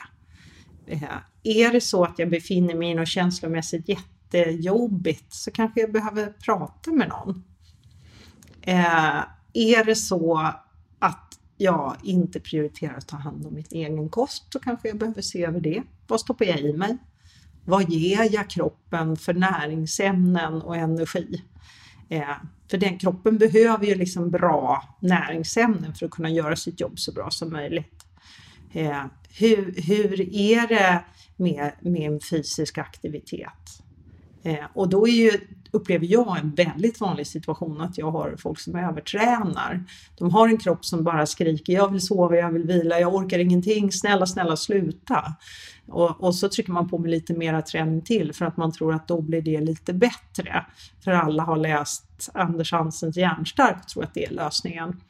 Eh, 0.88 1.03
är 1.43 1.71
det 1.71 1.81
så 1.81 2.03
att 2.03 2.19
jag 2.19 2.29
befinner 2.29 2.75
mig 2.75 2.91
i 2.91 2.93
något 2.93 3.07
känslomässigt 3.07 3.89
jättejobbigt 3.89 5.33
så 5.33 5.51
kanske 5.51 5.81
jag 5.81 5.91
behöver 5.91 6.33
prata 6.45 6.91
med 6.91 7.09
någon. 7.09 7.43
Eh, 8.61 9.23
är 9.53 9.85
det 9.85 9.95
så 9.95 10.53
att 10.99 11.39
jag 11.57 11.95
inte 12.03 12.39
prioriterar 12.39 12.97
att 12.97 13.07
ta 13.07 13.17
hand 13.17 13.45
om 13.45 13.53
mitt 13.53 13.71
egen 13.71 14.09
kost 14.09 14.53
så 14.53 14.59
kanske 14.59 14.88
jag 14.88 14.97
behöver 14.97 15.21
se 15.21 15.45
över 15.45 15.59
det. 15.59 15.83
Vad 16.07 16.19
stoppar 16.19 16.45
jag 16.45 16.59
i 16.59 16.73
mig? 16.73 16.97
Vad 17.65 17.89
ger 17.89 18.33
jag 18.33 18.49
kroppen 18.49 19.17
för 19.17 19.33
näringsämnen 19.33 20.61
och 20.61 20.75
energi? 20.75 21.43
Eh, 22.10 22.36
för 22.70 22.78
den 22.78 22.99
kroppen 22.99 23.38
behöver 23.38 23.86
ju 23.86 23.95
liksom 23.95 24.32
bra 24.32 24.97
näringsämnen 24.99 25.93
för 25.95 26.05
att 26.05 26.12
kunna 26.12 26.30
göra 26.30 26.55
sitt 26.55 26.80
jobb 26.80 26.99
så 26.99 27.12
bra 27.12 27.30
som 27.30 27.51
möjligt. 27.51 28.05
Eh, 28.74 29.03
hur, 29.30 29.82
hur 29.82 30.22
är 30.36 30.68
det 30.68 31.03
med, 31.36 31.72
med 31.82 32.12
fysiska 32.12 32.24
fysisk 32.24 32.78
aktivitet? 32.78 33.84
Eh, 34.47 34.65
och 34.73 34.89
då 34.89 35.07
är 35.07 35.11
ju, 35.11 35.31
upplever 35.71 36.05
jag 36.05 36.39
en 36.39 36.51
väldigt 36.55 36.99
vanlig 36.99 37.27
situation 37.27 37.81
att 37.81 37.97
jag 37.97 38.11
har 38.11 38.35
folk 38.37 38.59
som 38.59 38.75
övertränar. 38.75 39.83
De 40.17 40.31
har 40.31 40.47
en 40.47 40.57
kropp 40.57 40.85
som 40.85 41.03
bara 41.03 41.25
skriker 41.25 41.73
jag 41.73 41.91
vill 41.91 42.01
sova, 42.01 42.35
jag 42.35 42.51
vill 42.51 42.63
vila, 42.63 42.99
jag 42.99 43.15
orkar 43.15 43.39
ingenting, 43.39 43.91
snälla, 43.91 44.25
snälla 44.25 44.57
sluta. 44.57 45.33
Och, 45.87 46.23
och, 46.23 46.35
så 46.35 46.49
trycker 46.49 46.71
man 46.71 46.89
på 46.89 46.97
med 46.97 47.11
lite 47.11 47.33
mera 47.33 47.61
träning 47.61 48.01
till 48.01 48.33
för 48.33 48.45
att 48.45 48.57
man 48.57 48.71
tror 48.71 48.93
att 48.93 49.07
då 49.07 49.21
blir 49.21 49.41
det 49.41 49.61
lite 49.61 49.93
bättre. 49.93 50.65
För 51.03 51.11
alla 51.11 51.43
har 51.43 51.57
läst 51.57 52.29
Anders 52.33 52.71
Hansens 52.71 53.17
Hjärnstark 53.17 53.77
och 53.83 53.87
tror 53.87 54.03
att 54.03 54.13
det 54.13 54.25
är 54.25 54.31
lösningen. 54.31 55.01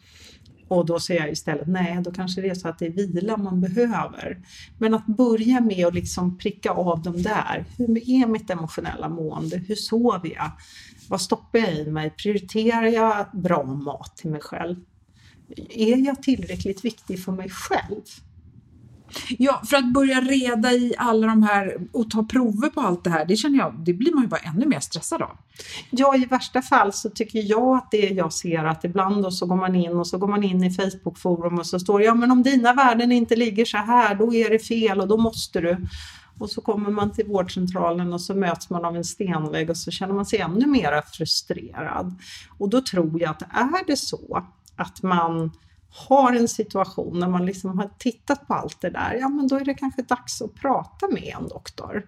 Och 0.68 0.86
då 0.86 0.99
säger 0.99 1.22
jag 1.22 1.32
istället 1.32 1.68
nej, 1.68 2.01
då 2.03 2.11
kanske 2.11 2.41
det 2.41 2.49
är 2.49 2.55
så 2.55 2.68
att 2.68 2.80
det 2.80 2.86
är 2.86 2.91
vila 2.91 3.38
man 3.38 3.61
behöver. 3.61 4.38
Men 4.78 4.93
att 4.93 5.05
börja 5.05 5.61
med 5.61 5.86
att 5.88 5.93
liksom 5.93 6.38
pricka 6.38 6.72
av 6.72 7.01
dem 7.01 7.22
där. 7.22 7.65
Hur 7.78 8.09
är 8.09 8.28
mitt 8.28 8.49
emotionella 8.49 9.09
mående? 9.09 9.57
Hur 9.57 9.76
sover 9.76 10.34
jag? 10.36 10.51
Vad 11.09 11.22
stoppar 11.22 11.59
jag 11.59 11.74
i 11.74 11.91
mig? 11.91 12.09
Prioriterar 12.09 12.88
jag 12.88 13.26
bra 13.34 13.63
mat 13.63 14.18
till 14.18 14.30
mig 14.30 14.41
själv? 14.41 14.76
Är 15.70 16.05
jag 16.05 16.24
tillräckligt 16.24 16.86
viktig 16.86 17.24
för 17.24 17.32
mig 17.32 17.49
själv? 17.49 18.01
Ja, 19.38 19.62
för 19.66 19.78
att 19.78 19.93
börja 19.93 20.22
reda 20.22 20.72
i 20.72 20.93
alla 20.97 21.28
de 21.28 21.43
här 21.43 21.78
och 21.93 22.10
ta 22.10 22.24
prover 22.24 22.70
på 22.70 22.82
allt 22.82 23.03
det 23.03 23.10
här, 23.10 23.26
det 23.26 23.36
känner 23.36 23.58
jag, 23.58 23.74
det 23.86 23.93
blir 23.93 24.14
man 24.14 24.24
ju 24.24 24.30
bara 24.30 24.39
ännu 24.39 24.66
mer 24.66 24.80
stressad 24.80 25.22
av. 25.22 25.38
Ja, 25.89 26.16
i 26.16 26.26
värsta 26.26 26.62
fall 26.62 26.93
så 26.93 27.10
tycker 27.10 27.49
jag 27.49 27.78
att 27.78 27.91
det 27.91 28.10
jag 28.10 28.34
ser 28.34 28.64
att 28.64 28.84
ibland 28.84 29.24
då 29.24 29.32
så 29.32 29.45
går 29.45 29.55
man 29.55 29.76
in 29.76 29.91
och 29.91 30.08
så 30.08 30.18
går 30.18 30.28
man 30.28 30.43
in 30.43 30.64
i 30.64 30.72
Facebookforum 30.72 31.60
och 31.60 31.68
så 31.68 31.80
står 31.80 31.99
det 31.99 32.05
ja 32.05 32.16
men 32.16 32.32
om 32.32 32.43
dina 32.43 32.74
värden 32.74 33.12
inte 33.12 33.36
ligger 33.36 33.66
så 33.66 33.78
här 33.78 34.16
då 34.16 34.34
är 34.34 34.49
det 34.49 34.60
fel 34.60 35.01
och 35.01 35.08
då 35.08 35.18
måste 35.18 35.62
du. 35.62 35.78
Och 36.39 36.49
så 36.49 36.62
kommer 36.62 36.89
man 36.89 37.12
till 37.12 37.26
vårdcentralen 37.26 38.14
och 38.14 38.22
så 38.22 38.36
möts 38.36 38.70
man 38.70 38.86
av 38.86 38.95
en 38.95 39.03
stenvägg 39.03 39.70
och 39.70 39.78
så 39.78 39.91
känner 39.91 40.14
man 40.14 40.26
sig 40.26 40.39
ännu 40.39 40.68
mer 40.68 41.01
frustrerad. 41.01 42.16
Och 42.58 42.70
då 42.70 42.82
tror 42.82 43.22
jag 43.22 43.30
att 43.30 43.41
är 43.41 43.88
det 43.88 43.97
så 43.97 44.43
att 44.76 45.03
man 45.03 45.51
har 45.89 46.33
en 46.33 46.47
situation 46.47 47.19
när 47.19 47.29
man 47.29 47.45
liksom 47.45 47.79
har 47.79 47.89
tittat 47.97 48.47
på 48.47 48.53
allt 48.53 48.81
det 48.81 48.89
där, 48.89 49.17
ja 49.19 49.29
men 49.29 49.47
då 49.47 49.55
är 49.55 49.65
det 49.65 49.73
kanske 49.73 50.01
dags 50.01 50.41
att 50.41 50.55
prata 50.55 51.07
med 51.07 51.33
en 51.39 51.47
doktor. 51.47 52.05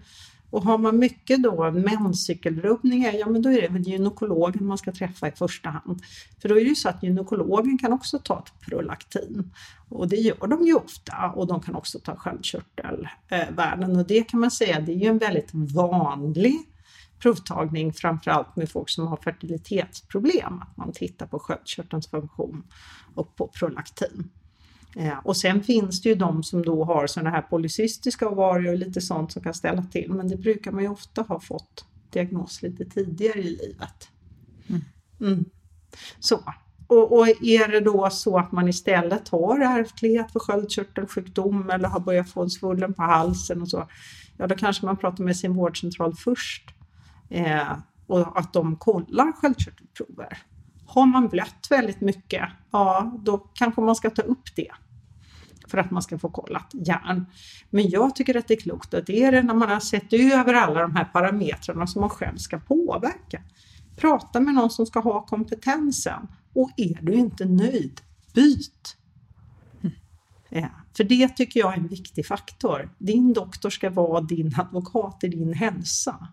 Och 0.52 0.64
har 0.64 0.78
man 0.78 1.00
mycket 1.00 1.44
då 1.44 1.72
menscykelrubbningar, 1.72 3.14
ja 3.14 3.30
men 3.30 3.42
då 3.42 3.52
är 3.52 3.62
det 3.62 3.68
väl 3.68 3.88
gynekologen 3.88 4.66
man 4.66 4.78
ska 4.78 4.92
träffa 4.92 5.28
i 5.28 5.32
första 5.32 5.70
hand. 5.70 6.02
För 6.42 6.50
då 6.50 6.56
är 6.56 6.64
det 6.64 6.70
ju 6.70 6.76
så 6.76 6.90
att 6.90 7.04
gynekologen 7.04 7.78
kan 7.78 7.94
också 7.94 8.20
ta 8.20 8.40
ett 8.40 8.60
prolaktin. 8.60 9.52
Och 9.90 10.08
det 10.08 10.16
gör 10.16 10.48
de 10.48 10.66
ju 10.66 10.74
ofta 10.74 11.32
och 11.36 11.48
de 11.48 11.62
kan 11.62 11.76
också 11.76 12.00
ta 12.00 12.16
sköldkörtelvärden. 12.16 13.96
Och 13.96 14.08
det 14.08 14.24
kan 14.24 14.40
man 14.40 14.52
säga, 14.52 14.80
det 14.80 14.92
är 14.92 14.98
ju 14.98 15.08
en 15.08 15.18
väldigt 15.18 15.50
vanlig 15.54 16.60
provtagning, 17.20 17.94
framförallt 17.94 18.56
med 18.56 18.70
folk 18.70 18.90
som 18.90 19.08
har 19.08 19.18
fertilitetsproblem, 19.18 20.60
att 20.62 20.78
man 20.78 20.92
tittar 20.92 21.28
på 21.28 21.40
sköldkörtelns 21.40 22.08
funktion 22.08 22.64
och 23.16 23.36
på 23.36 23.48
prolaktin. 23.48 24.30
Eh, 24.96 25.18
och 25.24 25.38
sen 25.38 25.64
finns 25.64 26.02
det 26.02 26.10
ju 26.10 26.16
de 26.16 26.44
som 26.44 26.62
då 26.62 26.84
har 26.84 27.08
sådana 27.08 27.30
här 27.30 27.42
polycystiska 27.42 28.30
ovarier 28.30 28.72
och 28.72 28.78
lite 28.78 29.02
sånt 29.02 29.32
som 29.32 29.44
kan 29.44 29.54
ställa 29.54 29.84
till, 29.84 30.12
men 30.12 30.28
det 30.28 30.38
brukar 30.38 30.72
man 30.72 30.84
ju 30.84 30.90
ofta 30.90 31.22
ha 31.22 31.40
fått 31.40 31.86
diagnos 32.10 32.62
lite 32.62 32.86
tidigare 32.86 33.40
i 33.40 33.44
livet. 33.44 34.10
Mm. 34.68 34.82
Mm. 35.22 35.46
Så. 36.20 36.44
Och, 36.88 37.20
och, 37.20 37.28
är 37.28 37.72
det 37.72 37.80
då 37.80 38.10
så 38.10 38.38
att 38.38 38.52
man 38.52 38.68
istället 38.68 39.30
har 39.30 39.60
ärftlighet 39.60 40.32
för 40.32 40.40
sköldkörtelsjukdom 40.40 41.70
eller 41.70 41.90
har 41.90 42.00
börjat 42.00 42.30
få 42.30 42.42
en 42.42 42.50
svullen 42.50 42.94
på 42.94 43.02
halsen 43.02 43.62
och 43.62 43.70
så, 43.70 43.88
ja 44.38 44.48
då 44.48 44.56
kanske 44.56 44.86
man 44.86 44.98
pratar 44.98 45.24
med 45.24 45.38
sin 45.38 45.54
vårdcentral 45.54 46.16
först 46.16 46.74
eh, 47.30 47.78
och 48.08 48.40
att 48.40 48.54
de 48.54 48.76
kollar 48.76 49.32
sköldkörtelprover. 49.32 50.38
Har 50.86 51.06
man 51.06 51.28
blött 51.28 51.68
väldigt 51.70 52.02
mycket, 52.02 52.50
ja 52.72 53.20
då 53.20 53.38
kanske 53.38 53.82
man 53.82 53.96
ska 53.96 54.10
ta 54.10 54.22
upp 54.22 54.56
det 54.56 54.72
för 55.68 55.78
att 55.78 55.92
man 55.92 56.02
ska 56.02 56.20
få 56.20 56.30
kollat 56.30 56.72
järn. 56.74 57.26
Men 57.70 57.90
jag 57.90 58.16
tycker 58.16 58.38
att 58.38 58.48
det 58.48 58.54
är 58.54 58.60
klokt 58.60 58.94
att 58.94 59.06
det 59.06 59.24
är 59.24 59.32
det 59.32 59.44
när 59.44 59.54
man 59.54 59.70
har 59.70 59.80
sett 59.80 60.14
över 60.14 60.54
alla 60.54 60.82
de 60.82 60.96
här 60.96 61.06
parametrarna 61.06 61.88
som 61.88 62.02
man 62.02 62.10
själv 62.10 62.38
ska 62.38 62.60
påverka. 62.60 63.42
Prata 63.96 64.40
med 64.40 64.54
någon 64.54 64.70
som 64.70 64.86
ska 64.86 65.00
ha 65.00 65.26
kompetensen 65.26 66.28
och 66.54 66.72
är 66.78 67.02
du 67.02 67.14
inte 67.14 67.46
nöjd, 67.46 68.02
byt! 68.34 68.98
Mm. 69.82 69.96
Ja, 70.50 70.70
för 70.98 71.04
det 71.04 71.28
tycker 71.28 71.60
jag 71.60 71.74
är 71.74 71.78
en 71.78 71.88
viktig 71.88 72.26
faktor. 72.26 72.90
Din 72.98 73.34
doktor 73.34 73.70
ska 73.70 73.90
vara 73.90 74.22
din 74.22 74.56
advokat 74.58 75.24
i 75.24 75.28
din 75.28 75.54
hälsa. 75.54 76.28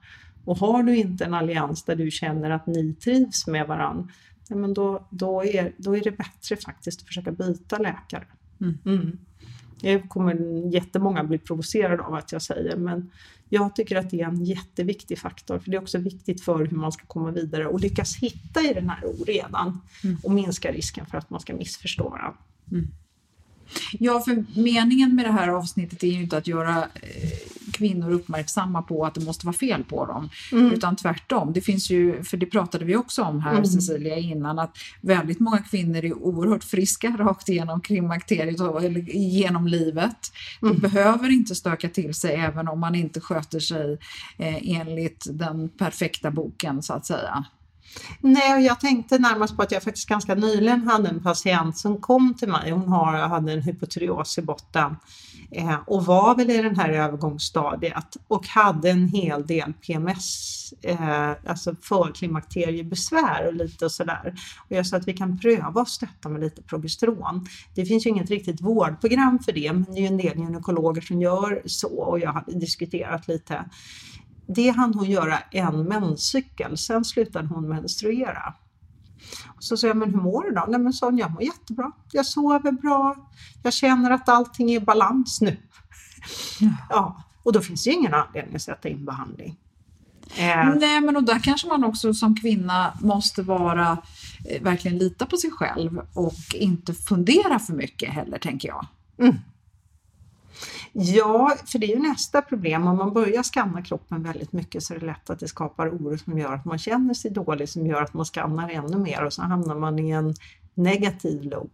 Och 0.47 0.59
har 0.59 0.82
du 0.82 0.97
inte 0.97 1.24
en 1.24 1.34
allians 1.34 1.84
där 1.84 1.97
du 1.97 2.11
känner 2.11 2.51
att 2.51 2.66
ni 2.66 2.94
trivs 2.94 3.47
med 3.47 3.66
varandra, 3.66 4.09
ja, 4.49 4.57
men 4.57 4.74
då, 4.74 5.07
då, 5.11 5.44
är, 5.44 5.72
då 5.76 5.97
är 5.97 6.01
det 6.01 6.11
bättre 6.11 6.57
faktiskt 6.57 7.01
att 7.01 7.07
försöka 7.07 7.32
byta 7.32 7.78
läkare. 7.78 8.24
Mm. 8.61 8.78
Mm. 8.84 9.18
Det 9.80 10.09
kommer 10.09 10.34
jättemånga 10.74 11.24
bli 11.24 11.38
provocerade 11.38 12.03
av 12.03 12.14
att 12.14 12.32
jag 12.32 12.42
säger, 12.42 12.76
men 12.76 13.11
jag 13.49 13.76
tycker 13.76 13.97
att 13.97 14.11
det 14.11 14.20
är 14.20 14.26
en 14.26 14.44
jätteviktig 14.44 15.18
faktor, 15.18 15.59
för 15.59 15.70
det 15.70 15.76
är 15.76 15.82
också 15.82 15.99
viktigt 15.99 16.40
för 16.44 16.64
hur 16.64 16.76
man 16.76 16.92
ska 16.92 17.07
komma 17.07 17.30
vidare 17.30 17.66
och 17.66 17.80
lyckas 17.80 18.16
hitta 18.16 18.61
i 18.61 18.74
den 18.74 18.88
här 18.88 19.05
oredan 19.05 19.80
mm. 20.05 20.16
och 20.22 20.30
minska 20.30 20.72
risken 20.72 21.07
för 21.07 21.18
att 21.18 21.30
man 21.30 21.40
ska 21.40 21.55
missförstå 21.55 22.09
varandra. 22.09 22.38
Mm. 22.72 22.88
Ja, 23.99 24.21
för 24.21 24.45
meningen 24.61 25.14
med 25.14 25.25
det 25.25 25.33
här 25.33 25.49
avsnittet 25.49 26.03
är 26.03 26.07
ju 26.07 26.23
inte 26.23 26.37
att 26.37 26.47
göra 26.47 26.79
eh, 26.79 27.57
kvinnor 27.73 28.11
uppmärksamma 28.11 28.83
på 28.83 29.05
att 29.05 29.14
det 29.14 29.25
måste 29.25 29.47
vara 29.47 29.57
fel 29.57 29.85
på 29.85 30.07
dem, 30.07 30.31
mm. 30.53 30.73
utan 30.73 30.97
tvärtom. 30.97 31.53
Det 31.53 31.61
finns 31.61 31.91
ju, 31.91 32.23
för 32.23 32.37
det 32.37 32.47
pratade 32.47 32.85
vi 32.85 32.97
också 32.97 33.23
om 33.23 33.41
här 33.41 33.53
mm. 33.53 33.67
Cecilia 33.67 34.17
innan, 34.17 34.59
att 34.59 34.77
väldigt 35.01 35.41
många 35.41 35.59
kvinnor 35.59 36.05
är 36.05 36.14
oerhört 36.14 36.64
friska 36.64 37.17
rakt 37.19 37.49
igenom 37.49 37.81
klimakteriet 37.81 38.61
eller 38.61 39.11
genom 39.11 39.67
livet. 39.67 40.33
Mm. 40.62 40.75
De 40.75 40.81
behöver 40.81 41.33
inte 41.33 41.55
stöka 41.55 41.89
till 41.89 42.14
sig 42.14 42.35
även 42.35 42.69
om 42.69 42.81
man 42.81 42.95
inte 42.95 43.21
sköter 43.21 43.61
sig 43.61 43.99
eh, 44.39 44.81
enligt 44.81 45.27
den 45.31 45.69
perfekta 45.69 46.31
boken 46.31 46.83
så 46.83 46.93
att 46.93 47.07
säga. 47.07 47.45
Nej, 48.20 48.64
jag 48.64 48.80
tänkte 48.80 49.18
närmast 49.18 49.57
på 49.57 49.62
att 49.62 49.72
jag 49.72 49.82
faktiskt 49.82 50.09
ganska 50.09 50.34
nyligen 50.34 50.88
hade 50.88 51.09
en 51.09 51.22
patient 51.22 51.78
som 51.78 52.01
kom 52.01 52.34
till 52.34 52.49
mig. 52.49 52.70
Hon 52.70 52.88
har, 52.88 53.12
hade 53.12 53.53
en 53.53 53.62
hypotyreos 53.62 54.38
i 54.38 54.42
botten 54.42 54.97
eh, 55.51 55.78
och 55.86 56.07
var 56.07 56.36
väl 56.36 56.51
i 56.51 56.62
det 56.62 56.76
här 56.76 56.90
övergångsstadiet 56.90 58.16
och 58.28 58.47
hade 58.47 58.90
en 58.90 59.09
hel 59.09 59.47
del 59.47 59.72
PMS, 59.72 60.74
eh, 60.82 61.30
alltså 61.47 61.74
förklimakteriebesvär 61.82 63.47
och 63.47 63.55
lite 63.55 63.90
sådär. 63.90 64.34
Och 64.59 64.76
jag 64.76 64.86
sa 64.86 64.97
att 64.97 65.09
vi 65.09 65.12
kan 65.12 65.38
pröva 65.38 65.80
att 65.80 65.88
stötta 65.88 66.28
med 66.28 66.40
lite 66.40 66.62
progesteron. 66.62 67.47
Det 67.74 67.84
finns 67.84 68.07
ju 68.07 68.11
inget 68.11 68.30
riktigt 68.30 68.61
vårdprogram 68.61 69.38
för 69.38 69.53
det, 69.53 69.72
men 69.72 69.84
det 69.84 69.99
är 69.99 70.01
ju 70.01 70.07
en 70.07 70.16
del 70.16 70.38
gynekologer 70.38 71.01
som 71.01 71.20
gör 71.20 71.62
så 71.66 71.99
och 71.99 72.18
jag 72.18 72.32
hade 72.32 72.59
diskuterat 72.59 73.28
lite 73.28 73.64
det 74.47 74.70
hann 74.70 74.94
hon 74.94 75.11
göra 75.11 75.38
en 75.38 75.84
menscykel, 75.84 76.78
sen 76.78 77.05
slutade 77.05 77.49
hon 77.49 77.68
menstruera. 77.68 78.55
Så 79.59 79.76
sa 79.76 79.86
jag, 79.86 79.97
men 79.97 80.11
hur 80.11 80.20
mår 80.20 80.44
du 80.44 80.51
då? 80.51 80.64
Nej 80.68 80.80
men 80.80 80.92
hon, 81.01 81.18
jag 81.18 81.30
mår 81.30 81.42
jättebra. 81.42 81.92
Jag 82.12 82.26
sover 82.26 82.72
bra. 82.72 83.16
Jag 83.62 83.72
känner 83.72 84.11
att 84.11 84.28
allting 84.28 84.70
är 84.70 84.76
i 84.76 84.80
balans 84.80 85.40
nu. 85.40 85.57
Ja. 86.61 86.70
ja. 86.90 87.22
Och 87.42 87.53
då 87.53 87.61
finns 87.61 87.84
det 87.84 87.90
ju 87.90 87.97
ingen 87.97 88.14
anledning 88.14 88.57
att 88.57 88.62
sätta 88.62 88.88
in 88.88 89.05
behandling. 89.05 89.57
Eh. 90.36 90.74
Nej, 90.76 91.01
men 91.01 91.16
och 91.16 91.22
där 91.24 91.38
kanske 91.38 91.68
man 91.68 91.84
också 91.84 92.14
som 92.14 92.36
kvinna 92.36 92.92
måste 93.01 93.42
vara 93.42 93.99
eh, 94.44 94.62
verkligen 94.62 94.99
lita 94.99 95.26
på 95.26 95.36
sig 95.36 95.51
själv 95.51 96.01
och 96.14 96.55
inte 96.55 96.94
fundera 96.94 97.59
för 97.59 97.72
mycket 97.72 98.09
heller, 98.09 98.38
tänker 98.38 98.68
jag. 98.68 98.86
Ja, 100.99 101.57
för 101.66 101.78
det 101.78 101.86
är 101.86 101.97
ju 101.97 102.03
nästa 102.03 102.42
problem. 102.42 102.86
Om 102.86 102.97
man 102.97 103.12
börjar 103.12 103.42
skanna 103.42 103.82
kroppen 103.82 104.22
väldigt 104.22 104.53
mycket 104.53 104.82
så 104.82 104.94
är 104.94 104.99
det 104.99 105.07
lätt 105.07 105.30
att 105.30 105.38
det 105.38 105.49
skapar 105.49 105.88
oro 105.88 106.18
som 106.18 106.38
gör 106.38 106.53
att 106.55 106.64
man 106.64 106.78
känner 106.78 107.14
sig 107.14 107.30
dålig, 107.30 107.68
som 107.68 107.86
gör 107.86 108.03
att 108.03 108.14
man 108.14 108.24
skannar 108.24 108.68
ännu 108.68 108.99
mer 108.99 109.24
och 109.24 109.32
så 109.32 109.42
hamnar 109.42 109.74
man 109.74 109.99
i 109.99 110.11
en 110.11 110.34
negativ 110.74 111.42
loop 111.42 111.72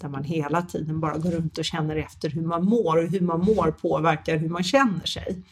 där 0.00 0.08
man 0.08 0.24
hela 0.24 0.62
tiden 0.62 1.00
bara 1.00 1.18
går 1.18 1.30
runt 1.30 1.58
och 1.58 1.64
känner 1.64 1.96
efter 1.96 2.30
hur 2.30 2.42
man 2.42 2.64
mår 2.64 2.96
och 2.96 3.10
hur 3.10 3.20
man 3.20 3.40
mår 3.40 3.70
påverkar 3.70 4.36
hur 4.36 4.48
man 4.48 4.62
känner 4.62 5.06
sig. 5.06 5.42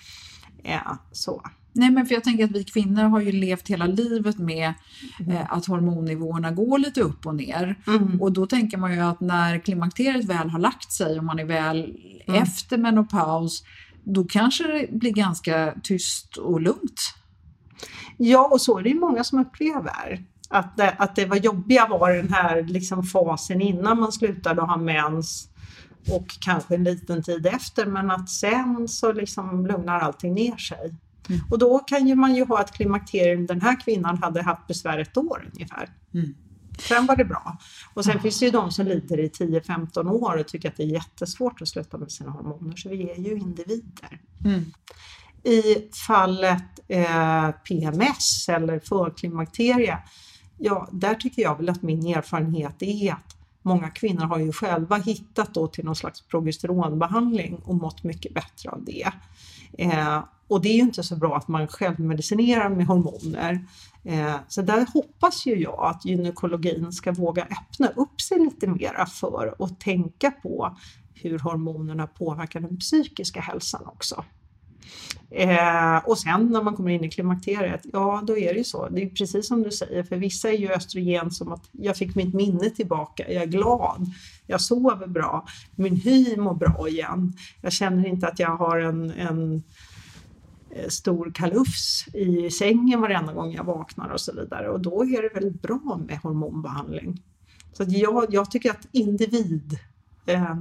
Ja, 0.62 0.98
så. 1.12 1.42
Nej, 1.78 1.90
men 1.90 2.06
för 2.06 2.14
jag 2.14 2.24
tänker 2.24 2.44
att 2.44 2.50
vi 2.50 2.64
kvinnor 2.64 3.02
har 3.02 3.20
ju 3.20 3.32
levt 3.32 3.68
hela 3.68 3.86
livet 3.86 4.38
med 4.38 4.74
eh, 5.30 5.52
att 5.52 5.66
hormonnivåerna 5.66 6.50
går 6.50 6.78
lite 6.78 7.00
upp 7.00 7.26
och 7.26 7.34
ner. 7.34 7.78
Mm. 7.86 8.22
Och 8.22 8.32
då 8.32 8.46
tänker 8.46 8.78
man 8.78 8.94
ju 8.94 9.00
att 9.00 9.20
när 9.20 9.58
klimakteriet 9.58 10.24
väl 10.24 10.50
har 10.50 10.58
lagt 10.58 10.92
sig 10.92 11.18
och 11.18 11.24
man 11.24 11.38
är 11.38 11.44
väl 11.44 11.96
efter 12.26 12.78
menopaus, 12.78 13.62
då 14.04 14.24
kanske 14.24 14.64
det 14.64 14.92
blir 14.92 15.12
ganska 15.12 15.74
tyst 15.82 16.36
och 16.36 16.60
lugnt. 16.60 17.14
Ja, 18.16 18.48
och 18.52 18.60
så 18.60 18.78
är 18.78 18.82
det 18.82 18.88
ju 18.88 19.00
många 19.00 19.24
som 19.24 19.38
upplever. 19.38 20.24
Att 20.50 20.76
det, 20.76 20.90
att 20.90 21.16
det 21.16 21.26
var 21.26 21.36
jobbiga 21.36 21.86
var 21.86 22.10
den 22.10 22.32
här 22.32 22.62
liksom 22.62 23.02
fasen 23.02 23.60
innan 23.60 24.00
man 24.00 24.12
slutade 24.12 24.62
ha 24.62 24.76
mens 24.76 25.48
och 26.12 26.26
kanske 26.40 26.74
en 26.74 26.84
liten 26.84 27.22
tid 27.22 27.46
efter 27.46 27.86
men 27.86 28.10
att 28.10 28.30
sen 28.30 28.88
så 28.88 29.12
liksom 29.12 29.66
lugnar 29.66 30.00
allting 30.00 30.34
ner 30.34 30.56
sig. 30.56 30.94
Och 31.50 31.58
då 31.58 31.78
kan 31.78 32.08
ju 32.08 32.14
man 32.14 32.34
ju 32.34 32.44
ha 32.44 32.60
ett 32.60 32.72
klimakterium, 32.72 33.46
den 33.46 33.60
här 33.60 33.80
kvinnan 33.80 34.18
hade 34.18 34.42
haft 34.42 34.66
besvär 34.66 34.98
ett 34.98 35.16
år 35.16 35.50
ungefär. 35.54 35.88
Sen 36.78 37.06
var 37.06 37.16
det 37.16 37.24
bra. 37.24 37.58
Och 37.94 38.04
sen 38.04 38.20
finns 38.20 38.38
det 38.38 38.44
ju 38.44 38.50
de 38.50 38.70
som 38.70 38.86
lider 38.86 39.20
i 39.20 39.28
10-15 39.28 40.10
år 40.10 40.36
och 40.36 40.48
tycker 40.48 40.68
att 40.68 40.76
det 40.76 40.82
är 40.82 40.86
jättesvårt 40.86 41.62
att 41.62 41.68
sluta 41.68 41.98
med 41.98 42.12
sina 42.12 42.30
hormoner, 42.30 42.76
så 42.76 42.88
vi 42.88 43.10
är 43.10 43.16
ju 43.16 43.38
individer. 43.38 44.20
I 45.42 45.88
fallet 46.06 46.80
eh, 46.88 47.50
PMS 47.50 48.48
eller 48.48 48.78
förklimakterie, 48.80 49.98
ja, 50.58 50.88
där 50.92 51.14
tycker 51.14 51.42
jag 51.42 51.56
väl 51.56 51.68
att 51.68 51.82
min 51.82 52.06
erfarenhet 52.06 52.82
är 52.82 53.12
att 53.12 53.36
många 53.62 53.90
kvinnor 53.90 54.24
har 54.24 54.38
ju 54.38 54.52
själva 54.52 54.96
hittat 54.96 55.54
då 55.54 55.66
till 55.66 55.84
någon 55.84 55.96
slags 55.96 56.20
progesteronbehandling 56.20 57.54
och 57.64 57.74
mått 57.74 58.04
mycket 58.04 58.34
bättre 58.34 58.70
av 58.70 58.84
det. 58.84 59.12
Eh, 59.78 60.24
och 60.48 60.62
det 60.62 60.68
är 60.68 60.74
ju 60.74 60.82
inte 60.82 61.02
så 61.02 61.16
bra 61.16 61.36
att 61.36 61.48
man 61.48 61.68
självmedicinerar 61.68 62.68
med 62.68 62.86
hormoner. 62.86 63.64
Eh, 64.04 64.36
så 64.48 64.62
där 64.62 64.86
hoppas 64.94 65.46
ju 65.46 65.54
jag 65.54 65.84
att 65.84 66.04
gynekologin 66.04 66.92
ska 66.92 67.12
våga 67.12 67.42
öppna 67.42 67.88
upp 67.88 68.20
sig 68.20 68.38
lite 68.38 68.66
mera 68.66 69.06
för 69.06 69.62
och 69.62 69.80
tänka 69.80 70.30
på 70.30 70.76
hur 71.14 71.38
hormonerna 71.38 72.06
påverkar 72.06 72.60
den 72.60 72.78
psykiska 72.78 73.40
hälsan 73.40 73.86
också. 73.86 74.24
Eh, 75.30 75.96
och 76.08 76.18
sen 76.18 76.46
när 76.46 76.62
man 76.62 76.76
kommer 76.76 76.90
in 76.90 77.04
i 77.04 77.10
klimakteriet, 77.10 77.80
ja 77.92 78.22
då 78.26 78.38
är 78.38 78.52
det 78.52 78.58
ju 78.58 78.64
så. 78.64 78.88
Det 78.88 79.02
är 79.02 79.08
precis 79.08 79.48
som 79.48 79.62
du 79.62 79.70
säger, 79.70 80.02
för 80.02 80.16
vissa 80.16 80.48
är 80.48 80.56
ju 80.56 80.72
östrogen 80.72 81.30
som 81.30 81.52
att 81.52 81.68
jag 81.72 81.96
fick 81.96 82.14
mitt 82.14 82.34
minne 82.34 82.70
tillbaka, 82.70 83.32
jag 83.32 83.42
är 83.42 83.46
glad, 83.46 84.06
jag 84.46 84.60
sover 84.60 85.06
bra, 85.06 85.46
min 85.76 85.96
hy 85.96 86.36
mår 86.36 86.54
bra 86.54 86.88
igen. 86.88 87.32
Jag 87.60 87.72
känner 87.72 88.08
inte 88.08 88.28
att 88.28 88.38
jag 88.38 88.56
har 88.56 88.78
en, 88.78 89.10
en 89.10 89.54
eh, 89.54 89.60
stor 90.88 91.30
kalufs 91.34 92.08
i 92.14 92.50
sängen 92.50 93.00
varenda 93.00 93.32
gång 93.32 93.52
jag 93.52 93.64
vaknar 93.64 94.08
och 94.08 94.20
så 94.20 94.34
vidare. 94.34 94.70
Och 94.70 94.80
då 94.80 95.04
är 95.04 95.22
det 95.22 95.40
väldigt 95.40 95.62
bra 95.62 96.00
med 96.08 96.18
hormonbehandling. 96.18 97.22
Så 97.72 97.84
jag, 97.88 98.26
jag 98.34 98.50
tycker 98.50 98.70
att 98.70 98.88
individ, 98.92 99.78
eh, 100.26 100.56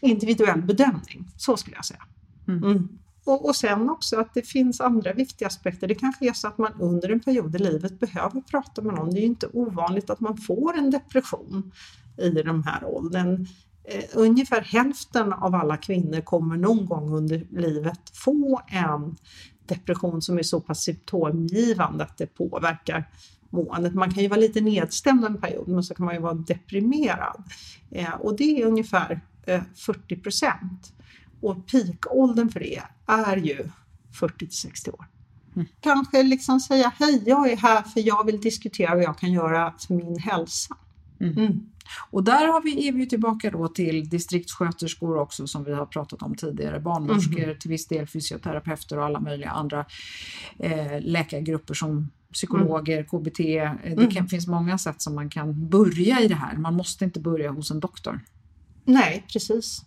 individuell 0.00 0.62
bedömning, 0.62 1.28
så 1.36 1.56
skulle 1.56 1.76
jag 1.76 1.84
säga. 1.84 2.02
Mm. 2.48 2.88
Och, 3.24 3.48
och 3.48 3.56
sen 3.56 3.90
också 3.90 4.20
att 4.20 4.34
det 4.34 4.42
finns 4.42 4.80
andra 4.80 5.12
viktiga 5.12 5.48
aspekter. 5.48 5.88
Det 5.88 5.94
kanske 5.94 6.28
är 6.28 6.32
så 6.32 6.48
att 6.48 6.58
man 6.58 6.72
under 6.80 7.08
en 7.08 7.20
period 7.20 7.54
i 7.54 7.58
livet 7.58 8.00
behöver 8.00 8.40
prata 8.40 8.82
med 8.82 8.94
någon. 8.94 9.10
Det 9.10 9.18
är 9.18 9.20
ju 9.20 9.26
inte 9.26 9.48
ovanligt 9.52 10.10
att 10.10 10.20
man 10.20 10.36
får 10.36 10.78
en 10.78 10.90
depression 10.90 11.72
i 12.16 12.30
den 12.30 12.64
här 12.64 12.84
åldern. 12.84 13.46
Eh, 13.84 14.04
ungefär 14.12 14.60
hälften 14.60 15.32
av 15.32 15.54
alla 15.54 15.76
kvinnor 15.76 16.20
kommer 16.20 16.56
någon 16.56 16.86
gång 16.86 17.14
under 17.14 17.46
livet 17.50 18.10
få 18.12 18.60
en 18.68 19.16
depression 19.66 20.22
som 20.22 20.38
är 20.38 20.42
så 20.42 20.60
pass 20.60 20.82
symptomgivande 20.82 22.04
att 22.04 22.18
det 22.18 22.26
påverkar 22.26 23.08
måendet. 23.50 23.94
Man 23.94 24.14
kan 24.14 24.22
ju 24.22 24.28
vara 24.28 24.40
lite 24.40 24.60
nedstämd 24.60 25.24
en 25.24 25.40
period 25.40 25.68
men 25.68 25.82
så 25.82 25.94
kan 25.94 26.06
man 26.06 26.14
ju 26.14 26.20
vara 26.20 26.34
deprimerad. 26.34 27.42
Eh, 27.90 28.14
och 28.14 28.36
det 28.36 28.62
är 28.62 28.66
ungefär 28.66 29.20
eh, 29.46 29.62
40 29.74 30.16
procent. 30.16 30.92
Och 31.40 31.66
peakåldern 31.66 32.48
för 32.48 32.60
det 32.60 32.82
är 33.06 33.36
ju 33.36 33.68
40 34.12 34.38
till 34.38 34.50
60 34.50 34.90
år. 34.90 35.06
Kanske 35.80 36.22
liksom 36.22 36.60
säga 36.60 36.92
hej, 36.98 37.22
jag 37.26 37.50
är 37.50 37.56
här 37.56 37.82
för 37.82 38.06
jag 38.06 38.26
vill 38.26 38.40
diskutera 38.40 38.94
vad 38.94 39.04
jag 39.04 39.18
kan 39.18 39.32
göra 39.32 39.74
för 39.78 39.94
min 39.94 40.18
hälsa. 40.18 40.76
Mm. 41.20 41.71
Och 42.10 42.24
där 42.24 42.48
har 42.48 42.62
vi, 42.62 42.88
är 42.88 42.92
vi 42.92 43.08
tillbaka 43.08 43.50
då 43.50 43.68
till 43.68 44.08
distriktssköterskor 44.08 45.18
också 45.18 45.46
som 45.46 45.64
vi 45.64 45.72
har 45.72 45.86
pratat 45.86 46.22
om 46.22 46.34
tidigare, 46.34 46.80
barnmorskor, 46.80 47.54
till 47.54 47.70
viss 47.70 47.86
del 47.86 48.06
fysioterapeuter 48.06 48.98
och 48.98 49.04
alla 49.04 49.20
möjliga 49.20 49.50
andra 49.50 49.84
eh, 50.58 51.00
läkargrupper 51.00 51.74
som 51.74 52.10
psykologer, 52.32 53.04
KBT. 53.04 53.40
Eh, 53.40 53.96
Det 53.96 54.06
kan, 54.06 54.28
finns 54.28 54.46
många 54.46 54.78
sätt 54.78 55.02
som 55.02 55.14
man 55.14 55.30
kan 55.30 55.68
börja 55.68 56.20
i 56.20 56.28
det 56.28 56.34
här. 56.34 56.56
Man 56.56 56.74
måste 56.74 57.04
inte 57.04 57.20
börja 57.20 57.50
hos 57.50 57.70
en 57.70 57.80
doktor. 57.80 58.20
Nej, 58.84 59.24
precis. 59.32 59.82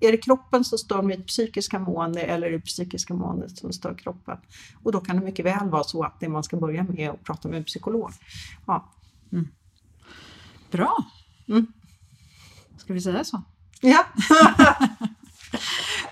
Är 0.00 0.12
det 0.12 0.18
kroppen 0.18 0.64
som 0.64 0.78
stör 0.78 1.02
mitt 1.02 1.26
psykiska 1.26 1.78
mående 1.78 2.20
eller 2.22 2.46
är 2.46 2.50
det 2.50 2.60
psykiska 2.60 3.14
måendet 3.14 3.58
som 3.58 3.72
stör 3.72 3.94
kroppen? 3.94 4.38
Och 4.82 4.92
då 4.92 5.00
kan 5.00 5.16
det 5.16 5.24
mycket 5.24 5.44
väl 5.44 5.68
vara 5.68 5.84
så 5.84 6.02
att 6.02 6.20
det 6.20 6.28
man 6.28 6.42
ska 6.44 6.56
börja 6.56 6.82
med 6.82 6.98
är 6.98 7.10
att 7.10 7.24
prata 7.24 7.48
med 7.48 7.58
en 7.58 7.64
psykolog. 7.64 8.10
Ja. 8.66 8.92
Bra! 10.70 10.96
Mm. 11.48 11.66
Ska 12.78 12.92
vi 12.92 13.00
säga 13.00 13.24
så? 13.24 13.42
ja. 13.80 14.06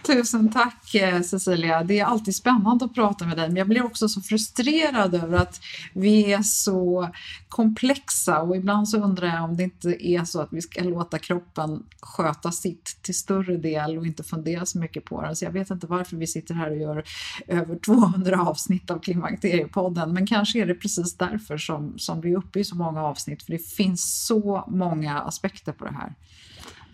Tusen 0.06 0.52
tack 0.52 0.94
eh, 0.94 1.22
Cecilia. 1.22 1.82
Det 1.82 2.00
är 2.00 2.04
alltid 2.04 2.36
spännande 2.36 2.84
att 2.84 2.94
prata 2.94 3.26
med 3.26 3.36
dig, 3.36 3.48
men 3.48 3.56
jag 3.56 3.68
blir 3.68 3.84
också 3.84 4.08
så 4.08 4.20
frustrerad 4.20 5.14
över 5.14 5.38
att 5.38 5.60
vi 5.92 6.32
är 6.32 6.42
så 6.42 7.10
komplexa 7.48 8.42
och 8.42 8.56
ibland 8.56 8.88
så 8.88 8.98
undrar 8.98 9.28
jag 9.28 9.44
om 9.44 9.56
det 9.56 9.62
inte 9.62 10.06
är 10.06 10.24
så 10.24 10.40
att 10.40 10.52
vi 10.52 10.62
ska 10.62 10.84
låta 10.84 11.18
kroppen 11.18 11.82
sköta 12.00 12.52
sitt 12.52 12.98
till 13.02 13.14
större 13.14 13.56
del 13.56 13.98
och 13.98 14.06
inte 14.06 14.22
fundera 14.22 14.66
så 14.66 14.78
mycket 14.78 15.04
på 15.04 15.22
den. 15.22 15.36
Så 15.36 15.44
jag 15.44 15.52
vet 15.52 15.70
inte 15.70 15.86
varför 15.86 16.16
vi 16.16 16.26
sitter 16.26 16.54
här 16.54 16.70
och 16.70 16.76
gör 16.76 17.04
över 17.46 17.78
200 17.78 18.40
avsnitt 18.42 18.90
av 18.90 18.98
Klimakteriepodden, 18.98 20.12
men 20.12 20.26
kanske 20.26 20.58
är 20.58 20.66
det 20.66 20.74
precis 20.74 21.16
därför 21.16 21.58
som, 21.58 21.98
som 21.98 22.20
vi 22.20 22.32
är 22.32 22.36
uppe 22.36 22.60
i 22.60 22.64
så 22.64 22.76
många 22.76 23.02
avsnitt, 23.02 23.42
för 23.42 23.52
det 23.52 23.58
finns 23.58 24.26
så 24.26 24.64
många 24.68 25.20
aspekter 25.20 25.72
på 25.72 25.84
det 25.84 25.92
här. 25.92 26.14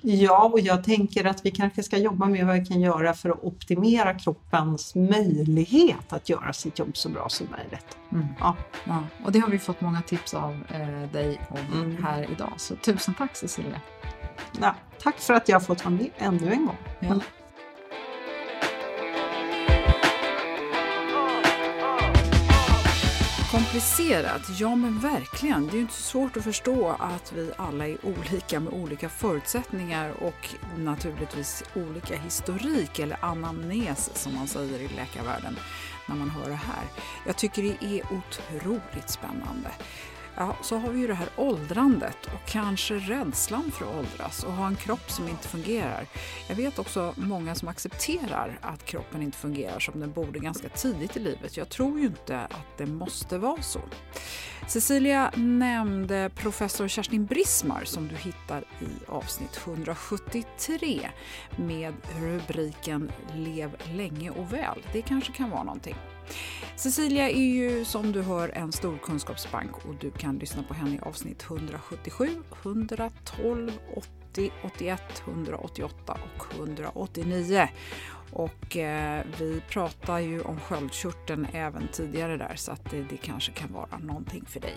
Ja, 0.02 0.50
och 0.52 0.60
jag 0.60 0.84
tänker 0.84 1.24
att 1.24 1.46
vi 1.46 1.50
kanske 1.50 1.82
ska 1.82 1.98
jobba 1.98 2.26
med 2.26 2.46
vad 2.46 2.60
vi 2.60 2.66
kan 2.66 2.80
göra 2.80 3.14
för 3.14 3.30
att 3.30 3.44
optimera 3.44 4.14
kroppens 4.14 4.94
möjlighet 4.94 6.12
att 6.12 6.28
göra 6.28 6.52
sitt 6.52 6.78
jobb 6.78 6.96
så 6.96 7.08
bra 7.08 7.28
som 7.28 7.46
möjligt. 7.50 7.98
Ja. 8.40 8.56
Ja, 8.84 9.02
och 9.24 9.32
det 9.32 9.38
har 9.38 9.48
vi 9.48 9.58
fått 9.58 9.80
många 9.80 10.02
tips 10.02 10.34
av 10.34 10.52
eh, 10.68 11.12
dig 11.12 11.40
om 11.48 11.96
här 12.02 12.26
idag. 12.32 12.52
Så 12.56 12.76
tusen 12.76 13.14
tack 13.14 13.36
Cecilia. 13.36 13.80
Ja, 14.60 14.74
tack 15.02 15.18
för 15.18 15.34
att 15.34 15.48
jag 15.48 15.56
har 15.56 15.60
fått 15.60 15.84
vara 15.84 15.94
med 15.94 16.10
ännu 16.18 16.52
en 16.52 16.66
gång. 16.66 16.76
Ja. 17.00 17.20
Komplicerat? 23.50 24.42
Ja 24.58 24.74
men 24.74 24.98
verkligen. 24.98 25.66
Det 25.66 25.72
är 25.72 25.74
ju 25.74 25.80
inte 25.80 25.94
så 25.94 26.02
svårt 26.02 26.36
att 26.36 26.44
förstå 26.44 26.96
att 26.98 27.32
vi 27.32 27.50
alla 27.56 27.88
är 27.88 27.96
olika 28.06 28.60
med 28.60 28.72
olika 28.72 29.08
förutsättningar 29.08 30.10
och 30.10 30.48
naturligtvis 30.78 31.64
olika 31.74 32.16
historik 32.16 32.98
eller 32.98 33.24
anamnes 33.24 34.10
som 34.14 34.34
man 34.34 34.48
säger 34.48 34.78
i 34.78 34.88
läkarvärlden 34.88 35.56
när 36.08 36.16
man 36.16 36.30
hör 36.30 36.48
det 36.50 36.54
här. 36.54 36.84
Jag 37.26 37.36
tycker 37.36 37.62
det 37.62 37.84
är 37.84 38.02
otroligt 38.02 39.10
spännande. 39.10 39.70
Ja, 40.40 40.56
så 40.62 40.76
har 40.78 40.90
vi 40.90 41.00
ju 41.00 41.06
det 41.06 41.14
här 41.14 41.28
åldrandet 41.36 42.26
och 42.26 42.48
kanske 42.48 42.94
rädslan 42.94 43.70
för 43.70 43.84
att 43.84 43.96
åldras 43.96 44.44
och 44.44 44.52
ha 44.52 44.66
en 44.66 44.76
kropp 44.76 45.10
som 45.10 45.28
inte 45.28 45.48
fungerar. 45.48 46.06
Jag 46.48 46.56
vet 46.56 46.78
också 46.78 47.14
många 47.16 47.54
som 47.54 47.68
accepterar 47.68 48.58
att 48.60 48.84
kroppen 48.84 49.22
inte 49.22 49.38
fungerar 49.38 49.80
som 49.80 50.00
den 50.00 50.12
borde 50.12 50.38
ganska 50.38 50.68
tidigt 50.68 51.16
i 51.16 51.20
livet. 51.20 51.56
Jag 51.56 51.68
tror 51.68 51.98
ju 51.98 52.06
inte 52.06 52.40
att 52.40 52.76
det 52.76 52.86
måste 52.86 53.38
vara 53.38 53.62
så. 53.62 53.80
Cecilia 54.68 55.30
nämnde 55.36 56.30
professor 56.34 56.88
Kerstin 56.88 57.26
Brismar 57.26 57.82
som 57.84 58.08
du 58.08 58.16
hittar 58.16 58.60
i 58.60 59.04
avsnitt 59.08 59.60
173 59.66 61.10
med 61.56 61.94
rubriken 62.20 63.12
Lev 63.34 63.76
länge 63.92 64.30
och 64.30 64.52
väl. 64.52 64.86
Det 64.92 65.02
kanske 65.02 65.32
kan 65.32 65.50
vara 65.50 65.62
någonting. 65.62 65.96
Cecilia 66.76 67.30
är 67.30 67.44
ju 67.44 67.84
som 67.84 68.12
du 68.12 68.22
hör 68.22 68.48
en 68.48 68.72
stor 68.72 68.98
kunskapsbank 68.98 69.76
och 69.76 69.94
du 70.00 70.10
kan 70.10 70.38
lyssna 70.38 70.62
på 70.62 70.74
henne 70.74 70.94
i 70.94 71.00
avsnitt 71.02 71.42
177, 71.42 72.28
112, 72.62 73.72
80, 74.32 74.50
81, 74.64 75.02
188 75.26 76.18
och 76.36 76.54
189. 76.54 77.68
Och 78.32 78.76
eh, 78.76 79.24
vi 79.38 79.62
pratar 79.68 80.18
ju 80.18 80.40
om 80.40 80.60
sköldkörteln 80.60 81.46
även 81.52 81.88
tidigare 81.88 82.36
där 82.36 82.54
så 82.56 82.72
att 82.72 82.90
det, 82.90 83.02
det, 83.02 83.16
kanske 83.16 83.52
kan 83.52 83.72
vara 83.72 83.98
någonting 83.98 84.44
för 84.46 84.60
dig. 84.60 84.76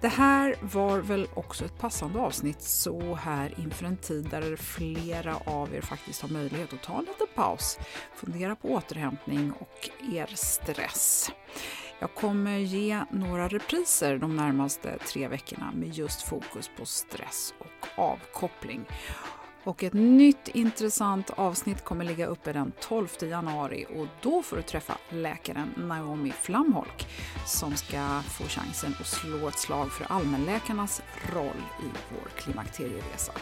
Det 0.00 0.08
här 0.08 0.56
var 0.60 0.98
väl 0.98 1.28
också 1.34 1.64
ett 1.64 1.78
passande 1.78 2.18
avsnitt 2.18 2.62
så 2.62 3.14
här 3.14 3.54
inför 3.58 3.84
en 3.86 3.96
tid 3.96 4.28
där 4.30 4.56
flera 4.56 5.36
av 5.44 5.74
er 5.74 5.80
faktiskt 5.80 6.22
har 6.22 6.28
möjlighet 6.28 6.72
att 6.72 6.82
ta 6.82 6.98
en 6.98 7.04
liten 7.04 7.26
paus, 7.34 7.78
fundera 8.14 8.56
på 8.56 8.68
återhämtning 8.68 9.52
och 9.52 9.90
er 10.12 10.30
stress. 10.34 11.30
Jag 12.02 12.14
kommer 12.14 12.58
ge 12.58 13.04
några 13.10 13.48
repriser 13.48 14.18
de 14.18 14.36
närmaste 14.36 14.98
tre 14.98 15.28
veckorna 15.28 15.72
med 15.74 15.94
just 15.94 16.22
fokus 16.22 16.70
på 16.78 16.86
stress 16.86 17.54
och 17.58 17.88
avkoppling. 18.04 18.84
Och 19.64 19.84
ett 19.84 19.92
nytt 19.92 20.48
intressant 20.48 21.30
avsnitt 21.30 21.84
kommer 21.84 22.04
ligga 22.04 22.26
uppe 22.26 22.52
den 22.52 22.72
12 22.80 23.08
januari 23.20 23.86
och 23.96 24.06
då 24.22 24.42
får 24.42 24.56
du 24.56 24.62
träffa 24.62 24.98
läkaren 25.08 25.74
Naomi 25.76 26.32
Flamholk 26.32 27.08
som 27.46 27.76
ska 27.76 28.22
få 28.22 28.44
chansen 28.44 28.94
att 29.00 29.06
slå 29.06 29.48
ett 29.48 29.58
slag 29.58 29.92
för 29.92 30.12
allmänläkarnas 30.12 31.02
roll 31.34 31.62
i 31.82 31.88
vår 32.10 32.30
klimakterieresa. 32.36 33.32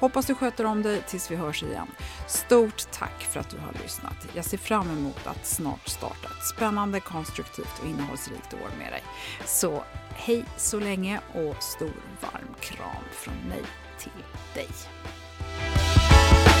Hoppas 0.00 0.26
du 0.26 0.34
sköter 0.34 0.64
om 0.64 0.82
dig 0.82 1.02
tills 1.08 1.30
vi 1.30 1.36
hörs 1.36 1.62
igen. 1.62 1.86
Stort 2.28 2.92
tack 2.92 3.22
för 3.22 3.40
att 3.40 3.50
du 3.50 3.58
har 3.58 3.72
lyssnat. 3.82 4.28
Jag 4.34 4.44
ser 4.44 4.58
fram 4.58 4.90
emot 4.90 5.26
att 5.26 5.46
snart 5.46 5.88
starta 5.88 6.28
ett 6.28 6.46
spännande, 6.56 7.00
konstruktivt 7.00 7.80
och 7.82 7.88
innehållsrikt 7.88 8.54
år 8.54 8.78
med 8.78 8.92
dig. 8.92 9.02
Så 9.46 9.82
hej 10.14 10.44
så 10.56 10.80
länge 10.80 11.20
och 11.34 11.62
stor 11.62 12.02
varm 12.20 12.54
kram 12.60 13.04
från 13.12 13.48
mig 13.48 13.62
till 13.98 14.24
dig. 14.54 14.68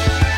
Thank 0.06 0.24
you 0.24 0.35